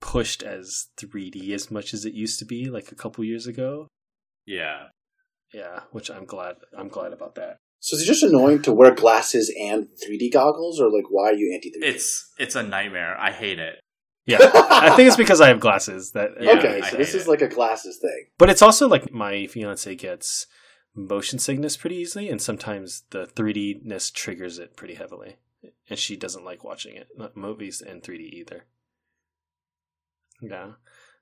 pushed 0.00 0.42
as 0.42 0.88
3D 0.96 1.50
as 1.52 1.70
much 1.70 1.92
as 1.94 2.04
it 2.04 2.14
used 2.14 2.38
to 2.38 2.44
be 2.44 2.68
like 2.70 2.92
a 2.92 2.94
couple 2.94 3.24
years 3.24 3.46
ago. 3.46 3.88
yeah. 4.46 4.88
Yeah, 5.54 5.80
which 5.92 6.10
I'm 6.10 6.26
glad. 6.26 6.56
I'm 6.76 6.88
glad 6.88 7.14
about 7.14 7.34
that. 7.36 7.56
So 7.80 7.96
is 7.96 8.02
it 8.02 8.06
just 8.06 8.22
annoying 8.22 8.62
to 8.62 8.72
wear 8.72 8.92
glasses 8.92 9.54
and 9.58 9.88
3D 10.04 10.32
goggles, 10.32 10.80
or 10.80 10.90
like 10.90 11.04
why 11.10 11.30
are 11.30 11.34
you 11.34 11.52
anti 11.54 11.70
3D? 11.70 11.86
It's 11.94 12.32
it's 12.38 12.54
a 12.56 12.62
nightmare. 12.62 13.16
I 13.18 13.30
hate 13.32 13.58
it. 13.58 13.80
Yeah, 14.26 14.38
I 14.42 14.94
think 14.94 15.06
it's 15.08 15.16
because 15.16 15.40
I 15.40 15.48
have 15.48 15.58
glasses. 15.60 16.10
That 16.12 16.32
Yeah, 16.40 16.52
okay, 16.58 16.80
I 16.82 16.90
so 16.90 16.96
this 16.96 17.12
hate 17.12 17.20
is 17.20 17.26
it. 17.26 17.30
like 17.30 17.40
a 17.40 17.48
glasses 17.48 17.98
thing. 17.98 18.26
But 18.36 18.50
it's 18.50 18.60
also 18.62 18.86
like 18.88 19.10
my 19.12 19.46
fiance 19.46 19.94
gets 19.94 20.46
motion 20.94 21.38
sickness 21.38 21.76
pretty 21.78 21.96
easily, 21.96 22.28
and 22.28 22.42
sometimes 22.42 23.04
the 23.10 23.26
3Dness 23.26 24.12
triggers 24.12 24.58
it 24.58 24.76
pretty 24.76 24.94
heavily, 24.94 25.36
and 25.88 25.98
she 25.98 26.14
doesn't 26.16 26.44
like 26.44 26.62
watching 26.64 26.94
it, 26.96 27.08
not 27.16 27.36
movies 27.38 27.80
in 27.80 28.00
3D 28.02 28.20
either. 28.20 28.64
Yeah, 30.42 30.72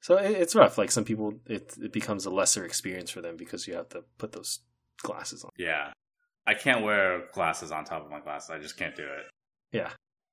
so 0.01 0.17
it, 0.17 0.33
it's 0.33 0.55
rough. 0.55 0.77
Like 0.77 0.91
some 0.91 1.05
people, 1.05 1.35
it 1.47 1.75
it 1.81 1.93
becomes 1.93 2.27
a 2.27 2.31
lesser 2.31 2.65
experience 2.65 3.11
for 3.11 3.21
them 3.21 3.37
because 3.37 3.69
you 3.69 3.75
have 3.75 3.89
to 3.91 4.03
put 4.19 4.33
those 4.33 4.61
glasses 5.03 5.45
on. 5.45 5.51
Yeah. 5.59 5.93
I 6.47 6.55
can't 6.55 6.85
wear 6.85 7.25
glasses 7.33 7.73
on 7.73 7.85
top 7.85 8.05
of 8.05 8.11
my 8.11 8.21
glasses. 8.21 8.51
I 8.51 8.59
just 8.59 8.77
can't 8.77 8.95
do 8.95 9.03
it. 9.03 9.25
Yeah, 9.73 9.91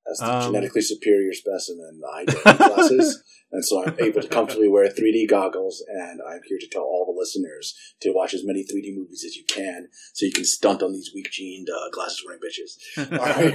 As 0.09 0.19
the 0.19 0.31
Um, 0.31 0.53
genetically 0.53 0.81
superior 0.81 1.33
specimen, 1.33 2.01
I 2.13 2.25
don't 2.25 2.45
need 2.45 2.57
glasses, 2.57 3.23
and 3.51 3.65
so 3.65 3.83
I'm 3.83 3.95
able 3.99 4.21
to 4.21 4.27
comfortably 4.27 4.67
wear 4.67 4.87
3D 4.89 5.27
goggles. 5.27 5.83
And 5.87 6.21
I'm 6.21 6.41
here 6.45 6.59
to 6.59 6.67
tell 6.67 6.83
all 6.83 7.05
the 7.05 7.19
listeners 7.19 7.73
to 8.01 8.11
watch 8.11 8.33
as 8.33 8.45
many 8.45 8.63
3D 8.63 8.95
movies 8.95 9.23
as 9.25 9.35
you 9.35 9.43
can, 9.47 9.87
so 10.13 10.25
you 10.25 10.31
can 10.31 10.45
stunt 10.45 10.83
on 10.83 10.93
these 10.93 11.11
weak-gened 11.15 11.67
uh, 11.69 11.89
glasses-wearing 11.91 12.41
bitches. 12.41 12.77
All 13.11 13.25
right. 13.25 13.53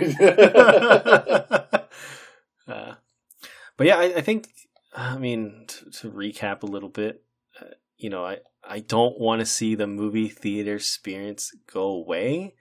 uh, 2.68 2.94
but 3.76 3.86
yeah, 3.86 3.98
I, 3.98 4.16
I 4.16 4.20
think 4.20 4.48
I 4.94 5.16
mean 5.16 5.64
to, 5.68 5.90
to 6.00 6.10
recap 6.10 6.62
a 6.62 6.66
little 6.66 6.88
bit. 6.88 7.22
You 7.98 8.10
know, 8.10 8.24
I 8.24 8.38
I 8.64 8.80
don't 8.80 9.18
want 9.18 9.40
to 9.40 9.46
see 9.46 9.74
the 9.74 9.86
movie 9.86 10.28
theater 10.28 10.76
experience 10.76 11.52
go 11.72 11.82
away, 11.82 12.54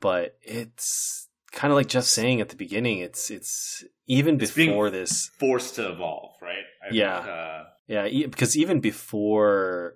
but 0.00 0.36
it's 0.42 1.28
kind 1.52 1.72
of 1.72 1.76
like 1.76 1.88
just 1.88 2.12
saying 2.12 2.40
at 2.40 2.48
the 2.50 2.56
beginning. 2.56 2.98
It's 2.98 3.30
it's 3.30 3.84
even 4.06 4.40
It's 4.40 4.52
before 4.52 4.90
this. 4.90 5.30
Forced 5.38 5.76
to 5.76 5.90
evolve, 5.92 6.32
right? 6.42 6.64
I 6.82 6.92
Yeah. 6.94 7.18
Think, 7.20 7.30
uh, 7.30 7.64
Yeah, 7.86 8.06
e- 8.06 8.26
because 8.26 8.56
even 8.56 8.80
before 8.80 9.94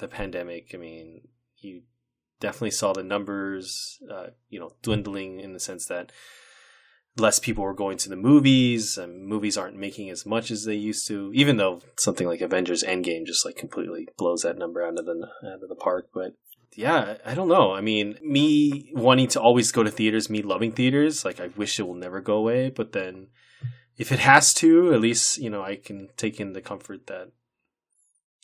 the 0.00 0.08
pandemic, 0.08 0.70
I 0.74 0.78
mean, 0.78 1.28
you 1.58 1.82
definitely 2.40 2.70
saw 2.72 2.92
the 2.92 3.02
numbers, 3.02 3.98
uh, 4.10 4.28
you 4.48 4.58
know, 4.60 4.70
dwindling 4.82 5.40
in 5.40 5.52
the 5.52 5.60
sense 5.60 5.86
that 5.86 6.10
less 7.16 7.38
people 7.38 7.64
were 7.64 7.74
going 7.74 7.96
to 7.98 8.08
the 8.08 8.16
movies, 8.16 8.98
and 8.98 9.26
movies 9.26 9.56
aren't 9.56 9.76
making 9.76 10.10
as 10.10 10.26
much 10.26 10.50
as 10.50 10.64
they 10.64 10.74
used 10.74 11.06
to. 11.08 11.30
Even 11.34 11.56
though 11.56 11.80
something 11.98 12.26
like 12.26 12.40
Avengers 12.40 12.82
Endgame 12.82 13.24
just 13.26 13.44
like 13.44 13.56
completely 13.56 14.08
blows 14.16 14.42
that 14.42 14.58
number 14.58 14.84
out 14.84 14.98
of 14.98 15.06
the 15.06 15.28
out 15.46 15.62
of 15.62 15.68
the 15.68 15.76
park, 15.76 16.08
but. 16.12 16.34
Yeah, 16.76 17.18
I 17.24 17.36
don't 17.36 17.46
know. 17.46 17.72
I 17.72 17.80
mean, 17.80 18.18
me 18.20 18.90
wanting 18.94 19.28
to 19.28 19.40
always 19.40 19.70
go 19.70 19.84
to 19.84 19.92
theaters, 19.92 20.28
me 20.28 20.42
loving 20.42 20.72
theaters, 20.72 21.24
like 21.24 21.38
I 21.38 21.50
wish 21.56 21.78
it 21.78 21.84
will 21.84 21.94
never 21.94 22.20
go 22.20 22.34
away. 22.34 22.68
But 22.68 22.90
then, 22.90 23.28
if 23.96 24.10
it 24.10 24.18
has 24.18 24.52
to, 24.54 24.92
at 24.92 25.00
least 25.00 25.38
you 25.38 25.50
know 25.50 25.62
I 25.62 25.76
can 25.76 26.08
take 26.16 26.40
in 26.40 26.52
the 26.52 26.60
comfort 26.60 27.06
that 27.06 27.30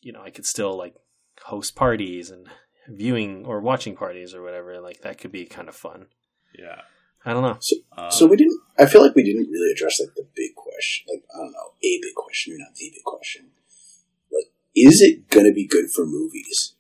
you 0.01 0.13
know 0.13 0.23
I 0.23 0.31
could 0.31 0.47
still 0.47 0.79
like 0.79 0.95
host 1.47 1.75
parties 1.75 2.31
and 2.31 2.47
viewing 2.89 3.45
or 3.47 3.61
watching 3.61 3.97
parties 3.97 4.33
or 4.33 4.43
whatever. 4.43 4.81
Like 4.81 5.01
that 5.01 5.19
could 5.19 5.33
be 5.33 5.45
kind 5.45 5.69
of 5.69 5.75
fun. 5.75 6.07
yeah. 6.57 6.83
I 7.25 7.33
don't 7.33 7.43
know. 7.43 7.59
Um, 7.97 8.11
So 8.11 8.27
we 8.27 8.37
didn't. 8.37 8.61
I 8.79 8.87
feel 8.87 9.03
like 9.03 9.15
we 9.15 9.23
didn't 9.23 9.51
really 9.51 9.73
address 9.73 10.01
like 10.01 10.15
the 10.15 10.27
big 10.35 10.55
question. 10.55 11.07
Like 11.09 11.25
I 11.35 11.39
don't 11.39 11.53
know, 11.53 11.75
a 11.83 12.01
big 12.01 12.15
question, 12.15 12.57
not 12.59 12.75
the 12.75 12.91
big 12.91 13.05
question. 13.05 13.51
Like, 14.33 14.51
is 14.75 15.03
it 15.03 15.29
going 15.29 15.47
to 15.47 15.53
be 15.53 15.67
good 15.67 15.91
for 15.91 16.07
movies 16.07 16.75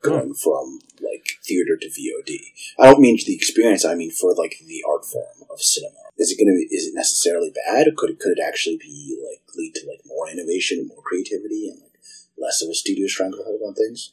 going 0.00 0.34
from 0.34 0.80
like 1.00 1.38
theater 1.44 1.76
to 1.80 1.86
VOD? 1.86 2.38
I 2.78 2.86
don't 2.86 3.00
mean 3.00 3.18
the 3.24 3.34
experience. 3.34 3.84
I 3.84 3.94
mean 3.94 4.10
for 4.10 4.34
like 4.34 4.56
the 4.66 4.82
art 4.88 5.04
form 5.04 5.46
of 5.48 5.60
cinema. 5.60 5.94
Is 6.18 6.32
it 6.32 6.38
going 6.38 6.52
to? 6.52 6.58
be 6.58 6.74
Is 6.74 6.88
it 6.88 6.94
necessarily 6.94 7.52
bad? 7.54 7.86
Or 7.86 7.92
could 7.96 8.10
it? 8.10 8.18
Could 8.18 8.38
it 8.38 8.42
actually 8.44 8.78
be 8.78 9.16
like 9.22 9.42
lead 9.54 9.74
to 9.76 9.86
like 9.86 10.00
more 10.06 10.28
innovation 10.28 10.80
and 10.80 10.88
more 10.88 11.02
creativity 11.02 11.68
and 11.68 11.80
like 11.80 11.98
less 12.36 12.62
of 12.62 12.68
a 12.68 12.74
studio 12.74 13.06
stranglehold 13.06 13.60
on 13.64 13.74
things? 13.74 14.12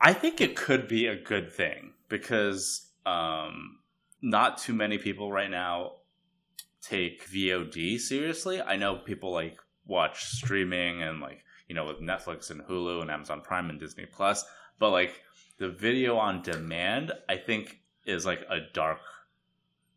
I 0.00 0.12
think 0.12 0.42
it 0.42 0.54
could 0.54 0.86
be 0.86 1.06
a 1.06 1.16
good 1.16 1.50
thing 1.50 1.92
because 2.10 2.86
um, 3.06 3.78
not 4.24 4.56
too 4.56 4.72
many 4.72 4.96
people 4.96 5.30
right 5.30 5.50
now 5.50 5.92
take 6.80 7.28
VOD 7.28 8.00
seriously. 8.00 8.60
I 8.60 8.76
know 8.76 8.96
people 8.96 9.32
like 9.32 9.58
watch 9.86 10.24
streaming 10.24 11.02
and 11.02 11.20
like 11.20 11.44
you 11.68 11.74
know 11.74 11.84
with 11.84 12.00
Netflix 12.00 12.50
and 12.50 12.62
Hulu 12.62 13.02
and 13.02 13.10
Amazon 13.10 13.42
Prime 13.42 13.68
and 13.68 13.78
Disney 13.78 14.06
Plus, 14.06 14.44
but 14.78 14.90
like 14.90 15.20
the 15.58 15.68
video 15.68 16.16
on 16.16 16.42
demand, 16.42 17.12
I 17.28 17.36
think 17.36 17.80
is 18.06 18.24
like 18.24 18.40
a 18.50 18.60
dark 18.72 19.00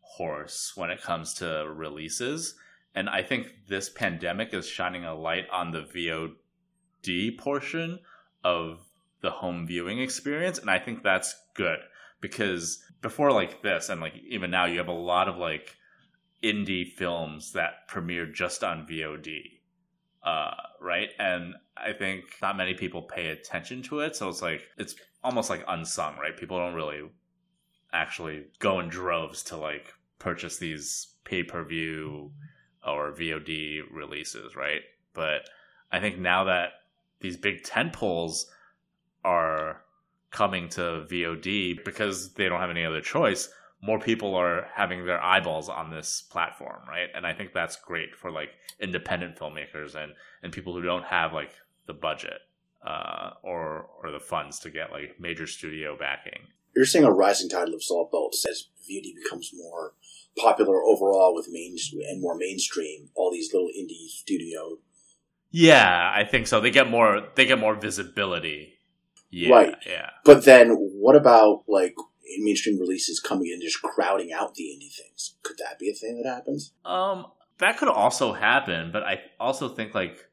horse 0.00 0.72
when 0.76 0.90
it 0.90 1.02
comes 1.02 1.34
to 1.34 1.66
releases. 1.74 2.54
And 2.94 3.08
I 3.08 3.22
think 3.22 3.48
this 3.68 3.88
pandemic 3.88 4.52
is 4.52 4.66
shining 4.66 5.04
a 5.04 5.14
light 5.14 5.48
on 5.50 5.70
the 5.70 5.82
VOD 5.82 7.38
portion 7.38 8.00
of 8.44 8.80
the 9.20 9.30
home 9.30 9.66
viewing 9.66 9.98
experience 9.98 10.58
and 10.58 10.70
i 10.70 10.78
think 10.78 11.02
that's 11.02 11.34
good 11.54 11.78
because 12.20 12.82
before 13.00 13.32
like 13.32 13.62
this 13.62 13.88
and 13.88 14.00
like 14.00 14.14
even 14.28 14.50
now 14.50 14.64
you 14.64 14.78
have 14.78 14.88
a 14.88 14.92
lot 14.92 15.28
of 15.28 15.36
like 15.36 15.76
indie 16.42 16.86
films 16.86 17.52
that 17.52 17.86
premiere 17.88 18.26
just 18.26 18.62
on 18.62 18.86
vod 18.86 19.28
uh, 20.24 20.50
right? 20.80 21.10
And 21.18 21.54
i 21.76 21.92
think 21.92 22.24
not 22.42 22.56
many 22.56 22.74
people 22.74 23.02
pay 23.02 23.28
attention 23.28 23.82
to 23.82 24.00
it 24.00 24.16
so 24.16 24.28
it's 24.28 24.42
like 24.42 24.62
it's 24.76 24.96
almost 25.22 25.50
like 25.50 25.64
unsung 25.68 26.16
right? 26.18 26.36
People 26.36 26.58
don't 26.58 26.74
really 26.74 27.08
actually 27.92 28.46
go 28.58 28.80
in 28.80 28.88
droves 28.88 29.42
to 29.44 29.56
like 29.56 29.94
purchase 30.18 30.58
these 30.58 31.14
pay-per-view 31.24 32.30
or 32.86 33.12
vod 33.12 33.82
releases 33.92 34.56
right? 34.56 34.82
But 35.14 35.48
i 35.90 36.00
think 36.00 36.18
now 36.18 36.44
that 36.44 36.70
these 37.20 37.36
big 37.36 37.62
tent 37.64 37.92
poles 37.92 38.50
are 39.24 39.82
coming 40.30 40.68
to 40.70 41.06
VOD 41.10 41.84
because 41.84 42.32
they 42.34 42.48
don't 42.48 42.60
have 42.60 42.70
any 42.70 42.84
other 42.84 43.00
choice. 43.00 43.48
more 43.80 44.00
people 44.00 44.34
are 44.34 44.66
having 44.74 45.06
their 45.06 45.22
eyeballs 45.22 45.68
on 45.68 45.90
this 45.90 46.22
platform, 46.22 46.80
right? 46.88 47.08
And 47.14 47.24
I 47.26 47.32
think 47.32 47.52
that's 47.52 47.76
great 47.76 48.16
for 48.16 48.30
like 48.30 48.50
independent 48.80 49.36
filmmakers 49.36 49.94
and 49.94 50.12
and 50.42 50.52
people 50.52 50.72
who 50.72 50.82
don't 50.82 51.04
have 51.04 51.32
like 51.32 51.52
the 51.86 51.94
budget 51.94 52.40
uh, 52.86 53.30
or 53.42 53.88
or 54.02 54.10
the 54.10 54.20
funds 54.20 54.58
to 54.60 54.70
get 54.70 54.90
like 54.90 55.20
major 55.20 55.46
studio 55.46 55.96
backing. 55.96 56.40
You're 56.74 56.86
seeing 56.86 57.04
a 57.04 57.10
rising 57.10 57.48
tide 57.48 57.68
lifts 57.68 57.90
all 57.90 58.08
boats 58.10 58.44
as 58.48 58.68
VOD 58.88 59.14
becomes 59.22 59.50
more 59.54 59.94
popular 60.36 60.82
overall 60.82 61.34
with 61.34 61.48
main 61.50 61.76
and 62.08 62.20
more 62.20 62.36
mainstream. 62.36 63.10
All 63.14 63.30
these 63.32 63.52
little 63.52 63.68
indie 63.68 64.08
studio. 64.08 64.78
Yeah, 65.50 66.12
I 66.14 66.24
think 66.24 66.46
so. 66.46 66.60
They 66.60 66.70
get 66.70 66.90
more. 66.90 67.22
They 67.34 67.46
get 67.46 67.58
more 67.58 67.74
visibility. 67.74 68.77
Yeah, 69.30 69.54
Right. 69.54 69.76
Yeah. 69.86 70.10
But 70.24 70.44
then, 70.44 70.70
what 70.70 71.16
about 71.16 71.64
like 71.68 71.94
mainstream 72.38 72.78
releases 72.78 73.20
coming 73.20 73.48
in 73.52 73.60
just 73.60 73.82
crowding 73.82 74.32
out 74.32 74.54
the 74.54 74.64
indie 74.64 74.94
things? 74.94 75.34
Could 75.42 75.58
that 75.58 75.78
be 75.78 75.90
a 75.90 75.94
thing 75.94 76.22
that 76.22 76.28
happens? 76.28 76.72
Um, 76.84 77.26
that 77.58 77.76
could 77.78 77.88
also 77.88 78.32
happen, 78.32 78.90
but 78.92 79.02
I 79.02 79.20
also 79.40 79.68
think 79.68 79.94
like 79.94 80.27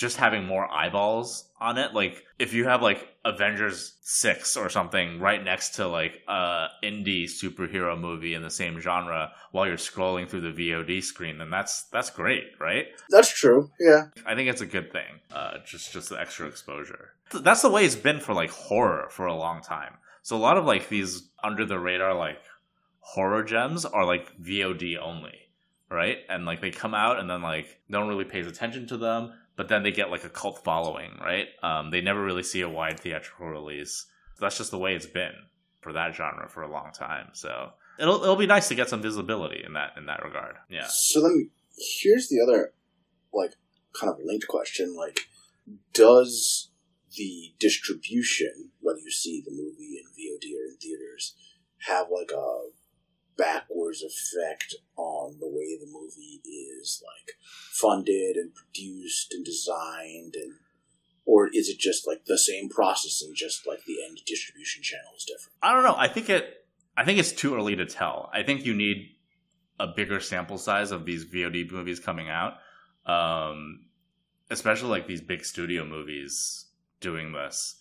just 0.00 0.16
having 0.16 0.46
more 0.46 0.66
eyeballs 0.72 1.44
on 1.60 1.76
it, 1.76 1.92
like 1.92 2.24
if 2.38 2.54
you 2.54 2.64
have 2.64 2.80
like 2.80 3.06
Avengers 3.22 3.98
six 4.00 4.56
or 4.56 4.70
something 4.70 5.20
right 5.20 5.44
next 5.44 5.74
to 5.74 5.86
like 5.86 6.20
a 6.26 6.68
indie 6.82 7.24
superhero 7.24 8.00
movie 8.00 8.32
in 8.32 8.42
the 8.42 8.50
same 8.50 8.80
genre 8.80 9.30
while 9.52 9.66
you're 9.66 9.76
scrolling 9.76 10.26
through 10.26 10.40
the 10.40 10.70
VOD 10.70 11.04
screen, 11.04 11.36
then 11.36 11.50
that's 11.50 11.82
that's 11.92 12.08
great, 12.08 12.44
right? 12.58 12.86
That's 13.10 13.30
true. 13.30 13.70
Yeah. 13.78 14.04
I 14.24 14.34
think 14.34 14.48
it's 14.48 14.62
a 14.62 14.66
good 14.66 14.90
thing. 14.90 15.20
Uh, 15.30 15.58
just 15.66 15.92
just 15.92 16.08
the 16.08 16.18
extra 16.18 16.46
exposure. 16.46 17.10
That's 17.34 17.60
the 17.60 17.70
way 17.70 17.84
it's 17.84 17.94
been 17.94 18.20
for 18.20 18.32
like 18.32 18.50
horror 18.50 19.08
for 19.10 19.26
a 19.26 19.36
long 19.36 19.60
time. 19.60 19.98
So 20.22 20.34
a 20.34 20.38
lot 20.38 20.56
of 20.56 20.64
like 20.64 20.88
these 20.88 21.28
under 21.44 21.66
the 21.66 21.78
radar 21.78 22.14
like 22.14 22.38
horror 23.00 23.44
gems 23.44 23.84
are 23.84 24.06
like 24.06 24.34
VOD 24.40 24.96
only, 24.98 25.38
right? 25.90 26.16
And 26.30 26.46
like 26.46 26.62
they 26.62 26.70
come 26.70 26.94
out 26.94 27.20
and 27.20 27.28
then 27.28 27.42
like 27.42 27.80
no 27.86 28.00
one 28.00 28.08
really 28.08 28.24
pays 28.24 28.46
attention 28.46 28.86
to 28.86 28.96
them, 28.96 29.34
but 29.60 29.68
then 29.68 29.82
they 29.82 29.92
get 29.92 30.10
like 30.10 30.24
a 30.24 30.30
cult 30.30 30.64
following, 30.64 31.10
right? 31.20 31.48
Um, 31.62 31.90
they 31.90 32.00
never 32.00 32.24
really 32.24 32.42
see 32.42 32.62
a 32.62 32.68
wide 32.70 32.98
theatrical 32.98 33.46
release. 33.46 34.06
That's 34.40 34.56
just 34.56 34.70
the 34.70 34.78
way 34.78 34.94
it's 34.94 35.04
been 35.04 35.34
for 35.82 35.92
that 35.92 36.14
genre 36.14 36.48
for 36.48 36.62
a 36.62 36.72
long 36.72 36.92
time. 36.94 37.26
So 37.34 37.68
it'll 37.98 38.22
it'll 38.22 38.36
be 38.36 38.46
nice 38.46 38.68
to 38.68 38.74
get 38.74 38.88
some 38.88 39.02
visibility 39.02 39.62
in 39.62 39.74
that 39.74 39.90
in 39.98 40.06
that 40.06 40.24
regard. 40.24 40.56
Yeah. 40.70 40.86
So 40.88 41.20
then, 41.20 41.50
here's 42.00 42.28
the 42.28 42.40
other, 42.42 42.72
like, 43.34 43.50
kind 44.00 44.10
of 44.10 44.18
linked 44.24 44.48
question. 44.48 44.96
Like, 44.96 45.20
does 45.92 46.70
the 47.14 47.52
distribution, 47.58 48.70
whether 48.80 49.00
you 49.00 49.10
see 49.10 49.42
the 49.44 49.50
movie 49.50 50.00
in 50.00 50.06
VOD 50.06 50.56
or 50.56 50.70
in 50.70 50.78
theaters, 50.80 51.34
have 51.86 52.06
like 52.10 52.30
a 52.34 52.60
backwards 53.40 54.02
effect 54.02 54.74
on 54.96 55.38
the 55.40 55.48
way 55.48 55.78
the 55.80 55.86
movie 55.86 56.40
is 56.44 57.02
like 57.04 57.36
funded 57.72 58.36
and 58.36 58.54
produced 58.54 59.32
and 59.32 59.44
designed 59.44 60.34
and 60.34 60.54
or 61.24 61.48
is 61.48 61.68
it 61.68 61.78
just 61.78 62.06
like 62.06 62.24
the 62.26 62.38
same 62.38 62.68
process 62.68 63.22
and 63.22 63.34
just 63.34 63.66
like 63.66 63.84
the 63.86 63.96
end 64.06 64.18
distribution 64.26 64.82
channel 64.82 65.12
is 65.16 65.24
different 65.24 65.50
I 65.62 65.72
don't 65.72 65.84
know. 65.84 65.94
I 65.96 66.08
think 66.08 66.28
it. 66.30 66.56
I 66.96 67.04
think 67.04 67.18
it's 67.18 67.32
too 67.32 67.54
early 67.54 67.76
to 67.76 67.86
tell. 67.86 68.28
I 68.32 68.42
think 68.42 68.64
you 68.64 68.74
need 68.74 69.10
a 69.78 69.86
bigger 69.86 70.20
sample 70.20 70.58
size 70.58 70.90
of 70.90 71.06
these 71.06 71.24
VOD 71.24 71.70
movies 71.70 72.00
coming 72.00 72.28
out, 72.28 72.54
um, 73.06 73.86
especially 74.50 74.90
like 74.90 75.06
these 75.06 75.22
big 75.22 75.44
studio 75.44 75.84
movies 75.84 76.66
doing 77.00 77.32
this, 77.32 77.76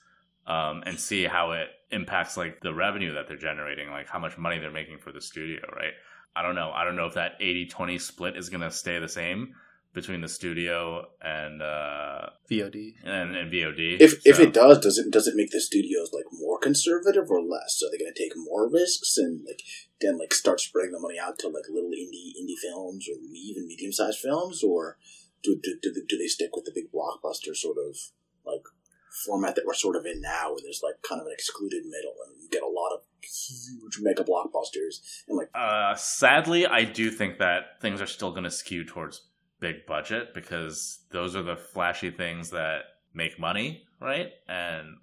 um, 0.50 0.84
and 0.86 1.00
see 1.00 1.24
how 1.26 1.52
it 1.52 1.68
impacts 1.91 2.36
like 2.36 2.60
the 2.62 2.74
revenue 2.74 3.14
that 3.14 3.28
they're 3.28 3.38
generating, 3.38 3.89
like 3.89 4.08
how 4.10 4.20
much 4.20 4.38
money 4.38 4.60
they're 4.60 4.72
making 4.72 4.97
for 5.00 5.12
the 5.12 5.22
studio, 5.22 5.62
right? 5.76 5.93
I 6.36 6.41
don't 6.41 6.56
know. 6.56 6.72
I 6.74 6.84
don't 6.84 6.95
know 6.95 7.06
if 7.06 7.14
that 7.16 7.39
80-20 7.39 8.02
split 8.02 8.36
is 8.36 8.50
going 8.50 8.62
to 8.62 8.72
stay 8.72 9.00
the 9.00 9.08
same 9.10 9.54
between 9.93 10.22
the 10.22 10.28
studio 10.28 11.06
and 11.22 11.62
uh, 11.64 12.30
VOD. 12.50 12.93
and, 13.04 13.36
and 13.36 13.52
VOD. 13.52 13.97
if 14.00 14.22
if 14.24 14.39
it 14.39 14.54
does 14.54 14.78
does 14.80 15.00
it 15.00 15.10
does 15.10 15.28
it 15.28 15.36
make 15.36 15.50
the 15.50 15.60
studios 15.60 16.12
like 16.14 16.26
more 16.32 16.60
conservative 16.60 17.32
or 17.32 17.41
less 17.41 17.82
are 17.84 17.89
they 17.91 17.97
going 17.97 18.14
to 18.14 18.24
take 18.24 18.34
more 18.38 18.70
risks 18.70 19.18
and 19.18 19.43
like 19.47 19.64
then 20.00 20.20
like 20.20 20.32
start 20.32 20.60
spreading 20.62 20.91
the 20.91 21.00
money 21.00 21.18
out 21.18 21.39
to 21.39 21.47
like 21.47 21.64
little 21.74 21.89
indie 21.89 22.34
indie 22.39 22.60
films 22.62 23.08
or 23.10 23.18
even 23.34 23.66
medium 23.68 23.91
sized 23.91 24.20
films 24.20 24.64
or 24.64 25.00
do, 25.41 25.60
do, 25.62 25.76
do, 25.82 25.91
they- 25.91 26.06
do 26.08 26.18
they 26.20 26.28
stick 26.28 26.56
with 26.56 26.66
the 26.66 26.72
big 26.74 26.91
blockbuster 26.91 27.56
sort 27.56 27.78
of 27.80 27.97
like 28.45 28.62
format 29.26 29.55
that 29.55 29.66
we're 29.66 29.74
sort 29.74 29.95
of 29.95 30.05
in 30.05 30.22
now 30.22 30.49
where 30.49 30.60
there's 30.64 30.82
like 30.84 30.95
kind 31.07 31.20
of 31.20 31.28
an 31.28 31.34
excluded 31.34 31.84
middle 31.86 32.16
and 32.28 32.41
you 32.41 32.49
get 32.49 32.64
a 32.64 32.68
lot 32.68 32.91
of 32.93 33.01
huge 33.22 33.99
mega 34.01 34.24
blockbusters 34.24 35.24
and 35.28 35.38
like 35.38 35.49
Uh, 35.53 35.95
sadly, 35.95 36.66
I 36.66 36.84
do 36.84 37.10
think 37.12 37.39
that 37.39 37.82
things 37.82 38.01
are 38.01 38.07
still 38.07 38.32
going 38.32 38.43
to 38.43 38.51
skew 38.51 38.86
towards 38.86 39.22
big 39.60 39.86
budget 39.86 40.34
because 40.34 40.99
those 41.12 41.36
are 41.36 41.43
the 41.43 41.55
flashy 41.57 42.12
things 42.12 42.51
that 42.51 42.82
make 43.14 43.39
money, 43.39 43.84
right? 43.99 44.30
And 44.47 44.97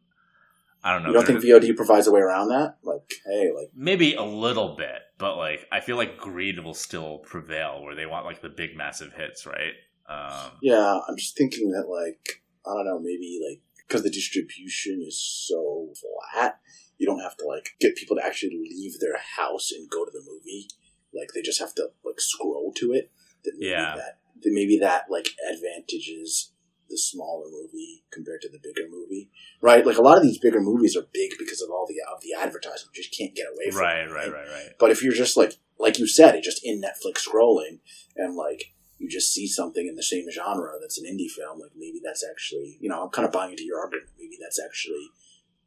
I 0.82 0.92
don't 0.92 1.02
know. 1.02 1.08
you 1.08 1.14
don't 1.14 1.26
think 1.26 1.40
VOD 1.40 1.76
provides 1.76 2.06
a 2.06 2.12
way 2.12 2.20
around 2.20 2.48
that 2.48 2.76
like 2.84 3.10
hey 3.26 3.50
like 3.52 3.70
maybe 3.74 4.14
a 4.14 4.22
little 4.22 4.76
bit, 4.76 5.02
but 5.18 5.36
like 5.36 5.66
I 5.72 5.80
feel 5.80 5.96
like 5.96 6.16
greed 6.16 6.60
will 6.60 6.74
still 6.74 7.18
prevail 7.18 7.82
where 7.82 7.94
they 7.94 8.06
want 8.06 8.24
like 8.24 8.40
the 8.40 8.48
big 8.48 8.76
massive 8.76 9.12
hits, 9.12 9.46
right? 9.46 9.74
Um, 10.08 10.52
Yeah, 10.62 11.00
I'm 11.08 11.16
just 11.16 11.36
thinking 11.36 11.72
that 11.72 11.88
like 11.88 12.42
I 12.64 12.72
don't 12.74 12.86
know, 12.86 12.98
maybe 13.00 13.40
like 13.48 13.60
because 13.86 14.02
the 14.02 14.10
distribution 14.10 15.02
is 15.06 15.20
so 15.20 15.92
flat, 16.32 16.60
you 16.98 17.06
don't 17.06 17.20
have 17.20 17.36
to 17.38 17.46
like 17.46 17.70
get 17.80 17.96
people 17.96 18.16
to 18.16 18.24
actually 18.24 18.50
leave 18.70 18.98
their 19.00 19.16
house 19.36 19.70
and 19.72 19.88
go 19.90 20.04
to 20.04 20.10
the 20.10 20.24
movie. 20.26 20.68
Like 21.14 21.30
they 21.34 21.42
just 21.42 21.60
have 21.60 21.74
to 21.76 21.88
like 22.04 22.20
scroll 22.20 22.72
to 22.76 22.92
it. 22.92 23.10
That 23.44 23.54
Yeah. 23.58 23.94
that 23.96 24.18
that 24.42 24.52
maybe 24.52 24.78
that 24.78 25.04
like 25.10 25.28
advantages 25.50 26.52
the 26.88 26.96
smaller 26.98 27.46
movie 27.50 28.04
compared 28.12 28.40
to 28.42 28.48
the 28.48 28.60
bigger 28.62 28.88
movie, 28.88 29.28
right? 29.60 29.84
Like 29.84 29.98
a 29.98 30.02
lot 30.02 30.18
of 30.18 30.22
these 30.22 30.38
bigger 30.38 30.60
movies 30.60 30.96
are 30.96 31.06
big 31.12 31.32
because 31.38 31.60
of 31.60 31.68
all 31.70 31.86
the 31.88 31.96
of 32.14 32.20
the 32.22 32.32
advertising. 32.40 32.88
You 32.94 33.02
just 33.02 33.16
can't 33.16 33.34
get 33.34 33.46
away 33.52 33.70
from. 33.70 33.80
right, 33.80 34.04
it, 34.04 34.12
right, 34.12 34.32
right, 34.32 34.48
right. 34.48 34.68
but 34.78 34.90
if 34.90 35.02
you're 35.02 35.12
just 35.12 35.36
like, 35.36 35.54
like 35.80 35.98
you 35.98 36.06
said, 36.06 36.34
it 36.36 36.44
just 36.44 36.64
in 36.64 36.80
Netflix 36.80 37.26
scrolling 37.26 37.80
and 38.16 38.36
like 38.36 38.72
you 38.98 39.08
just 39.08 39.32
see 39.32 39.46
something 39.46 39.86
in 39.86 39.94
the 39.94 40.02
same 40.02 40.30
genre 40.30 40.72
that's 40.80 40.98
an 40.98 41.04
indie 41.04 41.30
film, 41.30 41.60
like 41.60 41.72
maybe 41.76 42.00
that's 42.02 42.24
actually, 42.28 42.78
you 42.80 42.88
know, 42.88 43.02
I'm 43.02 43.10
kind 43.10 43.26
of 43.26 43.32
buying 43.32 43.50
into 43.50 43.64
your 43.64 43.80
argument. 43.80 44.08
Maybe 44.18 44.38
that's 44.40 44.60
actually 44.62 45.10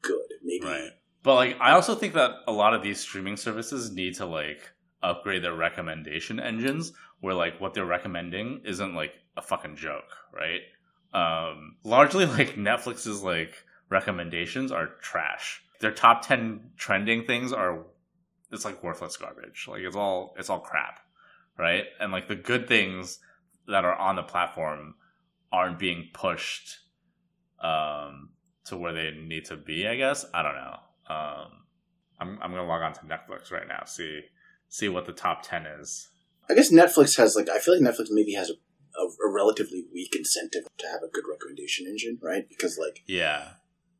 good. 0.02 0.34
Maybe, 0.44 0.66
Right. 0.66 0.92
But 1.22 1.36
like 1.36 1.58
I 1.60 1.72
also 1.72 1.96
think 1.96 2.14
that 2.14 2.32
a 2.48 2.52
lot 2.52 2.74
of 2.74 2.82
these 2.82 3.00
streaming 3.00 3.38
services 3.38 3.92
need 3.92 4.16
to 4.16 4.26
like 4.26 4.72
upgrade 5.04 5.44
their 5.44 5.54
recommendation 5.54 6.40
engines 6.40 6.94
where 7.20 7.34
like 7.34 7.60
what 7.60 7.74
they're 7.74 7.86
recommending 7.86 8.62
isn't 8.66 8.96
like 8.96 9.14
a 9.36 9.42
fucking 9.42 9.76
joke, 9.76 10.16
right? 10.34 10.62
Um 11.14 11.76
largely 11.84 12.26
like 12.38 12.56
Netflix's 12.56 13.22
like 13.22 13.66
recommendations 13.90 14.72
are 14.72 14.88
trash. 15.02 15.62
Their 15.82 15.92
top 15.92 16.26
10 16.26 16.72
trending 16.78 17.26
things 17.26 17.52
are 17.52 17.86
it's 18.52 18.66
like 18.66 18.82
worthless 18.84 19.18
garbage. 19.18 19.68
Like 19.68 19.82
it's 19.82 19.96
all 19.96 20.34
it's 20.38 20.50
all 20.50 20.60
crap, 20.60 21.00
right? 21.60 21.84
And 22.00 22.12
like 22.12 22.28
the 22.28 22.36
good 22.36 22.68
things 22.68 23.20
that 23.68 23.86
are 23.86 23.96
on 23.96 24.16
the 24.16 24.24
platform 24.24 24.96
aren't 25.52 25.78
being 25.78 26.10
pushed 26.14 26.78
um 27.62 28.30
to 28.66 28.78
where 28.78 28.94
they 28.94 29.12
need 29.12 29.46
to 29.46 29.58
be, 29.58 29.88
I 29.88 29.96
guess. 29.96 30.26
I 30.34 30.44
don't 30.44 30.56
know. 30.56 30.76
Um, 31.10 31.52
I'm 32.20 32.40
I'm 32.42 32.52
gonna 32.52 32.66
log 32.66 32.82
on 32.82 32.94
to 32.94 33.00
Netflix 33.02 33.52
right 33.52 33.68
now, 33.68 33.84
see 33.86 34.22
see 34.70 34.90
what 34.90 35.06
the 35.06 35.14
top 35.14 35.42
ten 35.44 35.66
is. 35.66 36.10
I 36.50 36.56
guess 36.56 36.72
Netflix 36.72 37.18
has 37.18 37.36
like, 37.36 37.50
I 37.50 37.60
feel 37.60 37.76
like 37.76 37.84
Netflix 37.84 38.08
maybe 38.10 38.34
has 38.34 38.50
a, 38.50 38.54
a, 39.00 39.28
a 39.28 39.32
relatively 39.32 39.86
weak 39.94 40.16
incentive 40.16 40.64
to 40.80 40.88
have 40.88 41.04
a 41.04 41.08
good 41.08 41.26
recommendation 41.30 41.86
engine, 41.86 42.18
right? 42.24 42.50
Because 42.50 42.78
like, 42.78 43.04
Yeah, 43.06 43.50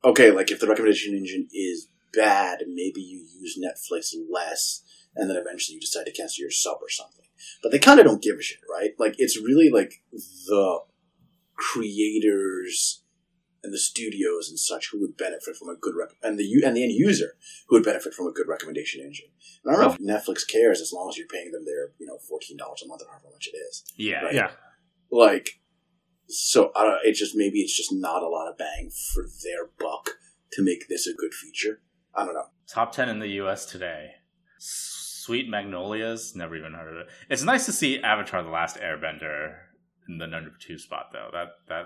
okay, 0.04 0.32
like 0.32 0.50
if 0.52 0.60
the 0.60 0.68
recommendation 0.68 1.16
engine 1.16 1.48
is 1.54 1.90
bad, 2.14 2.64
maybe 2.68 3.02
you 3.02 3.26
use 3.40 3.60
Netflix 3.60 4.14
less, 4.32 4.84
and 5.16 5.30
then 5.30 5.38
eventually 5.38 5.76
you 5.76 5.82
decide 5.82 6.06
to 6.06 6.12
cancel 6.12 6.42
your 6.42 6.52
sub 6.52 6.78
or 6.82 6.90
something. 6.90 7.19
But 7.64 7.72
they 7.72 7.80
kind 7.80 8.00
of 8.00 8.06
don't 8.06 8.22
give 8.22 8.38
a 8.38 8.42
shit, 8.42 8.60
right? 8.70 8.92
Like 9.00 9.16
it's 9.18 9.38
really 9.38 9.70
like 9.70 10.02
the 10.48 10.80
creators 11.56 13.04
and 13.64 13.74
the 13.74 13.78
studios 13.78 14.50
and 14.50 14.58
such 14.58 14.90
who 14.92 15.00
would 15.02 15.18
benefit 15.18 15.56
from 15.58 15.68
a 15.70 15.76
good 15.76 15.94
rec- 15.98 16.16
and 16.24 16.40
the 16.40 16.64
and 16.66 16.76
the 16.78 16.84
end 16.84 16.94
user 16.94 17.34
who 17.68 17.76
would 17.76 17.84
benefit 17.84 18.14
from 18.14 18.28
a 18.28 18.32
good 18.32 18.48
recommendation 18.48 19.02
engine. 19.02 19.28
And 19.66 19.76
I 19.76 19.80
don't 19.80 20.00
know 20.02 20.16
if 20.16 20.26
Netflix 20.26 20.48
cares 20.48 20.80
as 20.82 20.94
long 20.94 21.10
as 21.10 21.18
you're 21.18 21.28
paying 21.28 21.52
them 21.52 21.66
their 21.66 21.92
you 22.00 22.06
know 22.06 22.18
fourteen 22.18 22.58
dollars 22.58 22.82
a 22.84 22.88
month 22.88 23.02
or 23.02 23.10
however 23.12 23.28
much 23.34 23.50
it 23.54 23.58
is. 23.58 23.84
yeah, 23.96 24.24
Right. 24.24 24.34
Yeah. 24.36 24.52
Like, 25.12 25.60
so 26.28 26.72
I 26.76 26.84
don't. 26.84 27.00
It 27.04 27.14
just 27.16 27.36
maybe 27.36 27.60
it's 27.60 27.76
just 27.76 27.92
not 27.92 28.24
a 28.24 28.30
lot 28.30 28.48
of 28.50 28.58
bang 28.58 28.92
for 29.14 29.24
their 29.44 29.70
buck 29.78 30.12
to 30.54 30.64
make 30.64 30.88
this 30.88 31.08
a 31.08 31.14
good 31.14 31.34
feature. 31.34 31.82
I 32.16 32.26
don't 32.26 32.34
know. 32.36 32.46
Top 32.68 32.94
ten 32.94 33.10
in 33.10 33.20
the 33.20 33.28
U.S. 33.44 33.66
today. 33.66 34.12
Sweet 35.30 35.48
Magnolias. 35.48 36.36
Never 36.36 36.56
even 36.58 36.74
heard 36.74 36.92
of 36.92 36.98
it. 37.02 37.08
It's 37.30 37.44
nice 37.44 37.66
to 37.68 37.72
see 37.72 38.02
Avatar: 38.02 38.42
The 38.42 38.50
Last 38.50 38.78
Airbender 38.78 39.58
in 40.08 40.18
the 40.18 40.26
number 40.26 40.50
two 40.60 40.80
spot, 40.80 41.12
though. 41.14 41.30
That 41.32 41.50
that 41.68 41.86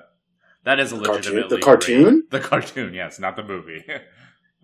that 0.64 0.80
is 0.80 0.94
a 0.94 0.96
The 0.96 1.04
cartoon- 1.04 1.48
the 1.50 1.60
cartoon? 1.60 2.04
great- 2.04 2.30
The 2.32 2.40
cartoon, 2.40 2.94
yes, 2.94 3.20
not 3.20 3.36
the 3.36 3.44
movie. 3.44 3.84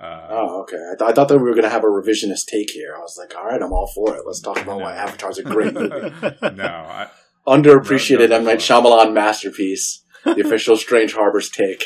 Uh, 0.01 0.27
Oh, 0.31 0.61
okay. 0.61 0.77
I, 0.77 0.95
th- 0.97 1.09
I 1.09 1.13
thought 1.13 1.27
that 1.27 1.37
we 1.39 1.43
were 1.43 1.51
going 1.55 1.65
to 1.65 1.69
have 1.69 1.83
a 1.83 1.87
revisionist 1.87 2.45
take 2.47 2.69
here. 2.71 2.95
I 2.97 3.01
was 3.01 3.17
like, 3.19 3.35
all 3.35 3.43
right, 3.45 3.61
I'm 3.61 3.73
all 3.73 3.87
for 3.93 4.15
it. 4.15 4.23
Let's 4.25 4.39
talk 4.39 4.55
about 4.61 4.79
why 4.79 4.93
No. 4.93 4.97
Avatar's 5.01 5.39
a 5.39 5.43
great 5.43 5.73
movie. 5.73 5.89
no, 6.55 6.63
I, 6.63 7.07
Underappreciated 7.45 8.29
No, 8.29 8.35
no, 8.35 8.35
M. 8.37 8.43
Night 8.45 8.59
no. 8.69 8.81
Shyamalan 8.81 9.11
masterpiece. 9.11 10.01
The 10.23 10.39
official 10.39 10.77
Strange 10.77 11.13
Harbors 11.13 11.49
take. 11.49 11.83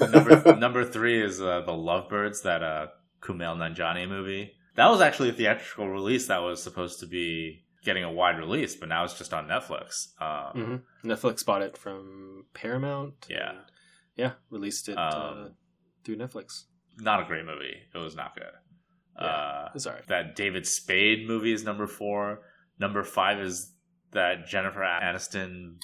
number 0.00 0.56
number 0.58 0.84
three 0.84 1.20
is 1.20 1.40
uh, 1.42 1.62
the 1.66 1.72
Lovebirds, 1.72 2.42
that 2.42 2.62
uh, 2.62 2.86
Kumail 3.20 3.56
Nanjiani 3.56 4.08
movie. 4.08 4.52
That 4.76 4.88
was 4.88 5.00
actually 5.00 5.30
a 5.30 5.32
theatrical 5.32 5.88
release 5.88 6.26
that 6.28 6.38
was 6.42 6.62
supposed 6.62 7.00
to 7.00 7.06
be 7.06 7.64
getting 7.84 8.04
a 8.04 8.12
wide 8.12 8.38
release, 8.38 8.76
but 8.76 8.88
now 8.88 9.04
it's 9.04 9.16
just 9.18 9.32
on 9.34 9.48
Netflix. 9.48 10.08
Um, 10.20 10.82
hmm 11.02 11.08
Netflix 11.08 11.44
bought 11.44 11.62
it 11.62 11.76
from 11.78 12.44
Paramount. 12.54 13.26
Yeah. 13.28 13.52
yeah, 14.16 14.32
released 14.50 14.88
it 14.88 14.96
uh, 14.98 15.32
Um, 15.46 15.54
through 16.04 16.16
Netflix. 16.16 16.64
Not 16.98 17.20
a 17.20 17.24
great 17.24 17.44
movie. 17.46 17.74
It 17.94 17.98
was 17.98 18.14
not 18.14 18.34
good. 18.34 19.22
Uh, 19.24 19.68
It's 19.74 19.86
alright. 19.86 20.06
that 20.08 20.36
David 20.36 20.66
Spade 20.66 21.26
movie 21.26 21.52
is 21.52 21.64
number 21.64 21.86
four. 21.86 22.40
Number 22.78 23.02
five 23.02 23.38
is 23.40 23.72
that 24.12 24.46
Jennifer 24.46 24.80
Aniston 24.80 25.76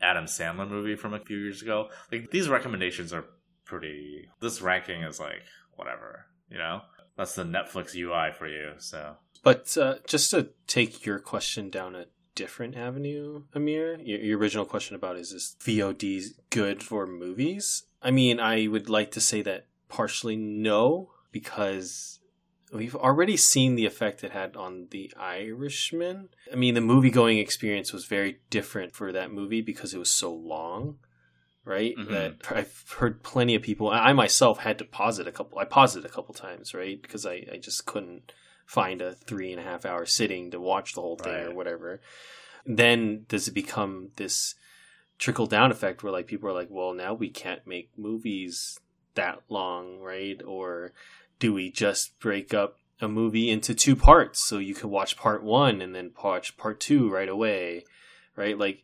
Adam 0.00 0.24
Sandler 0.24 0.68
movie 0.68 0.96
from 0.96 1.14
a 1.14 1.20
few 1.20 1.36
years 1.38 1.62
ago. 1.62 1.88
Like 2.10 2.30
these 2.30 2.48
recommendations 2.48 3.12
are 3.12 3.24
pretty. 3.64 4.28
This 4.40 4.60
ranking 4.60 5.02
is 5.02 5.20
like 5.20 5.42
whatever, 5.76 6.26
you 6.50 6.58
know. 6.58 6.80
That's 7.16 7.34
the 7.34 7.44
Netflix 7.44 7.94
UI 7.94 8.32
for 8.32 8.46
you. 8.46 8.72
So 8.78 9.16
But 9.42 9.76
uh, 9.76 9.96
just 10.06 10.30
to 10.30 10.50
take 10.66 11.04
your 11.04 11.18
question 11.18 11.70
down 11.70 11.94
a 11.94 12.06
different 12.34 12.76
avenue, 12.76 13.42
Amir, 13.54 13.98
your, 14.00 14.20
your 14.20 14.38
original 14.38 14.64
question 14.64 14.96
about 14.96 15.16
is 15.16 15.32
this 15.32 15.56
VOD 15.60 16.22
good 16.50 16.82
for 16.82 17.06
movies? 17.06 17.84
I 18.02 18.10
mean, 18.10 18.40
I 18.40 18.66
would 18.66 18.88
like 18.88 19.10
to 19.12 19.20
say 19.20 19.42
that 19.42 19.66
partially 19.88 20.36
no, 20.36 21.10
because 21.30 22.20
we've 22.72 22.96
already 22.96 23.36
seen 23.36 23.74
the 23.74 23.86
effect 23.86 24.24
it 24.24 24.32
had 24.32 24.56
on 24.56 24.88
The 24.90 25.12
Irishman. 25.18 26.30
I 26.50 26.56
mean, 26.56 26.74
the 26.74 26.80
movie 26.80 27.10
going 27.10 27.38
experience 27.38 27.92
was 27.92 28.06
very 28.06 28.40
different 28.50 28.94
for 28.94 29.12
that 29.12 29.30
movie 29.30 29.60
because 29.60 29.92
it 29.94 29.98
was 29.98 30.10
so 30.10 30.32
long. 30.32 30.96
Right, 31.64 31.96
Mhm. 31.96 32.08
that 32.08 32.34
I've 32.50 32.84
heard 32.98 33.22
plenty 33.22 33.54
of 33.54 33.62
people. 33.62 33.88
I 33.88 34.12
myself 34.12 34.58
had 34.58 34.78
to 34.78 34.84
pause 34.84 35.20
it 35.20 35.28
a 35.28 35.32
couple. 35.32 35.60
I 35.60 35.64
paused 35.64 35.96
it 35.96 36.04
a 36.04 36.08
couple 36.08 36.34
times, 36.34 36.74
right, 36.74 37.00
because 37.00 37.24
I, 37.24 37.46
I 37.52 37.58
just 37.58 37.86
couldn't 37.86 38.32
find 38.66 39.00
a 39.00 39.14
three 39.14 39.52
and 39.52 39.60
a 39.60 39.64
half 39.64 39.84
hour 39.84 40.04
sitting 40.04 40.50
to 40.50 40.60
watch 40.60 40.94
the 40.94 41.00
whole 41.02 41.16
thing 41.16 41.32
or 41.46 41.54
whatever. 41.54 42.00
Then 42.66 43.26
does 43.28 43.46
it 43.46 43.54
become 43.54 44.10
this 44.16 44.54
trickle 45.18 45.46
down 45.46 45.70
effect 45.70 46.02
where 46.02 46.12
like 46.12 46.26
people 46.26 46.48
are 46.48 46.52
like, 46.54 46.68
well, 46.70 46.94
now 46.94 47.14
we 47.14 47.28
can't 47.28 47.64
make 47.64 47.90
movies 47.96 48.80
that 49.14 49.40
long, 49.48 50.00
right? 50.00 50.42
Or 50.44 50.92
do 51.38 51.52
we 51.52 51.70
just 51.70 52.18
break 52.18 52.52
up 52.52 52.78
a 53.00 53.06
movie 53.08 53.50
into 53.50 53.72
two 53.74 53.94
parts 53.94 54.44
so 54.44 54.58
you 54.58 54.74
can 54.74 54.90
watch 54.90 55.16
part 55.16 55.42
one 55.44 55.80
and 55.80 55.94
then 55.94 56.12
watch 56.24 56.56
part 56.56 56.80
two 56.80 57.08
right 57.08 57.28
away, 57.28 57.84
right? 58.34 58.58
Like 58.58 58.82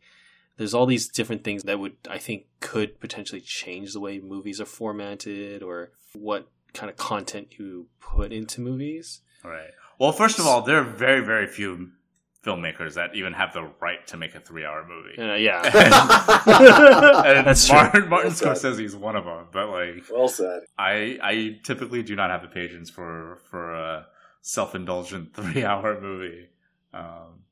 there's 0.59 0.73
all 0.73 0.85
these 0.85 1.07
different 1.07 1.45
things 1.45 1.63
that 1.63 1.79
would 1.79 1.95
I 2.09 2.17
think 2.17 2.43
could 2.59 2.99
potentially 2.99 3.39
change 3.39 3.93
the 3.93 4.01
way 4.01 4.19
movies 4.19 4.59
are 4.59 4.65
formatted 4.65 5.63
or 5.63 5.93
what 6.13 6.51
kind 6.73 6.89
of 6.89 6.97
content 6.97 7.57
you 7.57 7.87
put 8.01 8.33
into 8.33 8.61
movies. 8.61 9.21
right. 9.43 9.71
Well, 9.97 10.11
first 10.11 10.37
of 10.37 10.45
all, 10.45 10.61
there 10.61 10.77
are 10.77 10.83
very 10.83 11.21
very 11.21 11.47
few 11.47 11.91
filmmakers 12.43 12.95
that 12.95 13.15
even 13.15 13.33
have 13.33 13.53
the 13.53 13.71
right 13.81 14.05
to 14.07 14.17
make 14.17 14.35
a 14.35 14.39
three-hour 14.39 14.85
movie. 14.87 15.17
Uh, 15.17 15.35
yeah. 15.35 15.61
and 17.25 17.47
That's 17.47 17.67
true. 17.67 17.75
Martin, 17.75 18.09
Martin 18.09 18.33
Well 18.41 18.55
said. 18.55 18.73
Scorsese 18.73 18.83
is 18.83 18.95
one 18.95 19.15
of 19.15 19.25
them. 19.25 19.47
But 19.51 19.69
like, 19.69 20.03
well 20.11 20.27
said. 20.27 20.61
I 20.77 21.17
I 21.23 21.59
typically 21.63 22.03
do 22.03 22.17
not 22.17 22.31
have 22.31 22.41
the 22.41 22.49
patience 22.49 22.89
for 22.89 23.39
for 23.49 23.73
a 23.73 24.07
self 24.41 24.75
indulgent 24.75 25.33
three 25.37 25.63
hour 25.63 26.01
movie. 26.01 26.49
Um, 26.93 27.43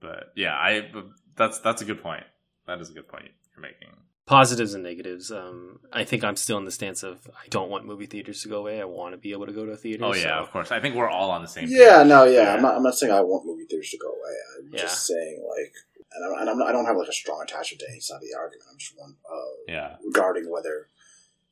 but 0.00 0.32
yeah, 0.34 0.54
I 0.54 0.90
but 0.92 1.06
that's 1.36 1.58
that's 1.60 1.82
a 1.82 1.84
good 1.84 2.02
point. 2.02 2.24
That 2.66 2.80
is 2.80 2.90
a 2.90 2.92
good 2.94 3.08
point 3.08 3.28
you're 3.54 3.62
making. 3.62 3.88
Positives 4.26 4.72
and 4.72 4.82
negatives. 4.82 5.30
Um, 5.30 5.80
I 5.92 6.04
think 6.04 6.24
I'm 6.24 6.36
still 6.36 6.56
in 6.56 6.64
the 6.64 6.70
stance 6.70 7.02
of 7.02 7.28
I 7.34 7.46
don't 7.50 7.68
want 7.68 7.84
movie 7.84 8.06
theaters 8.06 8.40
to 8.42 8.48
go 8.48 8.58
away. 8.60 8.80
I 8.80 8.84
want 8.84 9.12
to 9.12 9.18
be 9.18 9.32
able 9.32 9.44
to 9.44 9.52
go 9.52 9.66
to 9.66 9.72
a 9.72 9.76
theater. 9.76 10.04
Oh 10.06 10.14
yeah, 10.14 10.38
so- 10.38 10.44
of 10.44 10.50
course. 10.50 10.72
I 10.72 10.80
think 10.80 10.94
we're 10.94 11.10
all 11.10 11.30
on 11.30 11.42
the 11.42 11.48
same. 11.48 11.68
Yeah, 11.68 11.98
page. 11.98 12.08
no, 12.08 12.24
yeah. 12.24 12.42
Yeah. 12.44 12.54
I'm 12.54 12.62
not. 12.62 12.74
I'm 12.76 12.82
not 12.82 12.94
saying 12.94 13.12
I 13.12 13.20
want 13.20 13.44
movie 13.44 13.66
theaters 13.68 13.90
to 13.90 13.98
go 13.98 14.08
away. 14.08 14.34
I'm 14.58 14.72
Yeah. 14.72 14.80
just 14.80 15.06
saying 15.06 15.44
like, 15.46 15.74
and, 16.14 16.24
I'm, 16.24 16.40
and 16.40 16.50
I'm, 16.50 16.62
I 16.68 16.72
don't 16.72 16.86
have 16.86 16.96
like 16.96 17.08
a 17.08 17.12
strong 17.12 17.42
attachment 17.42 17.80
to 17.80 17.90
any 17.90 18.00
side 18.00 18.16
of 18.16 18.22
the 18.22 18.34
argument. 18.38 18.64
I'm 18.72 18.78
just 18.78 18.94
one 18.96 19.16
uh, 19.30 19.54
Yeah, 19.68 19.96
regarding 20.02 20.50
whether 20.50 20.88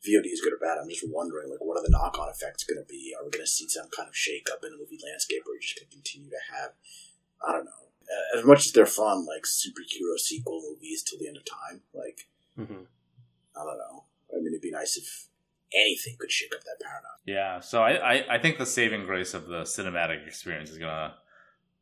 VOD 0.07 0.33
is 0.33 0.41
good 0.41 0.55
or 0.55 0.59
bad. 0.59 0.79
I'm 0.81 0.89
just 0.89 1.05
wondering 1.07 1.51
like, 1.51 1.61
what 1.61 1.77
are 1.79 1.83
the 1.85 1.91
knock-on 1.91 2.31
effects 2.31 2.65
going 2.65 2.81
to 2.83 2.89
be? 2.89 3.13
Are 3.19 3.23
we 3.25 3.31
going 3.31 3.45
to 3.45 3.51
see 3.51 3.69
some 3.69 3.87
kind 3.95 4.09
of 4.09 4.17
shake-up 4.17 4.65
in 4.65 4.71
the 4.73 4.79
movie 4.79 4.99
landscape, 5.05 5.43
or 5.47 5.53
are 5.53 5.55
we 5.55 5.61
just 5.61 5.77
going 5.79 5.87
to 5.91 5.95
continue 5.95 6.31
to 6.31 6.41
have? 6.57 6.71
I 7.47 7.53
don't 7.53 7.67
know. 7.67 7.92
As 8.37 8.45
much 8.45 8.67
as 8.67 8.73
they're 8.73 8.87
fun, 8.87 9.27
like 9.27 9.45
superhero 9.45 10.19
sequel 10.19 10.61
movies 10.69 11.03
till 11.03 11.19
the 11.19 11.29
end 11.29 11.37
of 11.37 11.45
time, 11.45 11.83
like 11.95 12.29
Mhm. 12.59 12.87
I 13.57 13.65
don't 13.65 13.79
know. 13.79 14.05
I 14.33 14.37
mean, 14.37 14.49
it'd 14.49 14.61
be 14.63 14.71
nice 14.71 14.97
if 14.97 15.27
anything 15.75 16.17
could 16.19 16.31
shake 16.31 16.55
up 16.55 16.63
that 16.65 16.79
paradigm. 16.83 17.19
yeah. 17.27 17.61
So 17.61 17.83
I, 17.83 18.15
I 18.15 18.35
I 18.35 18.39
think 18.39 18.59
the 18.59 18.67
saving 18.67 19.05
grace 19.05 19.33
of 19.35 19.47
the 19.47 19.63
cinematic 19.63 20.27
experience 20.27 20.71
is 20.71 20.79
gonna 20.79 21.17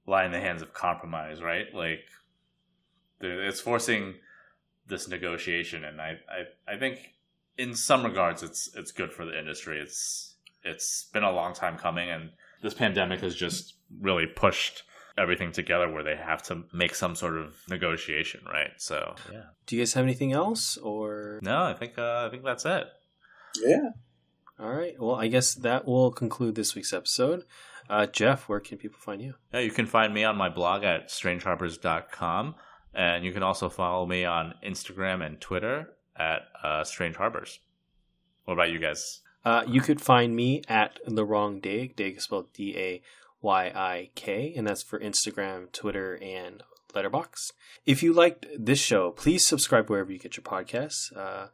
lie 0.06 0.24
in 0.24 0.32
the 0.32 0.40
hands 0.40 0.62
of 0.62 0.72
compromise, 0.72 1.42
right? 1.42 1.72
Like, 1.74 2.04
it's 3.20 3.60
forcing 3.60 4.14
this 4.86 5.08
negotiation, 5.08 5.84
and 5.84 6.00
I, 6.00 6.18
I 6.28 6.72
I 6.74 6.78
think 6.78 7.14
in 7.58 7.74
some 7.74 8.04
regards 8.04 8.42
it's 8.42 8.70
it's 8.74 8.92
good 8.92 9.12
for 9.12 9.24
the 9.24 9.38
industry. 9.38 9.80
It's 9.80 10.36
it's 10.64 11.04
been 11.12 11.22
a 11.24 11.30
long 11.32 11.54
time 11.54 11.76
coming, 11.78 12.10
and 12.10 12.30
this 12.62 12.74
pandemic 12.74 13.20
has 13.20 13.34
just 13.34 13.74
really 14.00 14.26
pushed 14.26 14.82
everything 15.18 15.52
together 15.52 15.90
where 15.90 16.02
they 16.02 16.16
have 16.16 16.42
to 16.44 16.64
make 16.72 16.94
some 16.94 17.14
sort 17.14 17.36
of 17.36 17.54
negotiation, 17.68 18.40
right? 18.46 18.70
So 18.78 19.14
yeah. 19.32 19.42
Do 19.66 19.76
you 19.76 19.82
guys 19.82 19.92
have 19.94 20.04
anything 20.04 20.32
else, 20.32 20.76
or 20.78 21.40
No, 21.42 21.62
I 21.64 21.74
think 21.74 21.98
uh, 21.98 22.24
I 22.26 22.30
think 22.30 22.44
that's 22.44 22.64
it. 22.64 22.86
Yeah. 23.62 23.90
all 24.58 24.70
right? 24.72 24.94
Well, 24.98 25.16
I 25.16 25.26
guess 25.28 25.54
that 25.54 25.86
will 25.86 26.10
conclude 26.12 26.54
this 26.54 26.74
week's 26.74 26.92
episode. 26.92 27.44
Uh, 27.88 28.06
Jeff, 28.06 28.48
where 28.48 28.60
can 28.60 28.78
people 28.78 28.98
find 29.00 29.20
you? 29.20 29.34
Yeah, 29.52 29.60
you 29.60 29.72
can 29.72 29.86
find 29.86 30.14
me 30.14 30.22
on 30.22 30.36
my 30.36 30.48
blog 30.48 30.84
at 30.84 31.08
strangeharbors.com. 31.08 32.54
And 32.94 33.24
you 33.24 33.32
can 33.32 33.42
also 33.42 33.68
follow 33.68 34.04
me 34.06 34.24
on 34.24 34.54
Instagram 34.66 35.24
and 35.24 35.40
Twitter 35.40 35.90
at 36.16 36.42
uh, 36.62 36.82
Strange 36.84 37.16
Harbors. 37.16 37.60
What 38.44 38.54
about 38.54 38.70
you 38.70 38.78
guys? 38.80 39.20
Uh, 39.44 39.62
you 39.66 39.80
could 39.80 40.00
find 40.00 40.34
me 40.34 40.62
at 40.68 40.98
the 41.06 41.24
wrong 41.24 41.60
Dag. 41.60 41.96
Dag 41.96 42.16
is 42.16 42.24
spelled 42.24 42.52
D 42.52 42.76
A 42.76 43.02
Y 43.42 43.72
I 43.74 44.10
K, 44.14 44.52
and 44.56 44.66
that's 44.66 44.82
for 44.82 44.98
Instagram, 44.98 45.72
Twitter, 45.72 46.18
and 46.22 46.62
Letterboxd. 46.94 47.52
If 47.86 48.02
you 48.02 48.12
liked 48.12 48.46
this 48.58 48.80
show, 48.80 49.10
please 49.10 49.46
subscribe 49.46 49.88
wherever 49.88 50.12
you 50.12 50.18
get 50.18 50.36
your 50.36 50.44
podcasts. 50.44 51.16
Uh, 51.16 51.48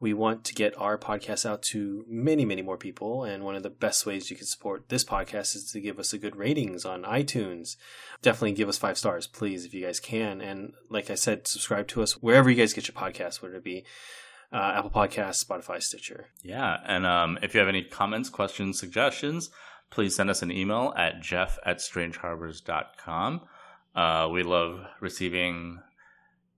we 0.00 0.12
want 0.12 0.44
to 0.44 0.54
get 0.54 0.76
our 0.78 0.98
podcast 0.98 1.48
out 1.48 1.62
to 1.62 2.04
many, 2.06 2.44
many 2.44 2.60
more 2.60 2.76
people, 2.76 3.24
and 3.24 3.42
one 3.42 3.54
of 3.54 3.62
the 3.62 3.70
best 3.70 4.04
ways 4.04 4.30
you 4.30 4.36
can 4.36 4.46
support 4.46 4.88
this 4.88 5.04
podcast 5.04 5.56
is 5.56 5.70
to 5.72 5.80
give 5.80 5.98
us 5.98 6.12
a 6.12 6.18
good 6.18 6.36
ratings 6.36 6.84
on 6.84 7.04
iTunes. 7.04 7.76
Definitely 8.20 8.52
give 8.52 8.68
us 8.68 8.76
five 8.76 8.98
stars, 8.98 9.26
please, 9.26 9.64
if 9.64 9.72
you 9.72 9.86
guys 9.86 10.00
can. 10.00 10.40
And 10.40 10.74
like 10.90 11.10
I 11.10 11.14
said, 11.14 11.46
subscribe 11.46 11.88
to 11.88 12.02
us 12.02 12.20
wherever 12.20 12.50
you 12.50 12.56
guys 12.56 12.74
get 12.74 12.88
your 12.88 12.94
podcasts, 12.94 13.40
whether 13.40 13.54
it 13.54 13.64
be 13.64 13.84
uh, 14.52 14.74
Apple 14.76 14.90
Podcasts, 14.90 15.42
Spotify, 15.42 15.82
Stitcher. 15.82 16.26
Yeah, 16.42 16.76
and 16.84 17.06
um, 17.06 17.38
if 17.40 17.54
you 17.54 17.60
have 17.60 17.68
any 17.68 17.84
comments, 17.84 18.28
questions, 18.28 18.78
suggestions, 18.78 19.48
please 19.90 20.14
send 20.14 20.30
us 20.30 20.42
an 20.42 20.50
email 20.50 20.92
at 20.96 21.20
jeff 21.20 21.58
at 21.64 21.78
strangeharbors.com. 21.78 23.40
Uh, 23.94 24.28
we 24.32 24.42
love 24.42 24.80
receiving 25.00 25.80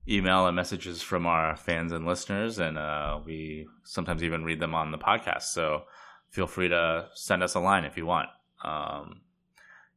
email 0.09 0.47
and 0.47 0.57
messages 0.57 1.03
from 1.03 1.27
our 1.27 1.57
fans 1.57 1.93
and 1.93 2.07
listeners, 2.07 2.59
and 2.59 2.79
uh, 2.79 3.19
we 3.25 3.67
sometimes 3.85 4.23
even 4.23 4.45
read 4.45 4.61
them 4.61 4.75
on 4.75 4.91
the 4.91 4.99
podcast. 4.99 5.43
So 5.43 5.83
feel 6.31 6.47
free 6.47 6.69
to 6.69 7.09
send 7.15 7.43
us 7.43 7.55
a 7.55 7.61
line 7.61 7.85
if 7.85 7.97
you 7.97 8.07
want. 8.07 8.29
Um, 8.65 9.21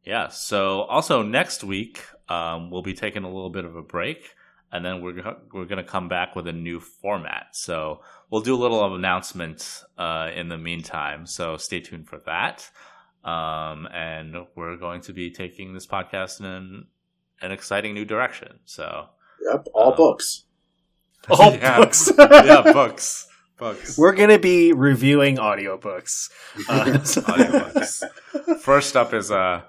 yeah, 0.04 0.30
so 0.30 0.82
also 0.84 1.22
next 1.22 1.64
week, 1.64 2.04
um, 2.30 2.72
we'll 2.72 2.82
be 2.82 2.94
taking 2.94 3.24
a 3.24 3.28
little 3.28 3.50
bit 3.50 3.66
of 3.66 3.76
a 3.76 3.82
break. 3.82 4.36
And 4.72 4.86
then 4.86 5.02
we're 5.02 5.36
we're 5.52 5.66
gonna 5.66 5.84
come 5.84 6.10
back 6.10 6.36
with 6.36 6.48
a 6.48 6.54
new 6.54 6.80
format. 6.80 7.48
So 7.54 8.02
we'll 8.30 8.42
do 8.42 8.54
a 8.54 8.62
little 8.62 8.94
announcement 8.94 9.84
uh, 9.98 10.30
in 10.36 10.50
the 10.50 10.60
meantime. 10.60 11.26
So 11.26 11.58
stay 11.58 11.80
tuned 11.80 12.08
for 12.08 12.20
that. 12.28 12.70
Um, 13.24 13.88
and 13.94 14.36
we're 14.56 14.78
going 14.78 15.02
to 15.02 15.14
be 15.14 15.30
taking 15.32 15.74
this 15.74 15.86
podcast 15.86 16.40
in 16.40 16.46
an, 16.46 16.88
an 17.42 17.52
exciting 17.52 17.94
new 17.94 18.06
direction. 18.06 18.60
So 18.66 19.08
Yep. 19.52 19.68
All 19.74 19.94
Uh, 19.94 19.96
books. 19.96 20.44
All 21.30 21.54
Yeah. 21.54 21.78
books. 21.78 22.12
yeah, 22.18 22.62
books, 22.74 23.28
books, 23.58 23.98
We're 23.98 24.14
going 24.14 24.30
to 24.30 24.40
be 24.40 24.72
reviewing 24.74 25.36
audiobooks. 25.38 26.30
Uh, 26.70 26.86
audiobooks. 26.86 28.04
First 28.62 28.96
up 28.96 29.14
is 29.14 29.30
uh, 29.32 29.62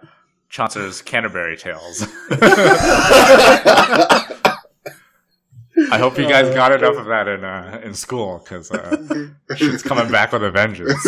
Chaucer's 0.48 1.02
Canterbury 1.02 1.56
Tales. 1.56 2.06
I 5.92 5.98
hope 5.98 6.18
you 6.18 6.28
guys 6.28 6.52
got 6.54 6.72
enough 6.72 6.96
of 6.96 7.06
that 7.06 7.26
in 7.28 7.44
uh, 7.44 7.80
in 7.82 7.94
school 7.94 8.38
because 8.44 8.70
uh, 8.70 8.96
shit's 9.56 9.82
coming 9.82 10.10
back 10.10 10.32
with 10.32 10.42
a 10.44 10.50
vengeance. 10.50 11.02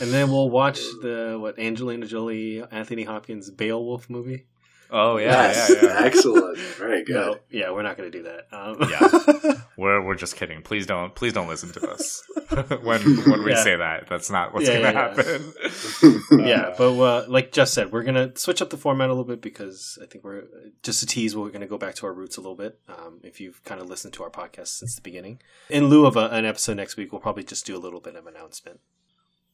And 0.00 0.10
then 0.12 0.30
we'll 0.30 0.50
watch 0.50 0.80
the 1.02 1.36
what 1.40 1.58
Angelina 1.58 2.06
Jolie, 2.06 2.62
Anthony 2.70 3.04
Hopkins 3.04 3.50
Beowulf 3.50 4.10
movie. 4.10 4.46
Oh 4.90 5.16
yeah, 5.16 5.48
yes, 5.48 5.70
yeah, 5.82 5.88
yeah. 5.88 6.00
excellent, 6.04 6.58
very 6.58 7.04
good. 7.04 7.14
No, 7.14 7.36
yeah, 7.50 7.70
we're 7.70 7.82
not 7.82 7.96
going 7.96 8.10
to 8.12 8.16
do 8.18 8.24
that. 8.24 8.46
Um, 8.52 8.88
Yeah. 8.90 9.54
We're 9.76 10.00
we're 10.06 10.14
just 10.14 10.36
kidding. 10.36 10.62
Please 10.62 10.86
don't 10.86 11.12
please 11.16 11.32
don't 11.32 11.48
listen 11.48 11.72
to 11.72 11.90
us 11.90 12.22
when 12.84 13.00
when 13.24 13.42
we 13.42 13.50
Yeah. 13.50 13.62
say 13.64 13.74
that. 13.74 14.06
That's 14.08 14.30
not 14.30 14.54
what's 14.54 14.68
Yeah, 14.68 14.92
gonna 14.92 14.92
yeah, 14.92 15.14
yeah. 15.16 15.38
happen. 15.40 16.22
yeah, 16.46 16.74
but 16.78 16.96
uh, 16.96 17.24
like 17.28 17.50
Jeff 17.50 17.66
said, 17.66 17.90
we're 17.90 18.04
gonna 18.04 18.30
switch 18.36 18.62
up 18.62 18.70
the 18.70 18.76
format 18.76 19.08
a 19.08 19.12
little 19.12 19.24
bit 19.24 19.42
because 19.42 19.98
I 20.00 20.06
think 20.06 20.22
we're 20.22 20.44
just 20.84 21.02
a 21.02 21.06
tease. 21.06 21.34
We're 21.36 21.50
gonna 21.50 21.66
go 21.66 21.76
back 21.78 21.96
to 21.96 22.06
our 22.06 22.12
roots 22.12 22.36
a 22.36 22.40
little 22.40 22.54
bit. 22.54 22.78
Um, 22.88 23.18
if 23.24 23.40
you've 23.40 23.64
kind 23.64 23.80
of 23.80 23.88
listened 23.88 24.12
to 24.14 24.22
our 24.22 24.30
podcast 24.30 24.68
since 24.68 24.94
the 24.94 25.02
beginning, 25.02 25.40
in 25.68 25.86
lieu 25.88 26.06
of 26.06 26.16
a, 26.16 26.28
an 26.28 26.44
episode 26.44 26.76
next 26.76 26.96
week, 26.96 27.10
we'll 27.10 27.20
probably 27.20 27.42
just 27.42 27.66
do 27.66 27.76
a 27.76 27.82
little 27.82 28.00
bit 28.00 28.14
of 28.14 28.28
announcement. 28.28 28.78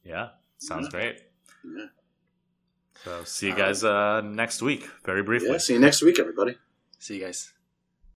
Yeah, 0.04 0.28
sounds 0.58 0.88
great. 0.88 1.22
Yeah. 1.64 1.86
So 3.04 3.24
see 3.24 3.48
you 3.48 3.54
guys 3.54 3.82
uh, 3.82 4.20
next 4.20 4.62
week. 4.62 4.88
Very 5.04 5.22
briefly. 5.22 5.50
Yeah, 5.50 5.58
see 5.58 5.74
you 5.74 5.80
next 5.80 6.02
week, 6.02 6.18
everybody. 6.18 6.56
See 6.98 7.16
you 7.16 7.24
guys. 7.24 7.52